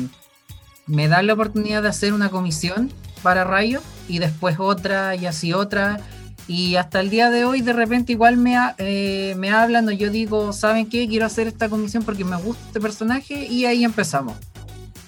me 0.87 1.09
da 1.09 1.23
la 1.23 1.35
oportunidad 1.35 1.83
de 1.83 1.89
hacer 1.89 2.13
una 2.13 2.31
comisión 2.31 2.93
para 3.23 3.45
Rayo 3.45 3.81
y 4.09 4.19
después 4.19 4.57
otra 4.59 5.15
y 5.17 5.27
así 5.27 5.53
otra. 5.53 6.01
Y 6.47 6.77
hasta 6.77 7.01
el 7.01 7.11
día 7.11 7.31
de 7.31 7.45
hoy 7.45 7.63
de 7.63 7.73
repente 7.73 8.13
igual 8.13 8.37
me, 8.37 8.57
eh, 8.79 9.35
me 9.37 9.51
hablan 9.51 9.89
o 9.89 9.93
yo 9.93 10.11
digo, 10.11 10.53
¿saben 10.53 10.89
qué? 10.89 11.09
Quiero 11.09 11.25
hacer 11.25 11.47
esta 11.47 11.69
comisión 11.69 12.03
porque 12.03 12.25
me 12.25 12.37
gusta 12.37 12.63
este 12.67 12.81
personaje 12.81 13.47
y 13.47 13.65
ahí 13.65 13.85
empezamos. 13.85 14.37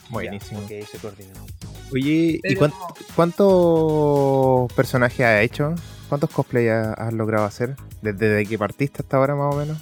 Buenísimo. 0.09 0.61
Oye, 1.93 2.41
¿y 2.43 2.57
cuántos 3.15 4.73
personajes 4.73 5.21
has 5.21 5.43
hecho? 5.43 5.75
¿Cuántos 6.09 6.31
cosplays 6.31 6.71
has, 6.97 7.13
logrado 7.13 7.45
hacer? 7.45 7.77
¿Desde 8.01 8.47
que 8.47 8.59
partiste 8.59 9.03
hasta 9.03 9.17
ahora 9.17 9.35
más 9.35 9.55
o 9.55 9.59
menos? 9.59 9.79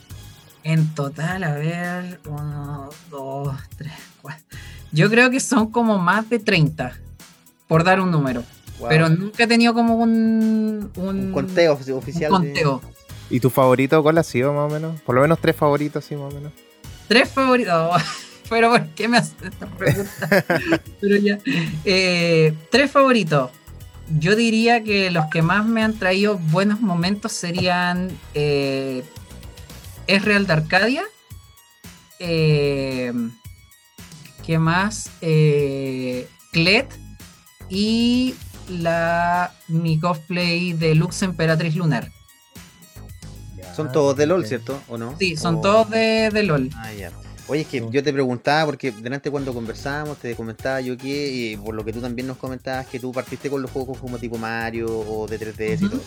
En 0.62 0.94
total, 0.94 1.44
a 1.44 1.54
ver, 1.54 2.20
uno, 2.26 2.88
dos, 3.10 3.54
tres, 3.76 3.92
cuatro. 4.22 4.44
Yo 4.92 5.10
creo 5.10 5.30
que 5.30 5.40
son 5.40 5.70
como 5.70 5.98
más 5.98 6.30
de 6.30 6.38
30, 6.38 6.92
por 7.68 7.84
dar 7.84 8.00
un 8.00 8.10
número. 8.10 8.42
Pero 8.88 9.08
nunca 9.08 9.44
he 9.44 9.46
tenido 9.46 9.74
como 9.74 9.96
un... 9.96 10.90
Un, 10.96 11.32
conteo 11.32 11.74
oficial. 11.74 12.30
conteo. 12.30 12.80
¿Y 13.30 13.40
tu 13.40 13.50
favorito 13.50 14.02
cuál 14.02 14.18
ha 14.18 14.22
sido 14.22 14.52
más 14.52 14.70
o 14.70 14.74
menos? 14.74 15.00
Por 15.02 15.14
lo 15.14 15.22
menos 15.22 15.38
tres 15.38 15.56
favoritos, 15.56 16.04
sí, 16.04 16.14
más 16.14 16.32
o 16.32 16.36
menos. 16.36 16.52
Tres 17.08 17.28
favoritos. 17.30 18.02
Pero 18.50 18.70
¿por 18.70 18.86
qué 18.88 19.08
me 19.08 19.16
haces 19.16 19.34
esta 19.42 19.66
pregunta? 19.66 20.44
Pero 21.00 21.16
ya. 21.16 21.38
Eh, 21.84 22.52
tres 22.70 22.90
favoritos 22.90 23.50
yo 24.18 24.36
diría 24.36 24.82
que 24.82 25.10
los 25.10 25.26
que 25.26 25.42
más 25.42 25.64
me 25.66 25.82
han 25.82 25.98
traído 25.98 26.38
buenos 26.38 26.80
momentos 26.80 27.32
serían 27.32 28.10
eh, 28.34 29.02
Es 30.06 30.24
Real 30.24 30.46
de 30.46 30.52
Arcadia. 30.52 31.04
Eh, 32.18 33.12
¿Qué 34.44 34.58
más? 34.58 35.10
Eh, 35.20 36.28
Clet 36.52 36.88
y 37.70 38.34
la 38.68 39.54
mi 39.68 39.98
cosplay 39.98 40.72
de 40.72 40.94
Lux 40.94 41.22
Emperatriz 41.22 41.76
Lunar. 41.76 42.10
Son 43.74 43.90
todos 43.90 44.16
de 44.16 44.26
LOL, 44.26 44.46
¿cierto? 44.46 44.80
¿O 44.88 44.96
no? 44.96 45.16
Sí, 45.18 45.36
son 45.36 45.60
todos 45.60 45.90
de, 45.90 46.30
de 46.32 46.42
LOL. 46.44 46.70
Ah, 46.76 46.92
ya. 46.92 47.10
Oye, 47.46 47.62
es 47.62 47.66
que 47.66 47.84
yo 47.90 48.02
te 48.02 48.12
preguntaba, 48.12 48.64
porque 48.66 48.90
delante 48.90 49.30
cuando 49.30 49.52
conversábamos, 49.52 50.18
te 50.18 50.34
comentaba 50.34 50.80
yo 50.80 50.96
que, 50.96 51.30
y 51.30 51.56
por 51.56 51.74
lo 51.74 51.84
que 51.84 51.92
tú 51.92 52.00
también 52.00 52.26
nos 52.26 52.38
comentabas, 52.38 52.86
que 52.86 52.98
tú 52.98 53.12
partiste 53.12 53.50
con 53.50 53.60
los 53.60 53.70
juegos 53.70 53.98
como 53.98 54.18
tipo 54.18 54.38
Mario 54.38 54.86
o 54.88 55.26
de 55.26 55.38
3DS 55.38 55.82
y 55.82 55.88
todo. 55.88 56.00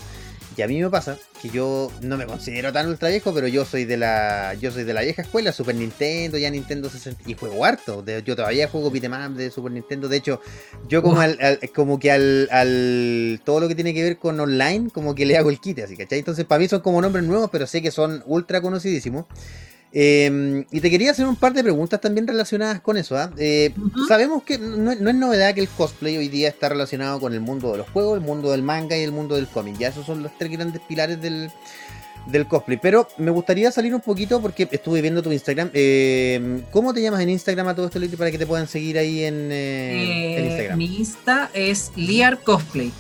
Y 0.57 0.63
a 0.63 0.67
mí 0.67 0.81
me 0.81 0.89
pasa 0.89 1.19
que 1.39 1.49
yo 1.49 1.91
no 2.01 2.17
me 2.17 2.25
considero 2.25 2.73
tan 2.73 2.87
ultra 2.87 3.09
viejo, 3.09 3.31
pero 3.31 3.47
yo 3.47 3.63
soy 3.63 3.85
de 3.85 3.95
la 3.95 4.55
yo 4.55 4.71
soy 4.71 4.85
de 4.85 4.93
la 4.93 5.01
vieja 5.01 5.21
escuela, 5.21 5.51
Super 5.51 5.75
Nintendo, 5.75 6.39
ya 6.39 6.49
Nintendo 6.49 6.89
60 6.89 7.21
y 7.27 7.35
juego 7.35 7.63
harto. 7.63 8.03
yo 8.03 8.35
todavía 8.35 8.67
juego 8.67 8.89
beat'em 8.89 9.35
de 9.35 9.51
Super 9.51 9.71
Nintendo. 9.71 10.07
De 10.07 10.17
hecho, 10.17 10.41
yo 10.89 11.03
como 11.03 11.21
al, 11.21 11.37
como 11.75 11.99
que 11.99 12.11
al, 12.11 12.49
al, 12.51 13.39
todo 13.45 13.59
lo 13.59 13.67
que 13.67 13.75
tiene 13.75 13.93
que 13.93 14.01
ver 14.01 14.17
con 14.17 14.39
online, 14.39 14.89
como 14.91 15.13
que 15.13 15.27
le 15.27 15.37
hago 15.37 15.51
el 15.51 15.59
kit, 15.59 15.77
así, 15.79 15.95
¿cachai? 15.95 16.17
Entonces, 16.17 16.45
para 16.45 16.57
mí 16.57 16.67
son 16.67 16.81
como 16.81 17.01
nombres 17.01 17.23
nuevos, 17.23 17.51
pero 17.51 17.67
sé 17.67 17.83
que 17.83 17.91
son 17.91 18.23
ultra 18.25 18.59
conocidísimos. 18.59 19.25
Em, 19.93 20.65
y 20.71 20.81
te 20.81 20.89
quería 20.89 21.11
hacer 21.11 21.25
un 21.25 21.35
par 21.35 21.53
de 21.53 21.63
preguntas 21.63 22.01
también 22.01 22.27
relacionadas 22.27 22.81
con 22.81 22.97
eso. 22.97 23.17
¿ah? 23.17 23.31
Eh, 23.37 23.73
sabemos 24.07 24.43
que 24.43 24.57
no, 24.57 24.91
es 24.91 25.15
novedad 25.15 25.53
que 25.53 25.61
el 25.61 25.69
cosplay 25.69 26.17
hoy 26.17 26.27
día 26.27 26.49
está 26.49 26.69
relacionado 26.69 27.19
con 27.19 27.33
el 27.33 27.39
mundo 27.39 27.71
de 27.71 27.79
los 27.79 27.89
juegos, 27.89 28.17
el 28.17 28.23
mundo 28.23 28.51
del 28.51 28.63
manga 28.63 28.97
y 28.97 29.03
el 29.03 29.11
mundo 29.11 29.35
del 29.35 29.47
cómic. 29.47 29.77
Ya 29.77 29.87
esos 29.87 30.05
son 30.05 30.23
los 30.23 30.37
tres 30.37 30.51
grandes 30.51 30.81
pilares 30.81 31.21
del, 31.21 31.49
cosplay. 32.47 32.77
Pero 32.81 33.07
me 33.17 33.31
gustaría 33.31 33.71
salir 33.71 33.95
un 33.95 34.01
poquito 34.01 34.41
porque 34.41 34.67
estuve 34.69 35.01
viendo 35.01 35.23
tu 35.23 35.31
Instagram. 35.31 35.71
Em, 35.73 36.61
¿Cómo 36.71 36.93
te 36.93 37.01
llamas 37.01 37.21
en 37.21 37.29
Instagram 37.29 37.69
a 37.69 37.75
todo 37.75 37.87
esto, 37.87 37.99
para 38.17 38.29
que 38.29 38.37
te 38.37 38.45
puedan 38.45 38.67
seguir 38.67 38.97
ahí 38.97 39.23
en, 39.23 39.49
eh, 39.51 40.37
eh, 40.37 40.45
Instagram? 40.47 40.77
Mi 40.77 40.97
Insta 40.97 41.49
es 41.53 41.91
Liar 41.95 42.39
Cosplay. 42.41 42.91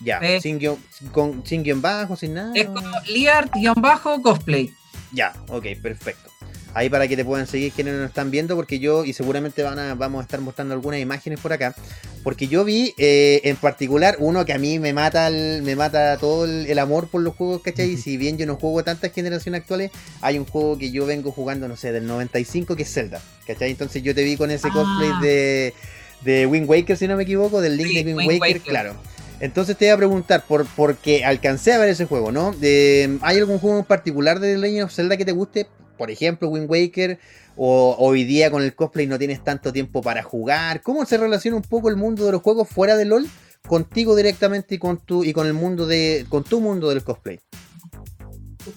Ya, 0.00 0.20
sin, 0.40 0.58
guion, 0.58 0.76
con, 1.10 1.44
sin 1.44 1.64
guion 1.64 1.82
bajo, 1.82 2.14
sin 2.14 2.34
nada. 2.34 2.52
Es 2.54 2.66
como 2.66 2.88
Liar-cosplay. 3.08 4.72
Ya, 5.12 5.34
ok, 5.48 5.66
perfecto. 5.82 6.30
Ahí 6.74 6.90
para 6.90 7.08
que 7.08 7.16
te 7.16 7.24
puedan 7.24 7.46
seguir 7.46 7.72
quienes 7.72 7.94
nos 7.94 8.08
están 8.08 8.30
viendo, 8.30 8.54
porque 8.54 8.78
yo, 8.78 9.04
y 9.04 9.12
seguramente 9.12 9.62
van 9.62 9.78
a, 9.78 9.94
vamos 9.94 10.20
a 10.20 10.22
estar 10.22 10.40
mostrando 10.40 10.74
algunas 10.74 11.00
imágenes 11.00 11.40
por 11.40 11.52
acá, 11.52 11.74
porque 12.22 12.46
yo 12.46 12.62
vi 12.64 12.94
eh, 12.98 13.40
en 13.44 13.56
particular 13.56 14.16
uno 14.18 14.44
que 14.44 14.52
a 14.52 14.58
mí 14.58 14.78
me 14.78 14.92
mata 14.92 15.30
me 15.30 15.76
mata 15.76 16.16
todo 16.18 16.44
el, 16.44 16.78
amor 16.78 17.08
por 17.08 17.22
los 17.22 17.34
juegos, 17.34 17.62
¿cachai? 17.62 17.90
Y 17.92 17.96
si 17.96 18.16
bien 18.16 18.36
yo 18.36 18.46
no 18.46 18.56
juego 18.56 18.84
tantas 18.84 19.12
generaciones 19.12 19.62
actuales, 19.62 19.90
hay 20.20 20.38
un 20.38 20.44
juego 20.44 20.76
que 20.76 20.90
yo 20.90 21.06
vengo 21.06 21.32
jugando, 21.32 21.68
no 21.68 21.76
sé, 21.76 21.90
del 21.90 22.06
95 22.06 22.76
que 22.76 22.82
es 22.82 22.92
Zelda, 22.92 23.20
¿cachai? 23.46 23.70
Entonces 23.70 24.02
yo 24.02 24.14
te 24.14 24.22
vi 24.22 24.36
con 24.36 24.50
ese 24.50 24.68
cosplay 24.68 25.10
ah. 25.14 25.20
de, 25.22 25.74
de 26.20 26.46
Wind 26.46 26.68
Waker, 26.68 26.96
si 26.96 27.08
no 27.08 27.16
me 27.16 27.22
equivoco, 27.22 27.62
del 27.62 27.76
link 27.78 28.04
de 28.04 28.14
Wind, 28.14 28.40
Waker, 28.40 28.60
claro. 28.60 28.94
Entonces 29.40 29.76
te 29.76 29.86
iba 29.86 29.94
a 29.94 29.98
preguntar, 29.98 30.44
por, 30.46 30.66
porque 30.66 31.24
alcancé 31.24 31.72
a 31.72 31.78
ver 31.78 31.90
ese 31.90 32.06
juego, 32.06 32.32
¿no? 32.32 32.54
¿Hay 32.60 33.38
algún 33.38 33.58
juego 33.58 33.78
en 33.78 33.84
particular 33.84 34.40
de 34.40 34.58
The 34.58 34.82
of 34.82 34.92
Zelda 34.92 35.16
que 35.16 35.24
te 35.24 35.32
guste? 35.32 35.68
Por 35.96 36.10
ejemplo, 36.10 36.48
Wind 36.48 36.68
Waker, 36.68 37.18
o 37.56 37.96
hoy 37.98 38.24
día 38.24 38.50
con 38.50 38.62
el 38.62 38.74
cosplay 38.74 39.06
no 39.06 39.18
tienes 39.18 39.42
tanto 39.42 39.72
tiempo 39.72 40.00
para 40.00 40.22
jugar. 40.22 40.80
¿Cómo 40.82 41.04
se 41.04 41.18
relaciona 41.18 41.56
un 41.56 41.62
poco 41.62 41.88
el 41.88 41.96
mundo 41.96 42.24
de 42.24 42.32
los 42.32 42.42
juegos 42.42 42.68
fuera 42.68 42.96
de 42.96 43.04
LOL 43.04 43.28
contigo 43.66 44.16
directamente 44.16 44.76
y 44.76 44.78
con 44.78 44.98
tu, 44.98 45.24
y 45.24 45.32
con 45.32 45.46
el 45.46 45.54
mundo 45.54 45.86
de. 45.86 46.24
con 46.28 46.44
tu 46.44 46.60
mundo 46.60 46.88
del 46.88 47.02
cosplay? 47.02 47.40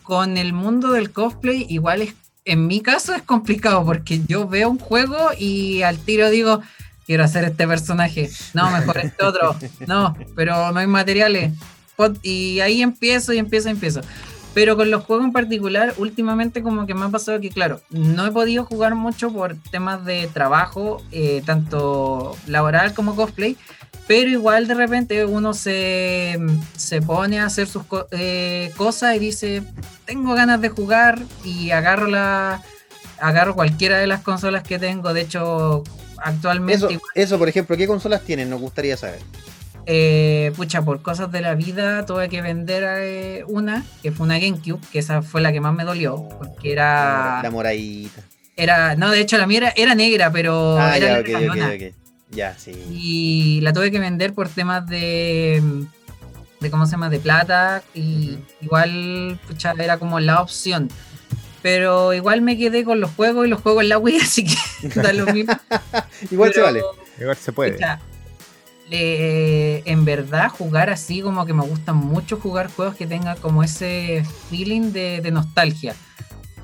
Con 0.04 0.38
el 0.38 0.54
mundo 0.54 0.94
del 0.94 1.12
cosplay, 1.12 1.66
igual 1.70 2.02
es. 2.02 2.16
En 2.44 2.66
mi 2.66 2.82
caso 2.82 3.14
es 3.14 3.22
complicado 3.22 3.86
porque 3.86 4.22
yo 4.28 4.48
veo 4.48 4.68
un 4.68 4.80
juego 4.80 5.30
y 5.38 5.84
al 5.84 6.00
tiro 6.00 6.32
digo, 6.32 6.62
quiero 7.06 7.24
hacer 7.24 7.46
este 7.46 7.68
personaje, 7.68 8.30
no, 8.54 8.70
mejor 8.72 8.98
este 9.00 9.26
otro, 9.26 9.56
no, 9.88 10.16
pero 10.36 10.72
no 10.72 10.80
hay 10.80 10.88
materiales. 10.88 11.54
Y 12.24 12.60
ahí 12.62 12.82
empiezo 12.82 13.32
y 13.34 13.38
empiezo 13.38 13.68
y 13.70 13.72
empiezo. 13.72 14.02
Pero 14.54 14.76
con 14.76 14.92
los 14.92 15.06
juegos 15.06 15.26
en 15.26 15.32
particular, 15.32 15.94
últimamente 15.98 16.62
como 16.62 16.86
que 16.86 16.94
me 16.94 17.06
ha 17.06 17.10
pasado 17.10 17.40
que, 17.40 17.50
claro, 17.50 17.80
no 17.90 18.26
he 18.26 18.32
podido 18.32 18.66
jugar 18.66 18.96
mucho 18.96 19.32
por 19.32 19.56
temas 19.72 20.04
de 20.04 20.28
trabajo, 20.28 21.02
eh, 21.12 21.42
tanto 21.46 22.36
laboral 22.48 22.94
como 22.94 23.16
cosplay, 23.16 23.56
pero 24.08 24.30
igual 24.30 24.68
de 24.68 24.74
repente 24.74 25.26
uno 25.26 25.54
se, 25.54 26.38
se 26.76 27.02
pone 27.02 27.40
a 27.40 27.46
hacer 27.46 27.68
sus 27.68 27.84
eh, 28.12 28.74
cosas 28.76 29.16
y 29.16 29.20
dice, 29.20 29.64
tengo 30.06 30.34
ganas 30.34 30.60
de 30.60 30.68
jugar 30.68 31.20
y 31.46 31.72
agarro 31.72 32.08
la 32.08 32.62
agarro 33.22 33.56
cualquiera 33.56 34.00
de 34.00 34.08
las 34.08 34.22
consolas 34.22 34.64
que 34.64 34.80
tengo. 34.80 35.14
De 35.14 35.22
hecho, 35.22 35.84
actualmente. 36.24 37.00
Eso, 37.16 37.38
por 37.38 37.50
ejemplo, 37.50 37.76
¿qué 37.78 37.88
consolas 37.88 38.22
tienen? 38.22 38.50
Nos 38.50 38.62
gustaría 38.62 38.98
saber. 38.98 39.20
Eh, 39.86 40.52
pucha, 40.56 40.84
por 40.84 41.02
cosas 41.02 41.32
de 41.32 41.42
la 41.42 41.56
vida 41.56 42.06
tuve 42.06 42.30
que 42.30 42.42
vender 42.42 42.84
eh, 43.00 43.44
una, 43.48 43.84
que 44.04 44.12
fue 44.12 44.26
una 44.26 44.40
GameCube, 44.40 44.80
que 44.92 45.00
esa 45.00 45.22
fue 45.22 45.42
la 45.42 45.52
que 45.52 45.60
más 45.60 45.74
me 45.74 45.84
dolió, 45.84 46.28
porque 46.38 46.72
era... 46.72 47.42
La 47.42 47.50
moradita. 47.50 48.22
Era, 48.56 48.96
no, 48.96 49.10
de 49.10 49.22
hecho 49.22 49.38
la 49.38 49.48
mía 49.48 49.74
era, 49.76 49.96
negra, 49.96 50.32
pero 50.32 50.78
ah, 50.78 50.96
era 50.96 51.22
ya, 51.24 51.94
Ya, 52.30 52.58
sí. 52.58 52.72
Y 52.92 53.62
la 53.62 53.74
tuve 53.74 53.92
que 53.92 54.00
vender 54.00 54.34
por 54.34 54.50
temas 54.50 54.86
de, 54.86 55.64
de 56.60 56.70
¿cómo 56.70 56.86
se 56.86 56.92
llama? 56.92 57.10
De 57.10 57.20
plata, 57.20 57.82
y 57.96 58.38
igual, 58.62 59.40
pucha, 59.48 59.74
era 59.80 59.98
como 59.98 60.20
la 60.20 60.42
opción. 60.42 60.90
Pero 61.62 62.14
igual 62.14 62.42
me 62.42 62.58
quedé 62.58 62.84
con 62.84 63.00
los 63.00 63.12
juegos 63.12 63.46
y 63.46 63.50
los 63.50 63.62
juegos 63.62 63.84
en 63.84 63.90
la 63.90 63.98
Wii, 63.98 64.18
así 64.22 64.46
que 64.46 64.90
da 64.90 65.14
lo 65.14 65.32
mismo. 65.32 65.54
igual 66.32 66.54
se 66.54 66.62
vale. 66.62 66.82
Igual 67.20 67.38
se 67.38 67.52
puede. 67.54 67.78
en 68.90 70.06
verdad, 70.06 70.50
jugar 70.50 70.90
así 70.90 71.22
como 71.22 71.46
que 71.46 71.54
me 71.54 71.64
gusta 71.64 71.94
mucho 71.94 72.38
jugar 72.38 72.72
juegos 72.72 72.96
que 72.96 73.06
tengan 73.06 73.38
como 73.38 73.64
ese 73.64 74.26
feeling 74.50 74.92
de, 74.92 75.30
nostalgia. 75.32 75.96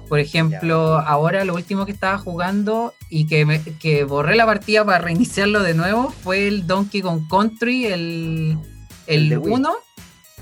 Por 0.10 0.20
ejemplo, 0.20 0.98
ahora 0.98 1.44
lo 1.44 1.54
último 1.54 1.86
que 1.86 1.92
estaba 1.92 2.18
jugando 2.18 2.94
y 3.10 3.28
que, 3.28 3.46
me, 3.46 3.62
que 3.62 4.06
borré 4.06 4.36
la 4.38 4.46
partida 4.46 4.86
para 4.86 5.00
reiniciarlo 5.00 5.62
de 5.62 5.74
nuevo 5.74 6.12
fue 6.24 6.48
el 6.48 6.66
Donkey 6.66 7.02
Kong 7.02 7.28
Country, 7.30 7.88
el, 7.88 8.58
el, 9.06 9.38
1. 9.38 9.76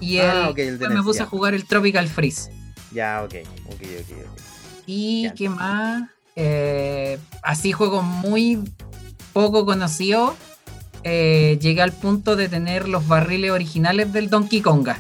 Y 0.01 0.19
ah, 0.19 0.53
el, 0.55 0.77
me 0.77 1.01
puse 1.01 1.23
a 1.23 1.25
jugar 1.25 1.55
el 1.55 1.65
Tropical 1.65 2.07
Freeze. 2.07 2.51
Ya, 2.95 3.23
ok, 3.25 3.35
ok, 3.67 3.81
ok. 3.99 4.39
Y 4.85 5.29
qué 5.31 5.49
más, 5.49 6.09
eh, 6.37 7.19
así 7.41 7.73
juego 7.73 8.01
muy 8.01 8.63
poco 9.33 9.65
conocido, 9.65 10.33
eh, 11.03 11.59
llegué 11.61 11.81
al 11.81 11.91
punto 11.91 12.37
de 12.37 12.47
tener 12.47 12.87
los 12.87 13.05
barriles 13.05 13.51
originales 13.51 14.13
del 14.13 14.29
Donkey 14.29 14.61
Konga. 14.61 14.97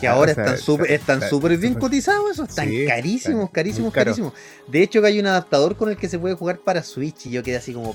que 0.00 0.08
ahora 0.08 0.30
están 0.30 0.56
súper 0.56 0.92
están 0.92 1.28
súper 1.28 1.58
bien 1.58 1.74
cotizados 1.74 2.30
esos, 2.30 2.48
están 2.48 2.70
carísimos, 2.86 3.50
carísimos, 3.50 3.92
carísimos. 3.92 4.32
De 4.66 4.82
hecho 4.82 5.02
que 5.02 5.08
hay 5.08 5.20
un 5.20 5.26
adaptador 5.26 5.76
con 5.76 5.90
el 5.90 5.98
que 5.98 6.08
se 6.08 6.18
puede 6.18 6.36
jugar 6.36 6.58
para 6.60 6.82
Switch 6.82 7.26
y 7.26 7.30
yo 7.30 7.42
quedé 7.42 7.56
así 7.56 7.74
como... 7.74 7.94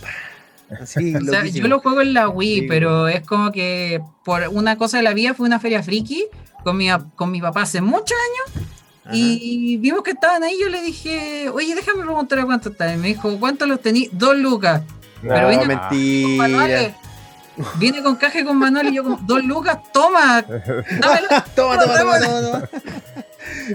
Así, 0.79 1.13
yo 1.53 1.67
lo 1.67 1.79
juego 1.79 2.01
en 2.01 2.13
la 2.13 2.29
Wii, 2.29 2.67
pero 2.67 3.07
es 3.07 3.25
como 3.25 3.51
que 3.51 4.01
por 4.23 4.47
una 4.49 4.77
cosa 4.77 4.97
de 4.97 5.03
la 5.03 5.13
vida 5.15 5.33
fue 5.33 5.47
una 5.47 5.59
feria 5.59 5.81
friki 5.81 6.25
con 6.67 6.75
mi, 6.75 6.89
con 7.15 7.31
mi 7.31 7.39
papá 7.39 7.61
hace 7.61 7.79
muchos 7.79 8.17
años 8.51 8.67
y 9.13 9.77
vimos 9.77 10.03
que 10.03 10.11
estaban 10.11 10.43
ahí. 10.43 10.57
Yo 10.59 10.67
le 10.67 10.81
dije, 10.81 11.47
oye, 11.47 11.73
déjame 11.73 12.03
preguntar 12.03 12.39
a 12.39 12.45
cuánto 12.45 12.69
están. 12.71 12.95
Y 12.95 12.97
me 12.97 13.07
dijo, 13.07 13.39
¿cuánto 13.39 13.65
los 13.65 13.79
tení? 13.79 14.09
Dos 14.11 14.35
lucas. 14.35 14.81
pero 15.21 15.47
viene 15.47 15.65
mentira. 15.65 16.91
Con 17.55 17.79
viene 17.79 18.03
con 18.03 18.17
caja 18.17 18.41
y 18.41 18.43
con 18.43 18.57
manual 18.57 18.89
y 18.89 18.95
yo 18.95 19.03
como, 19.05 19.17
dos 19.21 19.45
lucas, 19.45 19.77
toma. 19.93 20.43
toma, 21.55 21.79
toma, 21.79 21.79
toma, 21.79 22.19
toma, 22.19 22.69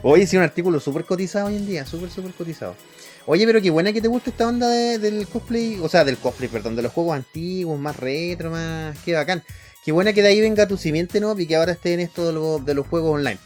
Oye, 0.02 0.26
sí, 0.26 0.36
un 0.36 0.42
artículo 0.42 0.78
súper 0.78 1.06
cotizado 1.06 1.46
hoy 1.46 1.56
en 1.56 1.66
día, 1.66 1.86
súper, 1.86 2.10
súper 2.10 2.34
cotizado. 2.34 2.76
Oye, 3.24 3.46
pero 3.46 3.62
qué 3.62 3.70
buena 3.70 3.90
que 3.90 4.02
te 4.02 4.08
guste 4.08 4.30
esta 4.30 4.46
onda 4.46 4.68
del 4.68 5.26
cosplay, 5.28 5.80
o 5.80 5.88
sea, 5.88 6.04
del 6.04 6.18
cosplay, 6.18 6.50
perdón, 6.50 6.76
de 6.76 6.82
los 6.82 6.92
juegos 6.92 7.16
antiguos, 7.16 7.80
más 7.80 7.96
retro, 7.96 8.50
más... 8.50 8.98
Qué 8.98 9.14
bacán. 9.14 9.42
Qué 9.84 9.90
buena 9.90 10.12
que 10.12 10.22
de 10.22 10.28
ahí 10.28 10.40
venga 10.40 10.68
tu 10.68 10.76
simiente, 10.76 11.20
¿no? 11.20 11.36
Y 11.38 11.46
que 11.46 11.56
ahora 11.56 11.72
esté 11.72 11.94
en 11.94 12.00
esto 12.00 12.60
de, 12.60 12.74
los 12.74 12.86
juegos 12.86 13.14
online. 13.14 13.38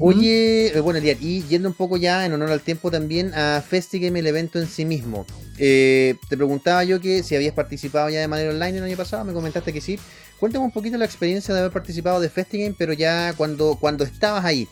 Oye, 0.00 0.76
eh, 0.76 0.80
bueno, 0.80 0.98
y 0.98 1.42
yendo 1.42 1.68
un 1.68 1.74
poco 1.74 1.98
ya 1.98 2.24
en 2.24 2.32
honor 2.32 2.50
al 2.50 2.62
tiempo 2.62 2.90
también 2.90 3.34
a 3.34 3.62
FestiGame, 3.62 4.20
el 4.20 4.26
evento 4.26 4.58
en 4.58 4.66
sí 4.66 4.86
mismo. 4.86 5.26
Eh, 5.58 6.16
te 6.28 6.36
preguntaba 6.38 6.84
yo 6.84 7.00
que 7.00 7.22
si 7.22 7.36
habías 7.36 7.54
participado 7.54 8.08
ya 8.08 8.20
de 8.20 8.28
manera 8.28 8.50
online 8.50 8.78
el 8.78 8.84
año 8.84 8.96
pasado, 8.96 9.24
me 9.24 9.34
comentaste 9.34 9.74
que 9.74 9.82
sí. 9.82 9.98
Cuéntame 10.40 10.64
un 10.64 10.72
poquito 10.72 10.96
la 10.96 11.04
experiencia 11.04 11.52
de 11.52 11.60
haber 11.60 11.72
participado 11.72 12.18
de 12.18 12.30
FestiGame, 12.30 12.74
pero 12.78 12.94
ya 12.94 13.34
cuando, 13.36 13.76
cuando 13.78 14.04
estabas 14.04 14.44
ahí. 14.46 14.66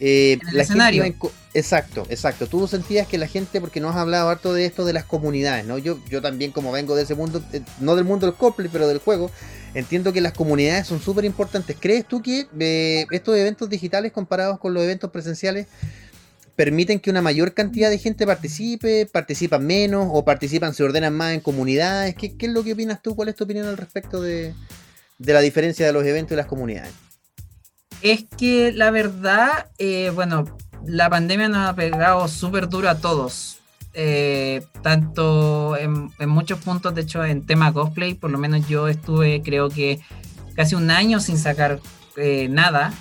Eh, 0.00 0.38
el 0.52 0.60
escenario. 0.60 1.02
exacto, 1.54 2.06
exacto. 2.08 2.46
Tú 2.46 2.68
sentías 2.68 3.08
que 3.08 3.18
la 3.18 3.26
gente, 3.26 3.60
porque 3.60 3.80
nos 3.80 3.94
has 3.94 4.02
hablado 4.02 4.28
harto 4.28 4.52
de 4.52 4.64
esto 4.64 4.84
de 4.84 4.92
las 4.92 5.04
comunidades, 5.04 5.64
¿no? 5.64 5.78
Yo, 5.78 5.98
yo 6.08 6.22
también, 6.22 6.52
como 6.52 6.70
vengo 6.70 6.94
de 6.94 7.02
ese 7.02 7.14
mundo, 7.14 7.42
eh, 7.52 7.62
no 7.80 7.96
del 7.96 8.04
mundo 8.04 8.26
del 8.26 8.36
cosplay, 8.36 8.68
pero 8.70 8.86
del 8.86 8.98
juego, 8.98 9.30
entiendo 9.74 10.12
que 10.12 10.20
las 10.20 10.32
comunidades 10.32 10.86
son 10.86 11.00
súper 11.00 11.24
importantes. 11.24 11.76
¿Crees 11.78 12.06
tú 12.06 12.22
que 12.22 12.46
eh, 12.58 13.06
estos 13.10 13.36
eventos 13.36 13.68
digitales 13.68 14.12
comparados 14.12 14.58
con 14.58 14.74
los 14.74 14.82
eventos 14.82 15.10
presenciales 15.10 15.66
permiten 16.56 16.98
que 16.98 17.10
una 17.10 17.22
mayor 17.22 17.54
cantidad 17.54 17.88
de 17.88 17.98
gente 17.98 18.26
participe, 18.26 19.06
participan 19.06 19.64
menos 19.64 20.08
o 20.10 20.24
participan, 20.24 20.74
se 20.74 20.82
ordenan 20.82 21.14
más 21.14 21.32
en 21.32 21.40
comunidades? 21.40 22.16
¿Qué, 22.16 22.34
es 22.38 22.50
lo 22.50 22.64
que 22.64 22.72
opinas 22.72 23.00
tú? 23.00 23.14
¿Cuál 23.14 23.28
es 23.28 23.36
tu 23.36 23.44
opinión 23.44 23.68
al 23.68 23.76
respecto 23.76 24.20
de, 24.20 24.54
de 25.18 25.32
la 25.32 25.40
diferencia 25.40 25.86
de 25.86 25.92
los 25.92 26.04
eventos 26.04 26.32
y 26.32 26.36
las 26.36 26.46
comunidades? 26.46 26.92
Es 28.02 28.24
que 28.36 28.72
la 28.72 28.90
verdad, 28.90 29.68
eh, 29.78 30.10
bueno, 30.14 30.56
la 30.84 31.10
pandemia 31.10 31.48
nos 31.48 31.68
ha 31.68 31.74
pegado 31.74 32.26
súper 32.28 32.68
duro 32.68 32.88
a 32.88 32.98
todos. 32.98 33.57
Eh, 34.00 34.64
tanto 34.80 35.76
en, 35.76 36.12
muchos 36.28 36.60
puntos, 36.60 36.94
de 36.94 37.00
hecho, 37.02 37.24
en 37.24 37.44
tema 37.44 37.72
cosplay, 37.72 38.14
por 38.14 38.30
lo 38.30 38.38
menos 38.38 38.68
yo 38.68 38.86
estuve, 38.86 39.42
creo 39.42 39.68
que 39.70 39.98
casi 40.54 40.76
un 40.76 40.92
año 40.92 41.18
sin 41.18 41.36
sacar 41.36 41.80
nada. 42.48 42.92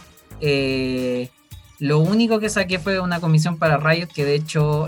lo 1.80 2.00
único 2.00 2.40
que 2.40 2.50
saqué 2.50 2.80
fue 2.80 3.00
una 3.00 3.20
comisión 3.20 3.58
para 3.58 3.78
Riot, 3.78 4.08
que 4.08 4.26
de 4.26 4.36
hecho 4.36 4.88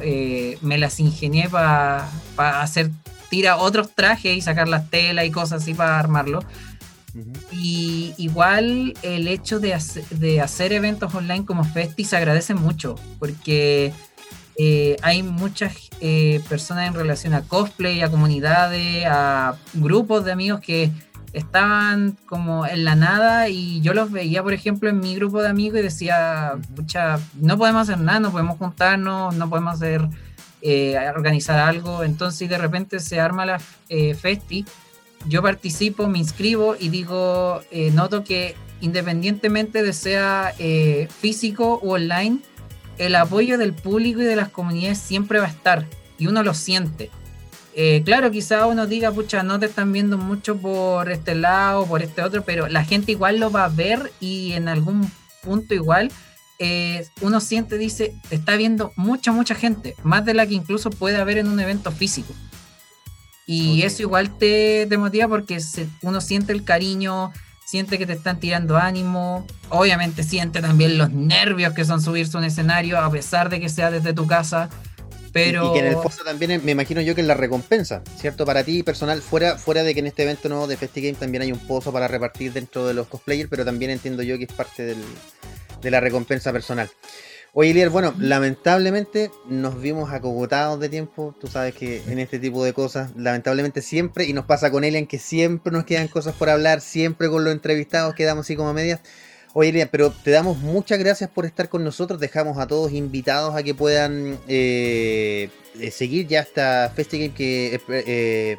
me 0.62 0.80
las 0.80 1.00
ingenié 1.00 1.48
para 1.48 2.10
hacer, 2.36 2.90
tira 3.30 3.58
otros 3.58 3.94
trajes 3.94 4.36
y 4.36 4.42
sacar 4.42 4.68
las 4.68 4.90
telas 4.90 5.26
y 5.26 5.32
cosas 5.32 5.62
así 5.62 5.76
para 5.76 6.00
armarlo. 6.00 6.44
Y 7.52 8.14
igual 8.18 8.94
el 9.02 9.28
hecho 9.28 9.60
de, 9.60 9.74
hacer 10.42 10.74
eventos 10.74 11.14
online 11.14 11.46
como 11.46 11.64
Festi 11.64 12.04
se 12.04 12.18
agradece 12.18 12.54
mucho, 12.54 12.96
porque 13.18 13.94
eh, 14.62 14.98
hay 15.02 15.24
muchas 15.24 15.74
eh, 16.02 16.42
personas 16.50 16.88
en 16.88 16.94
relación 16.94 17.34
a 17.34 17.42
cosplay, 17.42 18.02
a 18.02 18.12
comunidades, 18.12 19.06
a 19.08 19.56
grupos 19.74 20.26
de 20.26 20.34
amigos 20.34 20.60
que 20.60 20.92
estaban 21.32 22.18
como 22.26 22.66
en 22.66 22.84
la 22.84 22.96
nada 22.96 23.50
y 23.50 23.80
yo 23.82 23.94
los 23.94 24.12
veía, 24.12 24.44
por 24.44 24.54
ejemplo, 24.54 24.90
en 24.90 25.00
mi 25.00 25.16
grupo 25.16 25.42
de 25.42 25.48
amigos 25.48 25.80
y 25.80 25.84
decía, 25.84 26.54
pucha, 26.76 27.20
no 27.40 27.58
podemos 27.58 27.84
hacer 27.84 28.00
nada, 28.00 28.20
no 28.20 28.32
podemos 28.32 28.58
juntarnos, 28.58 29.34
no 29.36 29.50
podemos 29.50 29.76
hacer, 29.76 30.08
eh, 30.62 30.98
organizar 31.16 31.60
algo. 31.60 32.04
Entonces 32.04 32.50
de 32.50 32.58
repente 32.58 33.00
se 33.00 33.20
arma 33.20 33.46
la 33.46 33.60
Festi 33.60 34.66
yo 35.28 35.42
participo, 35.42 36.08
me 36.08 36.20
inscribo 36.20 36.76
y 36.80 36.90
digo, 36.90 37.62
eh, 37.72 37.92
noto 37.92 38.24
que 38.24 38.56
independientemente 38.82 39.84
de 39.84 39.92
sea 39.92 40.54
eh, 40.60 41.08
físico 41.20 41.80
o 41.84 41.94
online, 41.94 42.40
el 43.00 43.16
apoyo 43.16 43.58
del 43.58 43.74
público 43.74 44.22
y 44.22 44.26
de 44.26 44.36
las 44.36 44.50
comunidades 44.50 45.00
siempre 45.00 45.40
va 45.40 45.46
a 45.46 45.50
estar 45.50 45.86
y 46.18 46.28
uno 46.28 46.44
lo 46.44 46.54
siente. 46.54 47.10
Eh, 47.76 48.02
claro, 48.06 48.30
quizá 48.30 48.66
uno 48.68 48.86
diga, 48.86 49.12
pucha, 49.12 49.42
no 49.42 49.60
te 49.60 49.66
están 49.66 49.92
viendo 49.92 50.18
mucho 50.18 50.58
por 50.58 51.10
este 51.12 51.34
lado, 51.34 51.86
por 51.86 52.04
este 52.04 52.22
otro, 52.22 52.44
pero 52.44 52.68
la 52.68 52.84
gente 52.84 53.12
igual 53.12 53.40
lo 53.40 53.52
va 53.52 53.66
a 53.66 53.70
ver 53.70 54.12
y 54.20 54.52
en 54.54 54.68
algún 54.68 55.12
punto 55.42 55.74
igual 55.74 56.12
uno 57.22 57.40
siente, 57.40 57.78
dice, 57.78 58.14
está 58.32 58.58
viendo 58.58 58.92
mucha, 58.98 59.32
mucha 59.32 59.56
gente, 59.56 59.96
más 60.04 60.26
de 60.26 60.34
la 60.34 60.46
que 60.46 60.56
incluso 60.56 60.90
puede 60.90 61.16
haber 61.16 61.38
en 61.38 61.48
un 61.48 61.60
evento 61.60 61.90
físico. 61.92 62.34
Y 63.52 63.82
eso 63.82 64.04
igual 64.04 64.38
te, 64.38 64.88
motiva 65.00 65.28
porque 65.28 65.58
uno 66.04 66.22
siente 66.22 66.54
el 66.54 66.64
cariño, 66.64 67.32
siente 67.70 68.00
que 68.00 68.08
te 68.08 68.14
están 68.14 68.40
tirando 68.40 68.78
ánimo, 68.78 69.46
obviamente 69.70 70.24
siente 70.24 70.60
también 70.60 70.98
los 70.98 71.12
nervios 71.12 71.72
que 71.76 71.86
son 71.86 72.02
subirse 72.02 72.36
a 72.36 72.40
un 72.40 72.46
escenario 72.46 72.98
a 72.98 73.12
pesar 73.12 73.50
de 73.50 73.60
que 73.60 73.70
sea 73.70 73.92
desde 73.92 74.12
tu 74.12 74.26
casa. 74.26 74.72
Pero... 75.34 75.70
Y, 75.70 75.74
que 75.74 75.80
en 75.86 75.86
el 75.86 75.94
fondo 75.94 76.24
también 76.26 76.66
me 76.66 76.72
imagino 76.72 77.00
yo 77.02 77.14
que 77.14 77.22
es 77.22 77.28
la 77.28 77.36
recompensa, 77.36 78.02
¿cierto? 78.18 78.44
Para 78.44 78.64
ti 78.64 78.82
personal, 78.82 79.22
fuera, 79.22 79.56
fuera 79.60 79.84
de 79.84 79.94
que 79.94 80.00
en 80.00 80.08
este 80.08 80.24
evento 80.24 80.50
nuevo 80.50 80.66
de 80.66 80.78
FestiGame 80.78 81.14
también 81.14 81.44
hay 81.44 81.52
un 81.52 81.60
pozo 81.60 81.94
para 81.94 82.08
repartir 82.08 82.54
dentro 82.54 82.88
de 82.88 82.96
los 82.96 83.06
cosplayers, 83.06 83.52
pero 83.52 83.64
también 83.64 83.92
entiendo 83.92 84.24
yo 84.24 84.40
que 84.40 84.46
es 84.46 84.52
parte 84.52 84.96
de 85.80 85.92
la 85.92 86.00
recompensa 86.00 86.52
personal. 86.52 86.90
Oye, 87.54 87.74
Lier, 87.74 87.90
bueno, 87.90 88.14
lamentablemente 88.20 89.32
nos 89.48 89.82
vimos 89.82 90.14
acogotados 90.14 90.80
de 90.80 90.88
tiempo. 90.88 91.34
Tú 91.40 91.48
sabes 91.48 91.74
que 91.74 92.04
en 92.08 92.20
este 92.20 92.38
tipo 92.38 92.64
de 92.64 92.74
cosas, 92.74 93.12
lamentablemente 93.16 93.82
siempre, 93.82 94.26
y 94.26 94.34
nos 94.34 94.46
pasa 94.46 94.70
con 94.70 94.84
Elian, 94.84 95.08
que 95.08 95.18
siempre 95.18 95.74
nos 95.74 95.86
quedan 95.86 96.08
cosas 96.08 96.36
por 96.36 96.50
hablar, 96.50 96.80
siempre 96.80 97.28
con 97.28 97.44
los 97.44 97.52
entrevistados 97.52 98.14
quedamos 98.14 98.46
así 98.46 98.56
como 98.56 98.70
a 98.70 98.74
medias. 98.74 99.00
Oye, 99.54 99.70
Elian, 99.70 99.90
pero 99.92 100.12
te 100.12 100.30
damos 100.30 100.60
muchas 100.60 101.00
gracias 101.00 101.28
por 101.32 101.46
estar 101.46 101.70
con 101.70 101.84
nosotros. 101.84 102.20
Dejamos 102.20 102.60
a 102.60 102.68
todos 102.68 102.92
invitados 102.92 103.56
a 103.56 103.64
que 103.64 103.74
puedan 103.74 104.38
eh, 104.48 105.50
eh, 105.80 105.90
seguir 105.90 106.28
ya 106.28 106.42
esta 106.42 106.92
FestiGame 106.96 107.34
que. 107.34 107.82
Eh, 107.90 108.58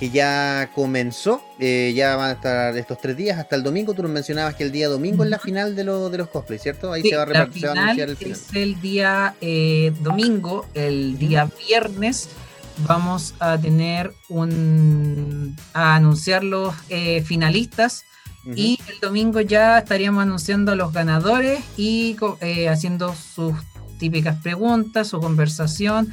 que 0.00 0.08
ya 0.08 0.70
comenzó, 0.74 1.42
eh, 1.58 1.92
ya 1.94 2.16
van 2.16 2.30
a 2.30 2.32
estar 2.32 2.74
estos 2.74 2.96
tres 2.96 3.18
días 3.18 3.38
hasta 3.38 3.54
el 3.54 3.62
domingo. 3.62 3.92
Tú 3.92 4.02
nos 4.02 4.10
mencionabas 4.10 4.54
que 4.54 4.64
el 4.64 4.72
día 4.72 4.88
domingo 4.88 5.24
es 5.24 5.30
la 5.30 5.38
final 5.38 5.76
de, 5.76 5.84
de 5.84 6.18
los 6.18 6.28
cosplays, 6.28 6.62
¿cierto? 6.62 6.90
Ahí 6.90 7.02
se, 7.02 7.16
va 7.16 7.24
a 7.24 7.26
repartir, 7.26 7.66
a 7.66 7.72
anunciar 7.72 8.08
el 8.08 8.16
final. 8.16 8.32
Es 8.32 8.54
el 8.54 8.80
día 8.80 9.34
eh, 9.42 9.92
domingo, 10.00 10.66
el 10.72 11.18
día 11.18 11.50
viernes 11.68 12.30
vamos 12.88 13.34
a 13.40 13.58
tener 13.58 14.14
un 14.30 15.54
a 15.74 15.96
anunciar 15.96 16.44
los 16.44 16.74
eh, 16.88 17.20
finalistas 17.20 18.06
y 18.56 18.78
el 18.88 19.00
domingo 19.00 19.42
ya 19.42 19.80
estaríamos 19.80 20.22
anunciando 20.22 20.72
a 20.72 20.76
los 20.76 20.94
ganadores 20.94 21.60
y 21.76 22.16
haciendo 22.70 23.14
sus 23.14 23.54
típicas 23.98 24.40
preguntas, 24.40 25.08
su 25.08 25.20
conversación 25.20 26.10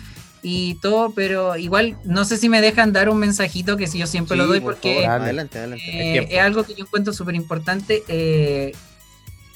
y 0.49 0.75
todo, 0.75 1.11
pero 1.11 1.57
igual 1.57 1.97
no 2.05 2.23
sé 2.23 2.37
si 2.37 2.47
me 2.47 2.61
dejan 2.61 2.93
dar 2.93 3.09
un 3.09 3.17
mensajito 3.17 3.75
que 3.75 3.85
si 3.85 3.97
yo 3.97 4.07
siempre 4.07 4.37
lo 4.37 4.47
doy 4.47 4.61
porque 4.61 5.05
adelante, 5.05 5.57
adelante. 5.57 5.83
Eh, 5.89 6.25
es 6.31 6.39
algo 6.39 6.63
que 6.63 6.73
yo 6.73 6.85
encuentro 6.85 7.11
súper 7.11 7.35
importante. 7.35 8.03
Eh, 8.07 8.71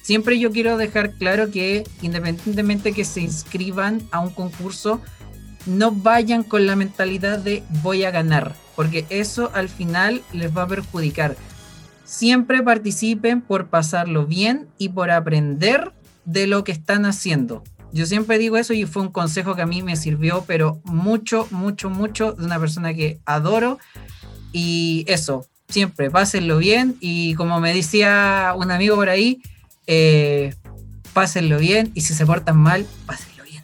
siempre 0.01 0.37
yo 0.37 0.51
quiero 0.51 0.75
dejar 0.75 1.13
claro 1.13 1.49
que 1.49 1.85
independientemente 2.01 2.91
que 2.91 3.05
se 3.05 3.21
inscriban 3.21 4.01
a 4.11 4.19
un 4.19 4.31
concurso, 4.31 4.99
no 5.65 5.93
vayan 5.93 6.43
con 6.43 6.67
la 6.67 6.75
mentalidad 6.75 7.39
de 7.39 7.63
voy 7.81 8.03
a 8.03 8.11
ganar, 8.11 8.53
porque 8.75 9.05
eso 9.09 9.49
al 9.53 9.69
final 9.69 10.21
les 10.33 10.55
va 10.55 10.63
a 10.63 10.67
perjudicar. 10.67 11.37
Siempre 12.03 12.61
participen 12.63 13.39
por 13.39 13.67
pasarlo 13.67 14.25
bien 14.25 14.67
y 14.77 14.89
por 14.89 15.09
aprender 15.09 15.93
de 16.25 16.47
lo 16.47 16.65
que 16.65 16.73
están 16.73 17.05
haciendo. 17.05 17.63
Yo 17.93 18.05
siempre 18.05 18.37
digo 18.37 18.57
eso 18.57 18.73
y 18.73 18.85
fue 18.85 19.01
un 19.01 19.11
consejo 19.11 19.55
que 19.55 19.61
a 19.61 19.65
mí 19.65 19.81
me 19.81 19.95
sirvió, 19.95 20.43
pero 20.47 20.81
mucho, 20.83 21.47
mucho, 21.51 21.89
mucho 21.89 22.33
de 22.33 22.45
una 22.45 22.59
persona 22.59 22.93
que 22.93 23.19
adoro. 23.25 23.79
Y 24.53 25.05
eso, 25.07 25.45
siempre, 25.67 26.09
pásenlo 26.09 26.57
bien. 26.57 26.95
Y 26.99 27.35
como 27.35 27.59
me 27.59 27.73
decía 27.73 28.53
un 28.55 28.71
amigo 28.71 28.95
por 28.95 29.09
ahí, 29.09 29.41
eh, 29.87 30.53
pásenlo 31.13 31.57
bien. 31.57 31.91
Y 31.93 32.01
si 32.01 32.13
se 32.13 32.25
portan 32.25 32.57
mal, 32.57 32.85
pásenlo 33.05 33.43
bien. 33.43 33.63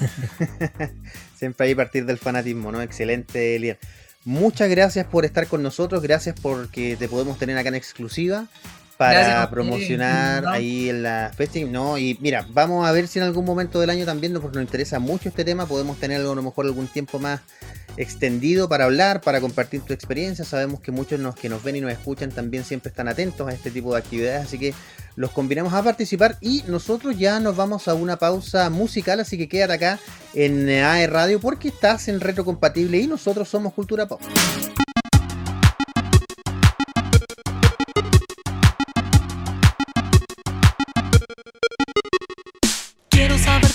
siempre 1.36 1.68
hay 1.68 1.74
partir 1.74 2.04
del 2.04 2.18
fanatismo, 2.18 2.72
¿no? 2.72 2.82
Excelente, 2.82 3.56
Elian. 3.56 3.78
Muchas 4.24 4.68
gracias 4.68 5.06
por 5.06 5.24
estar 5.24 5.48
con 5.48 5.62
nosotros, 5.62 6.00
gracias 6.02 6.36
porque 6.40 6.96
te 6.96 7.08
podemos 7.08 7.38
tener 7.38 7.58
acá 7.58 7.70
en 7.70 7.74
exclusiva 7.74 8.46
para 9.02 9.50
promocionar 9.50 10.46
ahí 10.46 10.88
en 10.88 11.02
la 11.02 11.30
festival. 11.34 11.72
No, 11.72 11.98
y 11.98 12.16
mira, 12.20 12.46
vamos 12.50 12.86
a 12.86 12.92
ver 12.92 13.08
si 13.08 13.18
en 13.18 13.24
algún 13.24 13.44
momento 13.44 13.80
del 13.80 13.90
año 13.90 14.04
también, 14.04 14.32
porque 14.34 14.56
nos 14.56 14.64
interesa 14.64 14.98
mucho 14.98 15.28
este 15.28 15.44
tema, 15.44 15.66
podemos 15.66 15.98
tener 15.98 16.20
a 16.20 16.24
lo 16.24 16.42
mejor 16.42 16.66
algún 16.66 16.86
tiempo 16.86 17.18
más 17.18 17.40
extendido 17.96 18.68
para 18.68 18.84
hablar, 18.84 19.20
para 19.20 19.40
compartir 19.40 19.82
tu 19.82 19.92
experiencia. 19.92 20.44
Sabemos 20.44 20.80
que 20.80 20.92
muchos 20.92 21.20
los 21.20 21.34
que 21.34 21.48
nos 21.48 21.62
ven 21.62 21.76
y 21.76 21.80
nos 21.80 21.92
escuchan 21.92 22.30
también 22.30 22.64
siempre 22.64 22.90
están 22.90 23.08
atentos 23.08 23.46
a 23.48 23.52
este 23.52 23.70
tipo 23.70 23.92
de 23.92 24.00
actividades, 24.00 24.46
así 24.46 24.58
que 24.58 24.74
los 25.14 25.30
combinamos 25.30 25.74
a 25.74 25.82
participar 25.82 26.38
y 26.40 26.64
nosotros 26.68 27.18
ya 27.18 27.38
nos 27.40 27.56
vamos 27.56 27.88
a 27.88 27.94
una 27.94 28.16
pausa 28.16 28.70
musical, 28.70 29.20
así 29.20 29.36
que 29.36 29.48
quédate 29.48 29.74
acá 29.74 29.98
en 30.34 30.68
AE 30.68 31.06
Radio 31.06 31.40
porque 31.40 31.68
estás 31.68 32.08
en 32.08 32.20
retrocompatible 32.20 32.98
y 32.98 33.06
nosotros 33.06 33.48
somos 33.48 33.74
Cultura 33.74 34.06
Pop. 34.06 34.20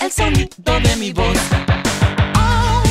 el 0.00 0.12
sonido 0.12 0.80
de 0.80 0.96
mi 0.96 1.12
voz. 1.12 1.38
Oh, 2.36 2.82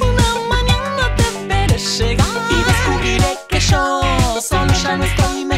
una 0.00 0.34
mañana 0.48 1.14
te 1.16 1.46
veré 1.46 1.78
llegar 1.78 2.26
y 2.50 2.62
descubriré 2.64 3.38
que 3.48 3.60
yo 3.60 4.40
solo 4.40 4.72
ya 4.72 4.96
no 4.96 5.04
estoy 5.04 5.44
mejor. 5.44 5.57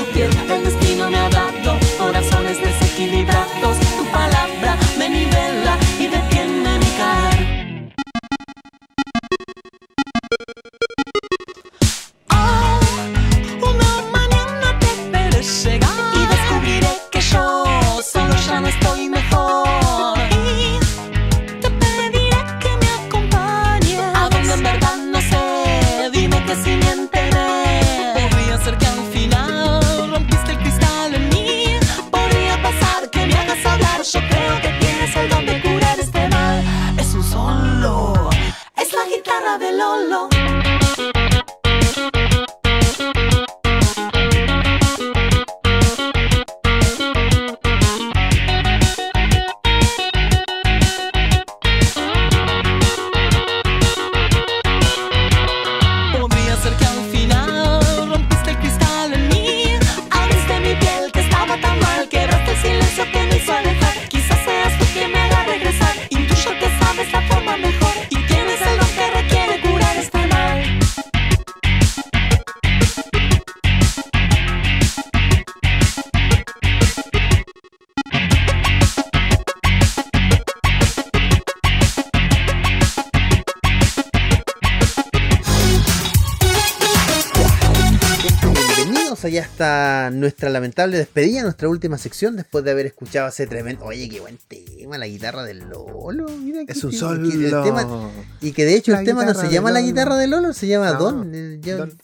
lamentable 90.61 90.97
despedida, 90.97 91.41
nuestra 91.41 91.67
última 91.67 91.97
sección, 91.97 92.35
después 92.35 92.63
de 92.63 92.71
haber 92.71 92.85
escuchado 92.85 93.27
ese 93.29 93.47
tremendo. 93.47 93.83
Oye, 93.85 94.07
qué 94.09 94.19
buen 94.19 94.37
tema, 94.47 94.97
la 94.97 95.07
guitarra 95.07 95.43
del 95.43 95.59
Lolo. 95.67 96.27
Mira 96.37 96.61
Es 96.67 96.83
un 96.83 96.93
solo. 96.93 97.27
que 97.29 97.35
el 97.35 97.49
tema- 97.63 98.11
y 98.41 98.51
que 98.51 98.65
de 98.65 98.75
hecho 98.75 98.91
La 98.91 98.99
el 98.99 99.05
tema 99.05 99.25
no 99.25 99.33
se 99.33 99.49
llama 99.49 99.71
la 99.71 99.81
guitarra 99.81 100.15
de 100.17 100.27
Lolo, 100.27 100.53
se 100.53 100.67
llama 100.67 100.93
No, 100.93 100.99
Don. 100.99 101.31
Eh, 101.33 101.59
yo- 101.61 101.77
Don. 101.77 101.97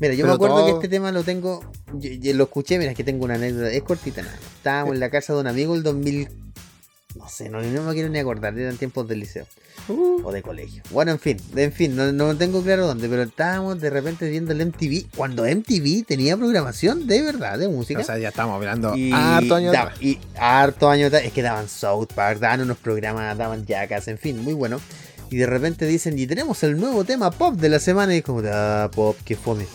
Mira, 0.00 0.12
yo 0.14 0.18
Pero 0.24 0.28
me 0.28 0.34
acuerdo 0.34 0.56
todo- 0.56 0.66
que 0.66 0.72
este 0.72 0.88
tema 0.88 1.12
lo 1.12 1.22
tengo. 1.22 1.60
Yo, 1.94 2.10
yo 2.10 2.34
lo 2.34 2.44
escuché, 2.44 2.78
mira, 2.78 2.90
es 2.90 2.96
que 2.96 3.04
tengo 3.04 3.24
una 3.24 3.34
anécdota. 3.34 3.70
Es 3.70 3.82
cortita 3.84 4.22
nada. 4.22 4.36
Estábamos 4.56 4.94
en 4.94 5.00
la 5.00 5.08
casa 5.08 5.32
de 5.34 5.40
un 5.40 5.46
amigo 5.46 5.74
el 5.76 5.82
2000. 5.84 6.28
No 7.14 7.28
sé, 7.28 7.48
no, 7.48 7.62
no 7.62 7.82
me 7.84 7.92
quiero 7.94 8.08
ni 8.08 8.18
acordar, 8.18 8.58
eran 8.58 8.76
tiempos 8.76 9.06
del 9.06 9.20
liceo. 9.20 9.46
O 9.88 10.32
de 10.32 10.42
colegio. 10.42 10.82
Bueno, 10.90 11.12
en 11.12 11.18
fin, 11.18 11.36
en 11.56 11.72
fin, 11.72 11.94
no, 11.94 12.10
no 12.12 12.36
tengo 12.36 12.62
claro 12.62 12.86
dónde, 12.86 13.08
pero 13.08 13.22
estábamos 13.22 13.80
de 13.80 13.90
repente 13.90 14.28
viendo 14.28 14.52
el 14.52 14.66
MTV. 14.66 15.06
Cuando 15.16 15.44
MTV 15.44 16.04
tenía 16.06 16.36
programación 16.36 17.06
de 17.06 17.22
verdad, 17.22 17.58
de 17.58 17.68
música. 17.68 18.00
O 18.00 18.04
sea, 18.04 18.18
ya 18.18 18.28
estamos 18.28 18.54
hablando 18.56 18.96
Y 18.96 19.12
harto 19.12 19.60
da- 19.60 19.68
atrás. 19.82 20.02
Y 20.02 20.18
harto 20.36 20.90
atrás. 20.90 21.22
Es 21.24 21.32
que 21.32 21.42
daban 21.42 21.68
South 21.68 22.08
Park, 22.14 22.38
daban 22.40 22.62
unos 22.62 22.78
programas, 22.78 23.36
daban 23.36 23.66
Jackass, 23.66 24.08
en 24.08 24.18
fin, 24.18 24.40
muy 24.42 24.54
bueno. 24.54 24.80
Y 25.30 25.36
de 25.36 25.46
repente 25.46 25.86
dicen, 25.86 26.18
y 26.18 26.26
tenemos 26.26 26.62
el 26.62 26.78
nuevo 26.78 27.04
tema 27.04 27.30
pop 27.30 27.54
de 27.54 27.68
la 27.68 27.78
semana. 27.78 28.14
Y 28.14 28.18
es 28.18 28.24
como, 28.24 28.42
ah, 28.46 28.90
pop, 28.94 29.16
que 29.24 29.36
fome. 29.36 29.66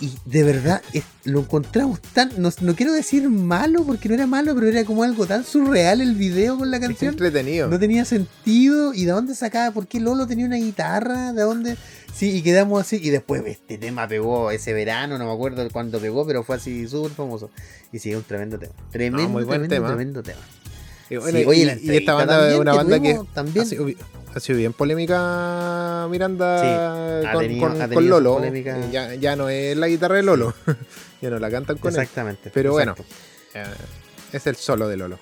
Y 0.00 0.12
de 0.24 0.42
verdad 0.44 0.80
es- 0.94 1.04
lo 1.24 1.40
encontramos 1.40 2.00
tan. 2.00 2.30
No, 2.40 2.50
no 2.62 2.74
quiero 2.74 2.92
decir 2.94 3.28
malo, 3.28 3.84
porque 3.84 4.08
no 4.08 4.14
era 4.14 4.26
malo, 4.26 4.54
pero 4.54 4.66
era 4.68 4.84
como 4.84 5.02
algo 5.02 5.26
tan 5.26 5.44
surreal 5.44 6.00
el 6.00 6.14
video 6.14 6.56
con 6.56 6.70
la 6.70 6.80
canción. 6.80 7.12
entretenido. 7.12 7.68
No 7.68 7.78
tenía 7.78 8.04
sentido. 8.06 8.94
¿Y 8.94 9.04
de 9.04 9.12
dónde 9.12 9.34
sacaba? 9.34 9.72
¿Por 9.72 9.86
qué 9.86 10.00
Lolo 10.00 10.26
tenía 10.26 10.46
una 10.46 10.56
guitarra? 10.56 11.32
¿De 11.34 11.42
dónde? 11.42 11.76
Sí, 12.14 12.30
y 12.30 12.42
quedamos 12.42 12.80
así. 12.80 12.98
Y 13.02 13.10
después 13.10 13.42
este 13.46 13.76
tema 13.78 14.08
pegó 14.08 14.50
ese 14.50 14.72
verano, 14.72 15.18
no 15.18 15.26
me 15.26 15.32
acuerdo 15.32 15.68
cuándo 15.70 16.00
pegó, 16.00 16.26
pero 16.26 16.42
fue 16.44 16.56
así 16.56 16.88
súper 16.88 17.10
famoso. 17.12 17.50
Y 17.92 17.98
sí, 17.98 18.14
un 18.14 18.22
tremendo 18.22 18.58
tema. 18.58 18.72
Tremendo, 18.90 19.28
muy 19.28 19.44
buen 19.44 19.60
tremendo, 19.60 19.74
tema. 19.74 19.86
tremendo 19.88 20.22
tema. 20.22 20.40
Y, 21.10 21.16
bueno, 21.16 21.38
Sí, 21.38 21.44
y- 21.44 21.46
oye, 21.46 21.64
la 21.66 21.74
y 21.76 21.96
esta 21.96 22.14
banda 22.14 22.50
es 22.50 22.58
una 22.58 22.72
banda 22.74 23.00
que 23.00 23.20
también. 23.34 23.66
sido, 23.66 23.86
ha 24.34 24.40
sido 24.40 24.58
bien 24.58 24.72
polémica 24.72 26.06
Miranda 26.10 27.22
Sí, 27.22 27.32
con, 27.32 27.78
tenido- 27.78 28.00
Lolo. 28.00 28.34
polémica. 28.34 28.78
Eh, 28.78 28.88
Ya, 28.92 29.14
ya 29.14 29.36
no 29.36 29.48
es 29.48 29.76
la 29.76 29.88
guitarra 29.88 30.16
de 30.16 30.22
Lolo. 30.22 30.54
ya 31.20 31.30
no 31.30 31.38
la 31.38 31.50
cantan 31.50 31.78
con 31.78 31.92
él. 31.94 32.00
Exactamente. 32.00 32.50
Pero 32.52 32.72
bueno, 32.72 32.92
exacto. 32.92 33.14
Eh, 33.54 33.64
es 34.36 34.46
el 34.46 34.56
solo 34.56 34.88
de 34.88 34.96
Lolo. 34.96 35.18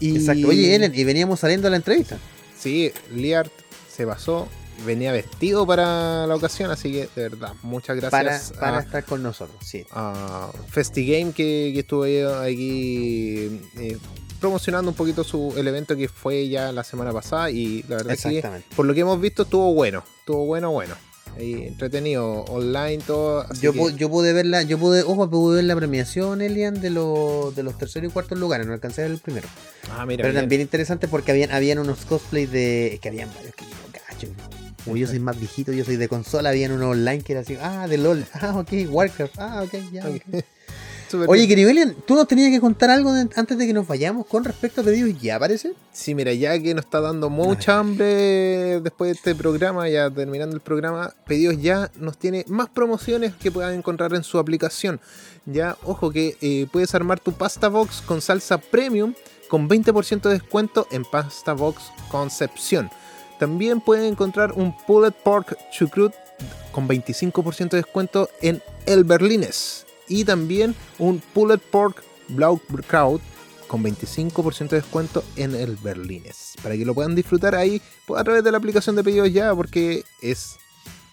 Y, 0.00 0.16
Exacto. 0.16 0.48
Oye, 0.48 0.74
Ellen, 0.74 0.92
y 0.94 1.04
veníamos 1.04 1.40
saliendo 1.40 1.68
a 1.68 1.70
la 1.70 1.76
entrevista. 1.76 2.18
Sí, 2.58 2.92
Liard 3.14 3.50
se 3.90 4.04
basó. 4.04 4.48
Venía 4.86 5.10
vestido 5.10 5.66
para 5.66 6.24
la 6.28 6.36
ocasión, 6.36 6.70
así 6.70 6.92
que 6.92 7.08
de 7.16 7.28
verdad, 7.28 7.52
muchas 7.62 7.98
Para, 8.00 8.22
gracias 8.22 8.52
para 8.56 8.78
a, 8.78 8.80
estar 8.80 9.04
con 9.04 9.24
nosotros, 9.24 9.56
sí. 9.60 9.84
a 9.90 10.52
FestiGame 10.68 11.32
que, 11.32 11.72
que 11.74 11.80
estuvo 11.80 12.04
aquí 12.04 13.60
eh, 13.76 13.98
promocionando 14.40 14.90
un 14.90 14.96
poquito 14.96 15.24
su 15.24 15.54
el 15.56 15.66
evento 15.68 15.96
que 15.96 16.08
fue 16.08 16.48
ya 16.48 16.72
la 16.72 16.84
semana 16.84 17.12
pasada 17.12 17.50
y 17.50 17.82
la 17.88 17.96
verdad 17.96 18.14
es 18.14 18.22
que 18.22 18.42
por 18.76 18.86
lo 18.86 18.94
que 18.94 19.00
hemos 19.00 19.20
visto 19.20 19.42
estuvo 19.42 19.74
bueno, 19.74 20.04
estuvo 20.20 20.44
bueno, 20.46 20.70
bueno. 20.70 20.94
Ahí, 21.36 21.66
entretenido, 21.68 22.42
online, 22.46 22.98
todo. 23.06 23.46
Yo, 23.60 23.72
que- 23.72 23.94
yo 23.96 24.08
pude 24.10 24.32
ver 24.32 24.46
la, 24.46 24.62
yo 24.62 24.76
pude, 24.78 25.02
ojo, 25.02 25.28
pude 25.30 25.56
ver 25.56 25.64
la 25.66 25.76
premiación, 25.76 26.40
Elian, 26.40 26.80
de, 26.80 26.90
los 26.90 27.54
de 27.54 27.62
los 27.62 27.76
terceros 27.78 28.10
y 28.10 28.12
cuartos 28.12 28.38
lugares, 28.38 28.66
no 28.66 28.72
alcancé 28.72 29.02
a 29.02 29.04
ver 29.04 29.12
el 29.12 29.18
primero. 29.18 29.46
ah, 29.90 30.04
mira, 30.06 30.22
Pero 30.22 30.34
también 30.34 30.62
interesante 30.62 31.06
porque 31.06 31.30
habían, 31.30 31.52
habían 31.52 31.78
unos 31.78 32.04
cosplays 32.06 32.50
de. 32.50 32.98
Que 33.00 33.08
habían 33.08 33.28
varios 33.34 33.54
que 33.54 33.64
yo 33.66 33.70
cacho. 34.08 34.26
Como 34.84 34.96
yo 34.96 35.06
soy 35.06 35.18
más 35.20 35.38
viejito, 35.38 35.70
yo 35.72 35.84
soy 35.84 35.96
de 35.96 36.08
consola, 36.08 36.48
habían 36.48 36.72
unos 36.72 36.92
online 36.92 37.22
que 37.22 37.34
era 37.34 37.42
así, 37.42 37.56
ah, 37.60 37.86
de 37.86 37.98
LOL, 37.98 38.24
ah, 38.32 38.56
ok, 38.58 38.72
Warcraft, 38.90 39.34
ah, 39.38 39.62
ok, 39.64 39.74
ya. 39.92 40.08
Ok. 40.08 40.16
ok. 40.32 40.44
Súper 41.10 41.28
Oye, 41.28 41.40
bien. 41.40 41.48
querido 41.48 41.70
Elian, 41.70 41.96
tú 42.06 42.14
nos 42.14 42.28
tenías 42.28 42.50
que 42.50 42.60
contar 42.60 42.90
algo 42.90 43.12
de- 43.12 43.28
antes 43.36 43.56
de 43.56 43.66
que 43.66 43.72
nos 43.72 43.86
vayamos 43.86 44.26
con 44.26 44.44
respecto 44.44 44.80
a 44.80 44.84
pedidos 44.84 45.20
ya, 45.20 45.38
parece. 45.38 45.72
Sí, 45.92 46.14
mira, 46.14 46.32
ya 46.34 46.58
que 46.60 46.74
nos 46.74 46.84
está 46.84 47.00
dando 47.00 47.30
mucha 47.30 47.78
hambre 47.78 48.80
después 48.80 49.08
de 49.08 49.12
este 49.16 49.34
programa, 49.34 49.88
ya 49.88 50.10
terminando 50.10 50.54
el 50.54 50.60
programa, 50.60 51.14
Pedidos 51.26 51.60
Ya 51.62 51.90
nos 51.96 52.18
tiene 52.18 52.44
más 52.48 52.68
promociones 52.68 53.32
que 53.34 53.50
puedan 53.50 53.74
encontrar 53.74 54.12
en 54.14 54.22
su 54.22 54.38
aplicación. 54.38 55.00
Ya, 55.46 55.76
ojo 55.84 56.10
que 56.10 56.36
eh, 56.42 56.66
puedes 56.70 56.94
armar 56.94 57.20
tu 57.20 57.32
pasta 57.32 57.68
box 57.68 58.02
con 58.02 58.20
salsa 58.20 58.58
premium 58.58 59.14
con 59.48 59.66
20% 59.66 60.28
de 60.28 60.34
descuento 60.34 60.86
en 60.90 61.04
Pasta 61.06 61.54
Box 61.54 61.84
Concepción. 62.10 62.90
También 63.38 63.80
pueden 63.80 64.04
encontrar 64.04 64.52
un 64.52 64.76
Pulled 64.86 65.14
Pork 65.24 65.56
Chucrut 65.72 66.12
con 66.70 66.86
25% 66.86 67.70
de 67.70 67.76
descuento 67.78 68.28
en 68.42 68.60
El 68.84 69.04
Berlines. 69.04 69.86
Y 70.08 70.24
también 70.24 70.74
un 70.98 71.20
Pulled 71.34 71.60
Pork 71.70 72.02
Blaukraut 72.28 73.20
con 73.66 73.82
25% 73.84 74.68
de 74.70 74.76
descuento 74.80 75.22
en 75.36 75.54
el 75.54 75.76
Berlines. 75.76 76.54
Para 76.62 76.76
que 76.76 76.84
lo 76.86 76.94
puedan 76.94 77.14
disfrutar 77.14 77.54
ahí 77.54 77.82
pues, 78.06 78.20
a 78.20 78.24
través 78.24 78.42
de 78.42 78.50
la 78.50 78.58
aplicación 78.58 78.96
de 78.96 79.04
pedidos 79.04 79.30
ya, 79.32 79.54
porque 79.54 80.04
es 80.22 80.56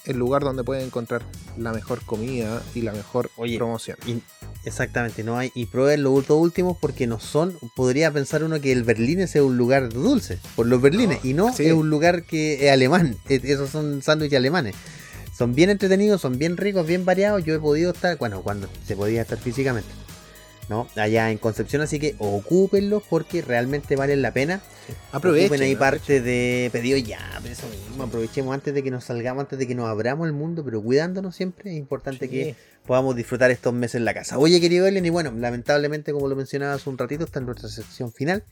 el 0.06 0.18
lugar 0.18 0.43
donde 0.43 0.64
pueden 0.64 0.86
encontrar 0.86 1.24
la 1.58 1.74
mejor 1.74 2.02
comida 2.06 2.62
y 2.76 2.82
la 2.82 2.91
mejor 2.93 3.30
Oye, 3.38 3.58
promoción. 3.58 3.98
Y- 4.06 4.22
exactamente, 4.64 5.24
no 5.24 5.38
hay. 5.38 5.52
Y 5.56 5.66
prueben 5.66 6.04
los 6.04 6.28
dos 6.28 6.39
últimos 6.39 6.78
porque 6.80 7.08
no 7.08 7.20
son. 7.20 7.58
Podría 7.76 8.12
pensar 8.12 8.43
uno 8.43 8.62
que 8.62 8.72
el 8.72 8.84
Berlines 8.84 9.36
es 9.36 9.41
un 9.41 9.58
lugar 9.58 9.89
dulce, 9.91 10.39
por 10.56 10.68
los 10.68 10.80
berlines, 10.82 11.24
No, 11.24 11.30
y 11.30 11.34
no 11.34 11.54
sí. 11.54 11.66
es 11.66 11.74
un 11.74 11.89
lugar 11.89 12.24
que 12.24 12.66
es 12.68 12.72
alemán. 12.72 13.18
es- 13.28 13.43
Esos 13.43 13.70
son 13.72 14.02
sándwiches 14.02 14.38
alemanes. 14.38 14.76
Son 15.36 15.54
bien 15.54 15.70
entretenidos, 15.70 16.22
son 16.22 16.38
bien 16.38 16.56
ricos, 16.56 16.88
bien 16.88 17.04
variados. 17.04 17.44
Yo 17.44 17.54
he 17.56 17.60
podido 17.60 17.92
estar, 17.92 18.18
bueno, 18.18 18.42
cuando 18.42 18.70
se 18.86 18.96
podía 18.96 19.22
estar 19.22 19.38
físicamente, 19.38 19.90
¿no? 20.70 20.88
Allá 20.96 21.30
en 21.30 21.38
Concepción, 21.40 21.82
así 21.82 22.00
que 22.00 22.16
ocúpenlos 22.20 23.04
porque 23.10 23.42
realmente 23.42 23.98
valen 23.98 24.22
la 24.22 24.32
pena. 24.32 24.62
Aprovechen. 25.12 25.48
Ocupen 25.48 25.62
ahí 25.62 25.74
aprovechen. 25.74 26.00
parte 26.00 26.22
de 26.22 26.70
pedido 26.72 26.98
ya, 26.98 27.38
pero 27.42 27.54
eso 27.54 27.68
mismo, 27.68 28.04
aprovechemos 28.04 28.54
antes 28.54 28.74
de 28.74 28.82
que 28.82 28.92
nos 28.92 29.04
salgamos, 29.04 29.42
antes 29.42 29.60
de 29.60 29.68
que 29.68 29.76
nos 29.76 29.90
abramos 29.90 30.26
el 30.26 30.32
mundo, 30.32 30.64
pero 30.64 30.82
cuidándonos 30.82 31.36
siempre. 31.36 31.72
Es 31.72 31.78
importante 31.78 32.30
que. 32.30 32.56
Podamos 32.86 33.16
disfrutar 33.16 33.52
estos 33.52 33.74
meses 33.74 33.96
en 33.96 34.06
la 34.06 34.14
casa. 34.14 34.38
Oye, 34.38 34.62
querido 34.62 34.88
Ellen, 34.88 35.06
y 35.06 35.10
bueno, 35.10 35.34
lamentablemente, 35.36 36.14
como 36.14 36.28
lo 36.28 36.36
mencionaba 36.36 36.74
hace 36.74 36.90
un 36.90 36.98
ratito, 36.98 37.26
está 37.26 37.40
en 37.40 37.46
nuestra 37.46 37.70
sección 37.70 38.12
final. 38.12 38.44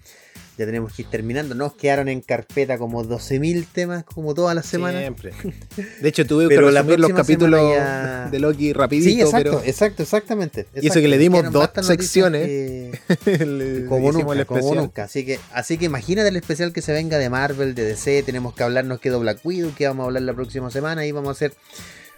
Ya 0.58 0.66
tenemos 0.66 0.94
que 0.94 1.02
ir 1.02 1.08
terminando. 1.10 1.56
Nos 1.56 1.74
quedaron 1.74 2.10
en 2.10 2.22
carpeta 2.22 2.78
como 2.78 3.04
12.000 3.04 3.66
temas, 3.72 4.04
como 4.04 4.36
todas 4.36 4.56
las 4.56 4.68
semanas. 4.68 5.02
Siempre. 5.02 5.34
De 6.00 6.10
hecho, 6.10 6.28
tuve 6.28 6.48
que 6.50 6.58
resumir 6.60 7.00
los 7.00 7.12
capítulos 7.12 7.62
de 8.30 8.40
Loki 8.40 8.72
rapidito. 8.74 9.10
Sí, 9.10 9.22
exacto, 9.22 9.62
exacto, 9.66 10.04
exactamente. 10.04 10.68
Y 10.76 10.88
eso 10.88 11.00
que 11.00 11.08
le 11.08 11.18
dimos 11.18 11.52
dos 11.52 11.70
secciones. 11.82 13.00
como 13.90 14.12
nunca, 14.12 14.46
como 14.46 14.76
nunca. 14.76 15.06
Así 15.06 15.26
que, 15.26 15.40
así 15.54 15.78
que 15.78 15.86
imagínate 15.86 16.30
el 16.30 16.36
especial 16.36 16.72
que 16.72 16.82
se 16.82 16.94
venga 16.94 17.18
de 17.18 17.30
Marvel, 17.30 17.74
de 17.74 17.86
DC. 17.86 18.22
Tenemos 18.24 18.54
que 18.54 18.64
hablarnos 18.64 19.00
quedó 19.00 19.20
Black 19.20 19.40
Widow, 19.44 19.74
que 19.76 19.88
vamos 19.88 20.04
a 20.04 20.06
hablar 20.08 20.22
la 20.22 20.34
próxima 20.34 20.70
semana. 20.70 21.06
Y 21.06 21.12
vamos 21.12 21.30
a 21.30 21.32
hacer 21.32 21.54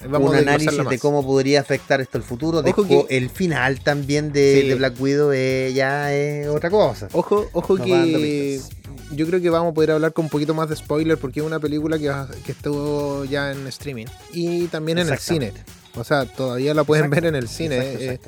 un 0.04 0.36
análisis 0.36 0.78
de 0.90 1.00
cómo 1.00 1.26
podría 1.26 1.62
afectar 1.62 2.02
esto 2.02 2.18
el 2.18 2.24
futuro. 2.24 2.62
De 2.62 2.74
el 3.10 3.30
final 3.30 3.80
también 3.82 4.32
de, 4.32 4.76
Black 4.78 5.00
Widow 5.00 5.32
eh, 5.34 5.72
ya 5.74 6.14
es 6.14 6.48
otra 6.48 6.70
cosa. 6.70 7.08
Ojo, 7.14 7.48
ojo 7.54 7.78
que 7.78 8.60
yo 9.12 9.28
creo 9.28 9.42
que 9.42 9.50
vamos 9.50 9.72
a 9.72 9.74
poder 9.74 9.92
hablar 9.92 10.14
con 10.14 10.26
un 10.26 10.30
poquito 10.30 10.54
más 10.54 10.70
de 10.70 10.76
spoiler 10.76 11.18
porque 11.18 11.40
es 11.40 11.46
una 11.46 11.60
película 11.60 11.98
que, 11.98 12.12
que 12.46 12.52
estuvo 12.52 13.26
ya 13.26 13.52
en 13.52 13.68
streaming 13.68 14.06
y 14.34 14.66
también 14.68 14.98
en 14.98 15.10
el 15.10 15.18
cine. 15.18 15.54
O 15.96 16.04
sea, 16.04 16.26
todavía 16.26 16.74
la 16.74 16.84
pueden 16.84 17.10
ver 17.10 17.26
en 17.26 17.36
el 17.36 17.48
cine. 17.48 17.78
Eh, 17.78 18.20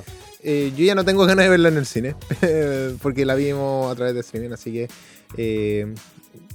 eh, 0.43 0.71
yo 0.75 0.85
ya 0.85 0.95
no 0.95 1.03
tengo 1.03 1.25
ganas 1.27 1.45
de 1.45 1.49
verla 1.49 1.69
en 1.69 1.77
el 1.77 1.85
cine 1.85 2.15
porque 3.01 3.25
la 3.25 3.35
vimos 3.35 3.91
a 3.91 3.95
través 3.95 4.13
de 4.13 4.21
streaming, 4.21 4.51
así 4.53 4.87
que 5.35 5.93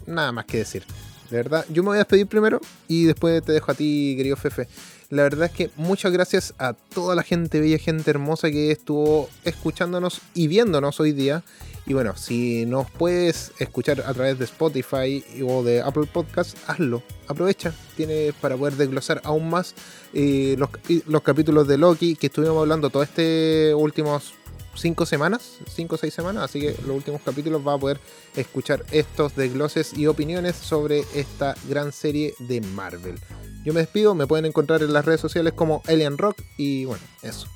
nada 0.07 0.33
más 0.33 0.47
que 0.47 0.59
decir. 0.59 0.85
De 1.31 1.39
verdad, 1.39 1.65
yo 1.71 1.83
me 1.83 1.89
voy 1.89 1.97
a 1.97 2.01
despedir 2.01 2.27
primero 2.27 2.61
y 2.89 3.05
después 3.05 3.43
te 3.43 3.53
dejo 3.53 3.73
a 3.73 3.75
ti, 3.75 4.13
querido 4.19 4.37
Fefe. 4.37 4.69
La 5.13 5.25
verdad 5.25 5.45
es 5.45 5.53
que 5.53 5.71
muchas 5.77 6.11
gracias 6.11 6.55
a 6.57 6.73
toda 6.73 7.15
la 7.15 7.23
gente 7.23 7.61
bella, 7.61 7.77
gente 7.77 8.11
hermosa 8.11 8.51
que 8.51 8.71
estuvo 8.71 9.29
escuchándonos 9.45 10.23
y 10.33 10.47
viéndonos 10.47 11.01
hoy 11.01 11.13
día. 11.13 11.43
Y 11.85 11.93
bueno, 11.93 12.17
si 12.17 12.65
nos 12.65 12.91
puedes 12.91 13.53
escuchar 13.59 14.01
a 14.07 14.15
través 14.15 14.39
de 14.39 14.47
Spotify 14.47 15.23
o 15.47 15.63
de 15.63 15.83
Apple 15.83 16.09
Podcasts, 16.11 16.57
hazlo. 16.67 17.03
Aprovecha. 17.29 17.75
Tienes 17.95 18.33
para 18.37 18.57
poder 18.57 18.73
desglosar 18.77 19.21
aún 19.23 19.51
más 19.51 19.75
eh, 20.15 20.57
los, 20.57 20.71
los 21.07 21.21
capítulos 21.21 21.69
de 21.69 21.77
Loki 21.77 22.17
que 22.17 22.29
estuvimos 22.29 22.63
hablando 22.63 22.89
todos 22.89 23.07
este 23.07 23.75
últimos 23.75 24.33
cinco 24.75 25.07
semanas, 25.07 25.59
cinco 25.69 25.97
o 25.97 25.99
seis 25.99 26.15
semanas, 26.15 26.45
así 26.45 26.61
que 26.61 26.75
los 26.87 26.97
últimos 26.97 27.21
capítulos 27.23 27.67
va 27.67 27.75
a 27.75 27.79
poder 27.79 28.01
escuchar 28.37 28.85
estos 28.91 29.37
desgloses 29.37 29.93
y 29.97 30.07
opiniones 30.07 30.57
sobre 30.57 31.05
esta 31.15 31.55
gran 31.69 31.93
serie 31.93 32.35
de 32.39 32.61
Marvel. 32.61 33.19
Yo 33.65 33.73
me 33.73 33.81
despido, 33.81 34.15
me 34.15 34.27
pueden 34.27 34.45
encontrar 34.47 34.83
en 34.83 34.93
las 34.93 35.05
redes 35.05 35.21
sociales 35.21 35.53
como 35.53 35.83
Alien 35.87 36.19
Rock 36.19 36.43
y 36.57 36.85
bueno, 36.85 37.03
eso. 37.23 37.47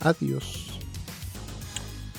Adiós. 0.00 0.78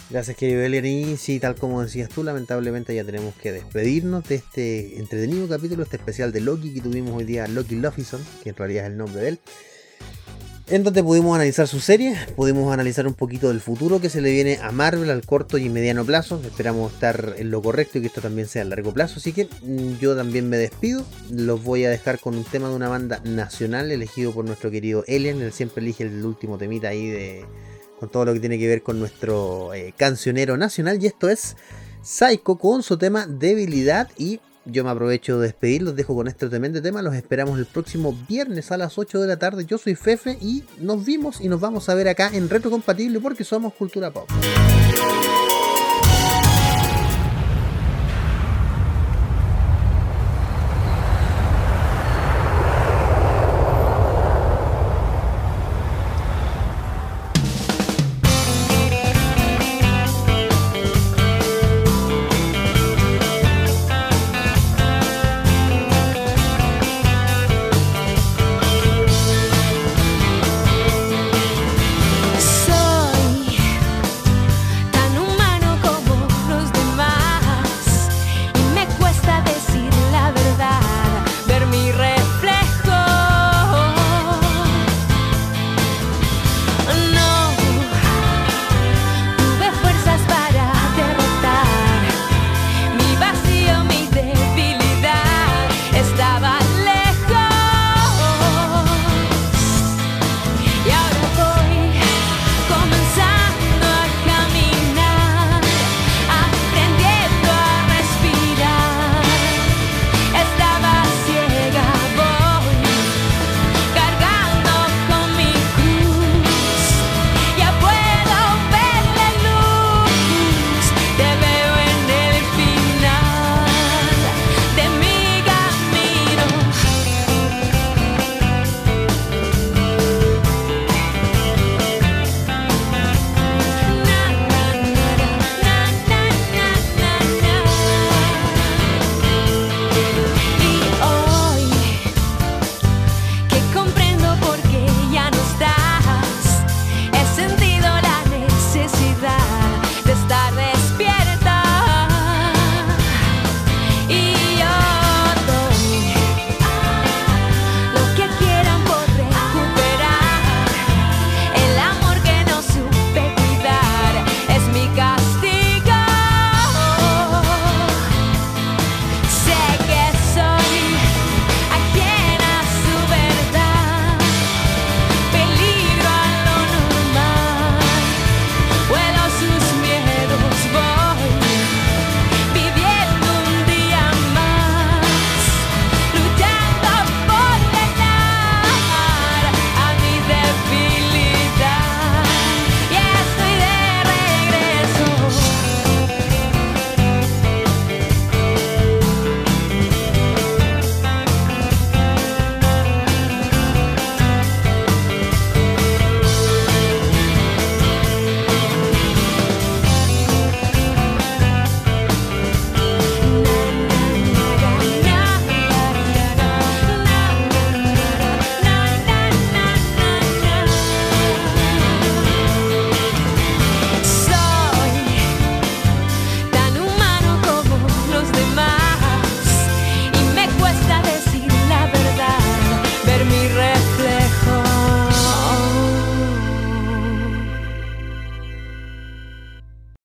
Gracias 0.10 0.38
querido 0.38 0.62
Elian 0.62 0.86
y 0.86 1.18
sí, 1.18 1.39
tal 1.39 1.56
como 1.56 1.82
decías 1.82 2.10
tú, 2.10 2.24
lamentablemente 2.24 2.93
ya 2.95 3.03
tenemos 3.03 3.34
que 3.36 3.51
despedirnos 3.51 4.24
de 4.24 4.36
este 4.36 4.99
entretenido 4.99 5.47
capítulo, 5.47 5.84
este 5.84 5.97
especial 5.97 6.32
de 6.32 6.41
Loki 6.41 6.74
que 6.74 6.82
tuvimos 6.82 7.16
hoy 7.16 7.24
día, 7.24 7.47
Loki 7.47 7.76
Luffison, 7.76 8.24
que 8.43 8.49
en 8.49 8.56
realidad 8.56 8.86
es 8.86 8.91
el 8.91 8.97
nombre 8.97 9.22
de 9.22 9.30
él 9.30 9.39
en 10.68 10.84
donde 10.84 11.03
pudimos 11.03 11.36
analizar 11.36 11.68
su 11.68 11.80
serie, 11.80 12.16
pudimos 12.36 12.74
analizar 12.74 13.05
un 13.05 13.13
poquito 13.13 13.49
del 13.49 13.61
futuro 13.61 14.01
que 14.01 14.09
se 14.09 14.20
le 14.20 14.32
viene 14.32 14.57
a 14.63 14.72
Marvel 14.72 15.11
al 15.11 15.24
corto 15.24 15.59
y 15.59 15.70
mediano 15.70 16.03
plazo. 16.03 16.41
Esperamos 16.43 16.93
estar 16.93 17.36
en 17.38 17.51
lo 17.51 17.61
correcto 17.61 17.97
y 17.97 18.01
que 18.01 18.07
esto 18.07 18.22
también 18.22 18.47
sea 18.47 18.63
a 18.63 18.66
largo 18.66 18.91
plazo. 18.91 19.16
Así 19.18 19.32
que 19.32 19.45
mm, 19.45 19.99
yo 19.99 20.16
también 20.16 20.49
me 20.49 20.57
despido. 20.57 21.05
Los 21.30 21.63
voy 21.63 21.86
a 21.86 21.89
dejar 21.89 22.20
con 22.20 22.36
un 22.36 22.43
tema 22.43 22.70
de 22.70 22.76
una 22.76 22.89
banda 22.89 23.22
nacional 23.24 23.91
elegido 23.91 24.32
por 24.32 24.45
nuestro 24.45 24.72
querido 24.72 25.03
Elian. 25.07 25.39
Él 25.41 25.53
siempre 25.53 25.84
elige 25.84 26.03
el 26.03 26.26
último 26.26 26.57
temita 26.57 26.88
ahí 26.88 27.09
de 27.09 27.45
con 27.99 28.09
todo 28.09 28.26
lo 28.26 28.34
que 28.34 28.39
tiene 28.39 28.59
que 28.59 28.68
ver 28.68 28.82
con 28.82 28.99
nuestro 28.99 29.74
eh, 29.74 29.93
cancionero 29.95 30.57
nacional. 30.57 31.01
Y 31.01 31.05
esto 31.05 31.30
es 31.30 31.57
Psycho 32.01 32.57
con 32.57 32.82
su 32.82 32.97
tema 32.97 33.28
Debilidad 33.28 34.09
y 34.18 34.39
yo 34.66 34.84
me 34.84 34.89
aprovecho 34.89 35.39
de 35.39 35.47
despedir, 35.47 35.82
los 35.84 35.95
dejo 35.95 36.16
con 36.16 36.28
este 36.28 36.47
tremendo 36.47 36.82
tema. 36.82 37.01
Los 37.01 37.16
esperamos 37.16 37.59
el 37.59 37.66
próximo 37.66 38.18
viernes 38.28 38.72
a 38.72 38.78
las 38.78 38.97
8 38.97 39.22
de 39.22 39.28
la 39.28 39.38
tarde. 39.38 39.66
Yo 39.66 39.78
soy 39.78 39.95
Fefe 39.95 40.38
y 40.41 40.63
nos 40.80 41.05
vimos 41.05 41.41
y 41.41 41.47
nos 41.47 41.59
vamos 41.59 41.88
a 41.89 41.95
ver 41.95 42.07
acá 42.07 42.30
en 42.34 42.49
Retro 42.49 42.72
Compatible 42.72 43.20
porque 43.20 43.43
somos 43.43 43.74
Cultura 43.74 44.11
Pop. 44.11 44.30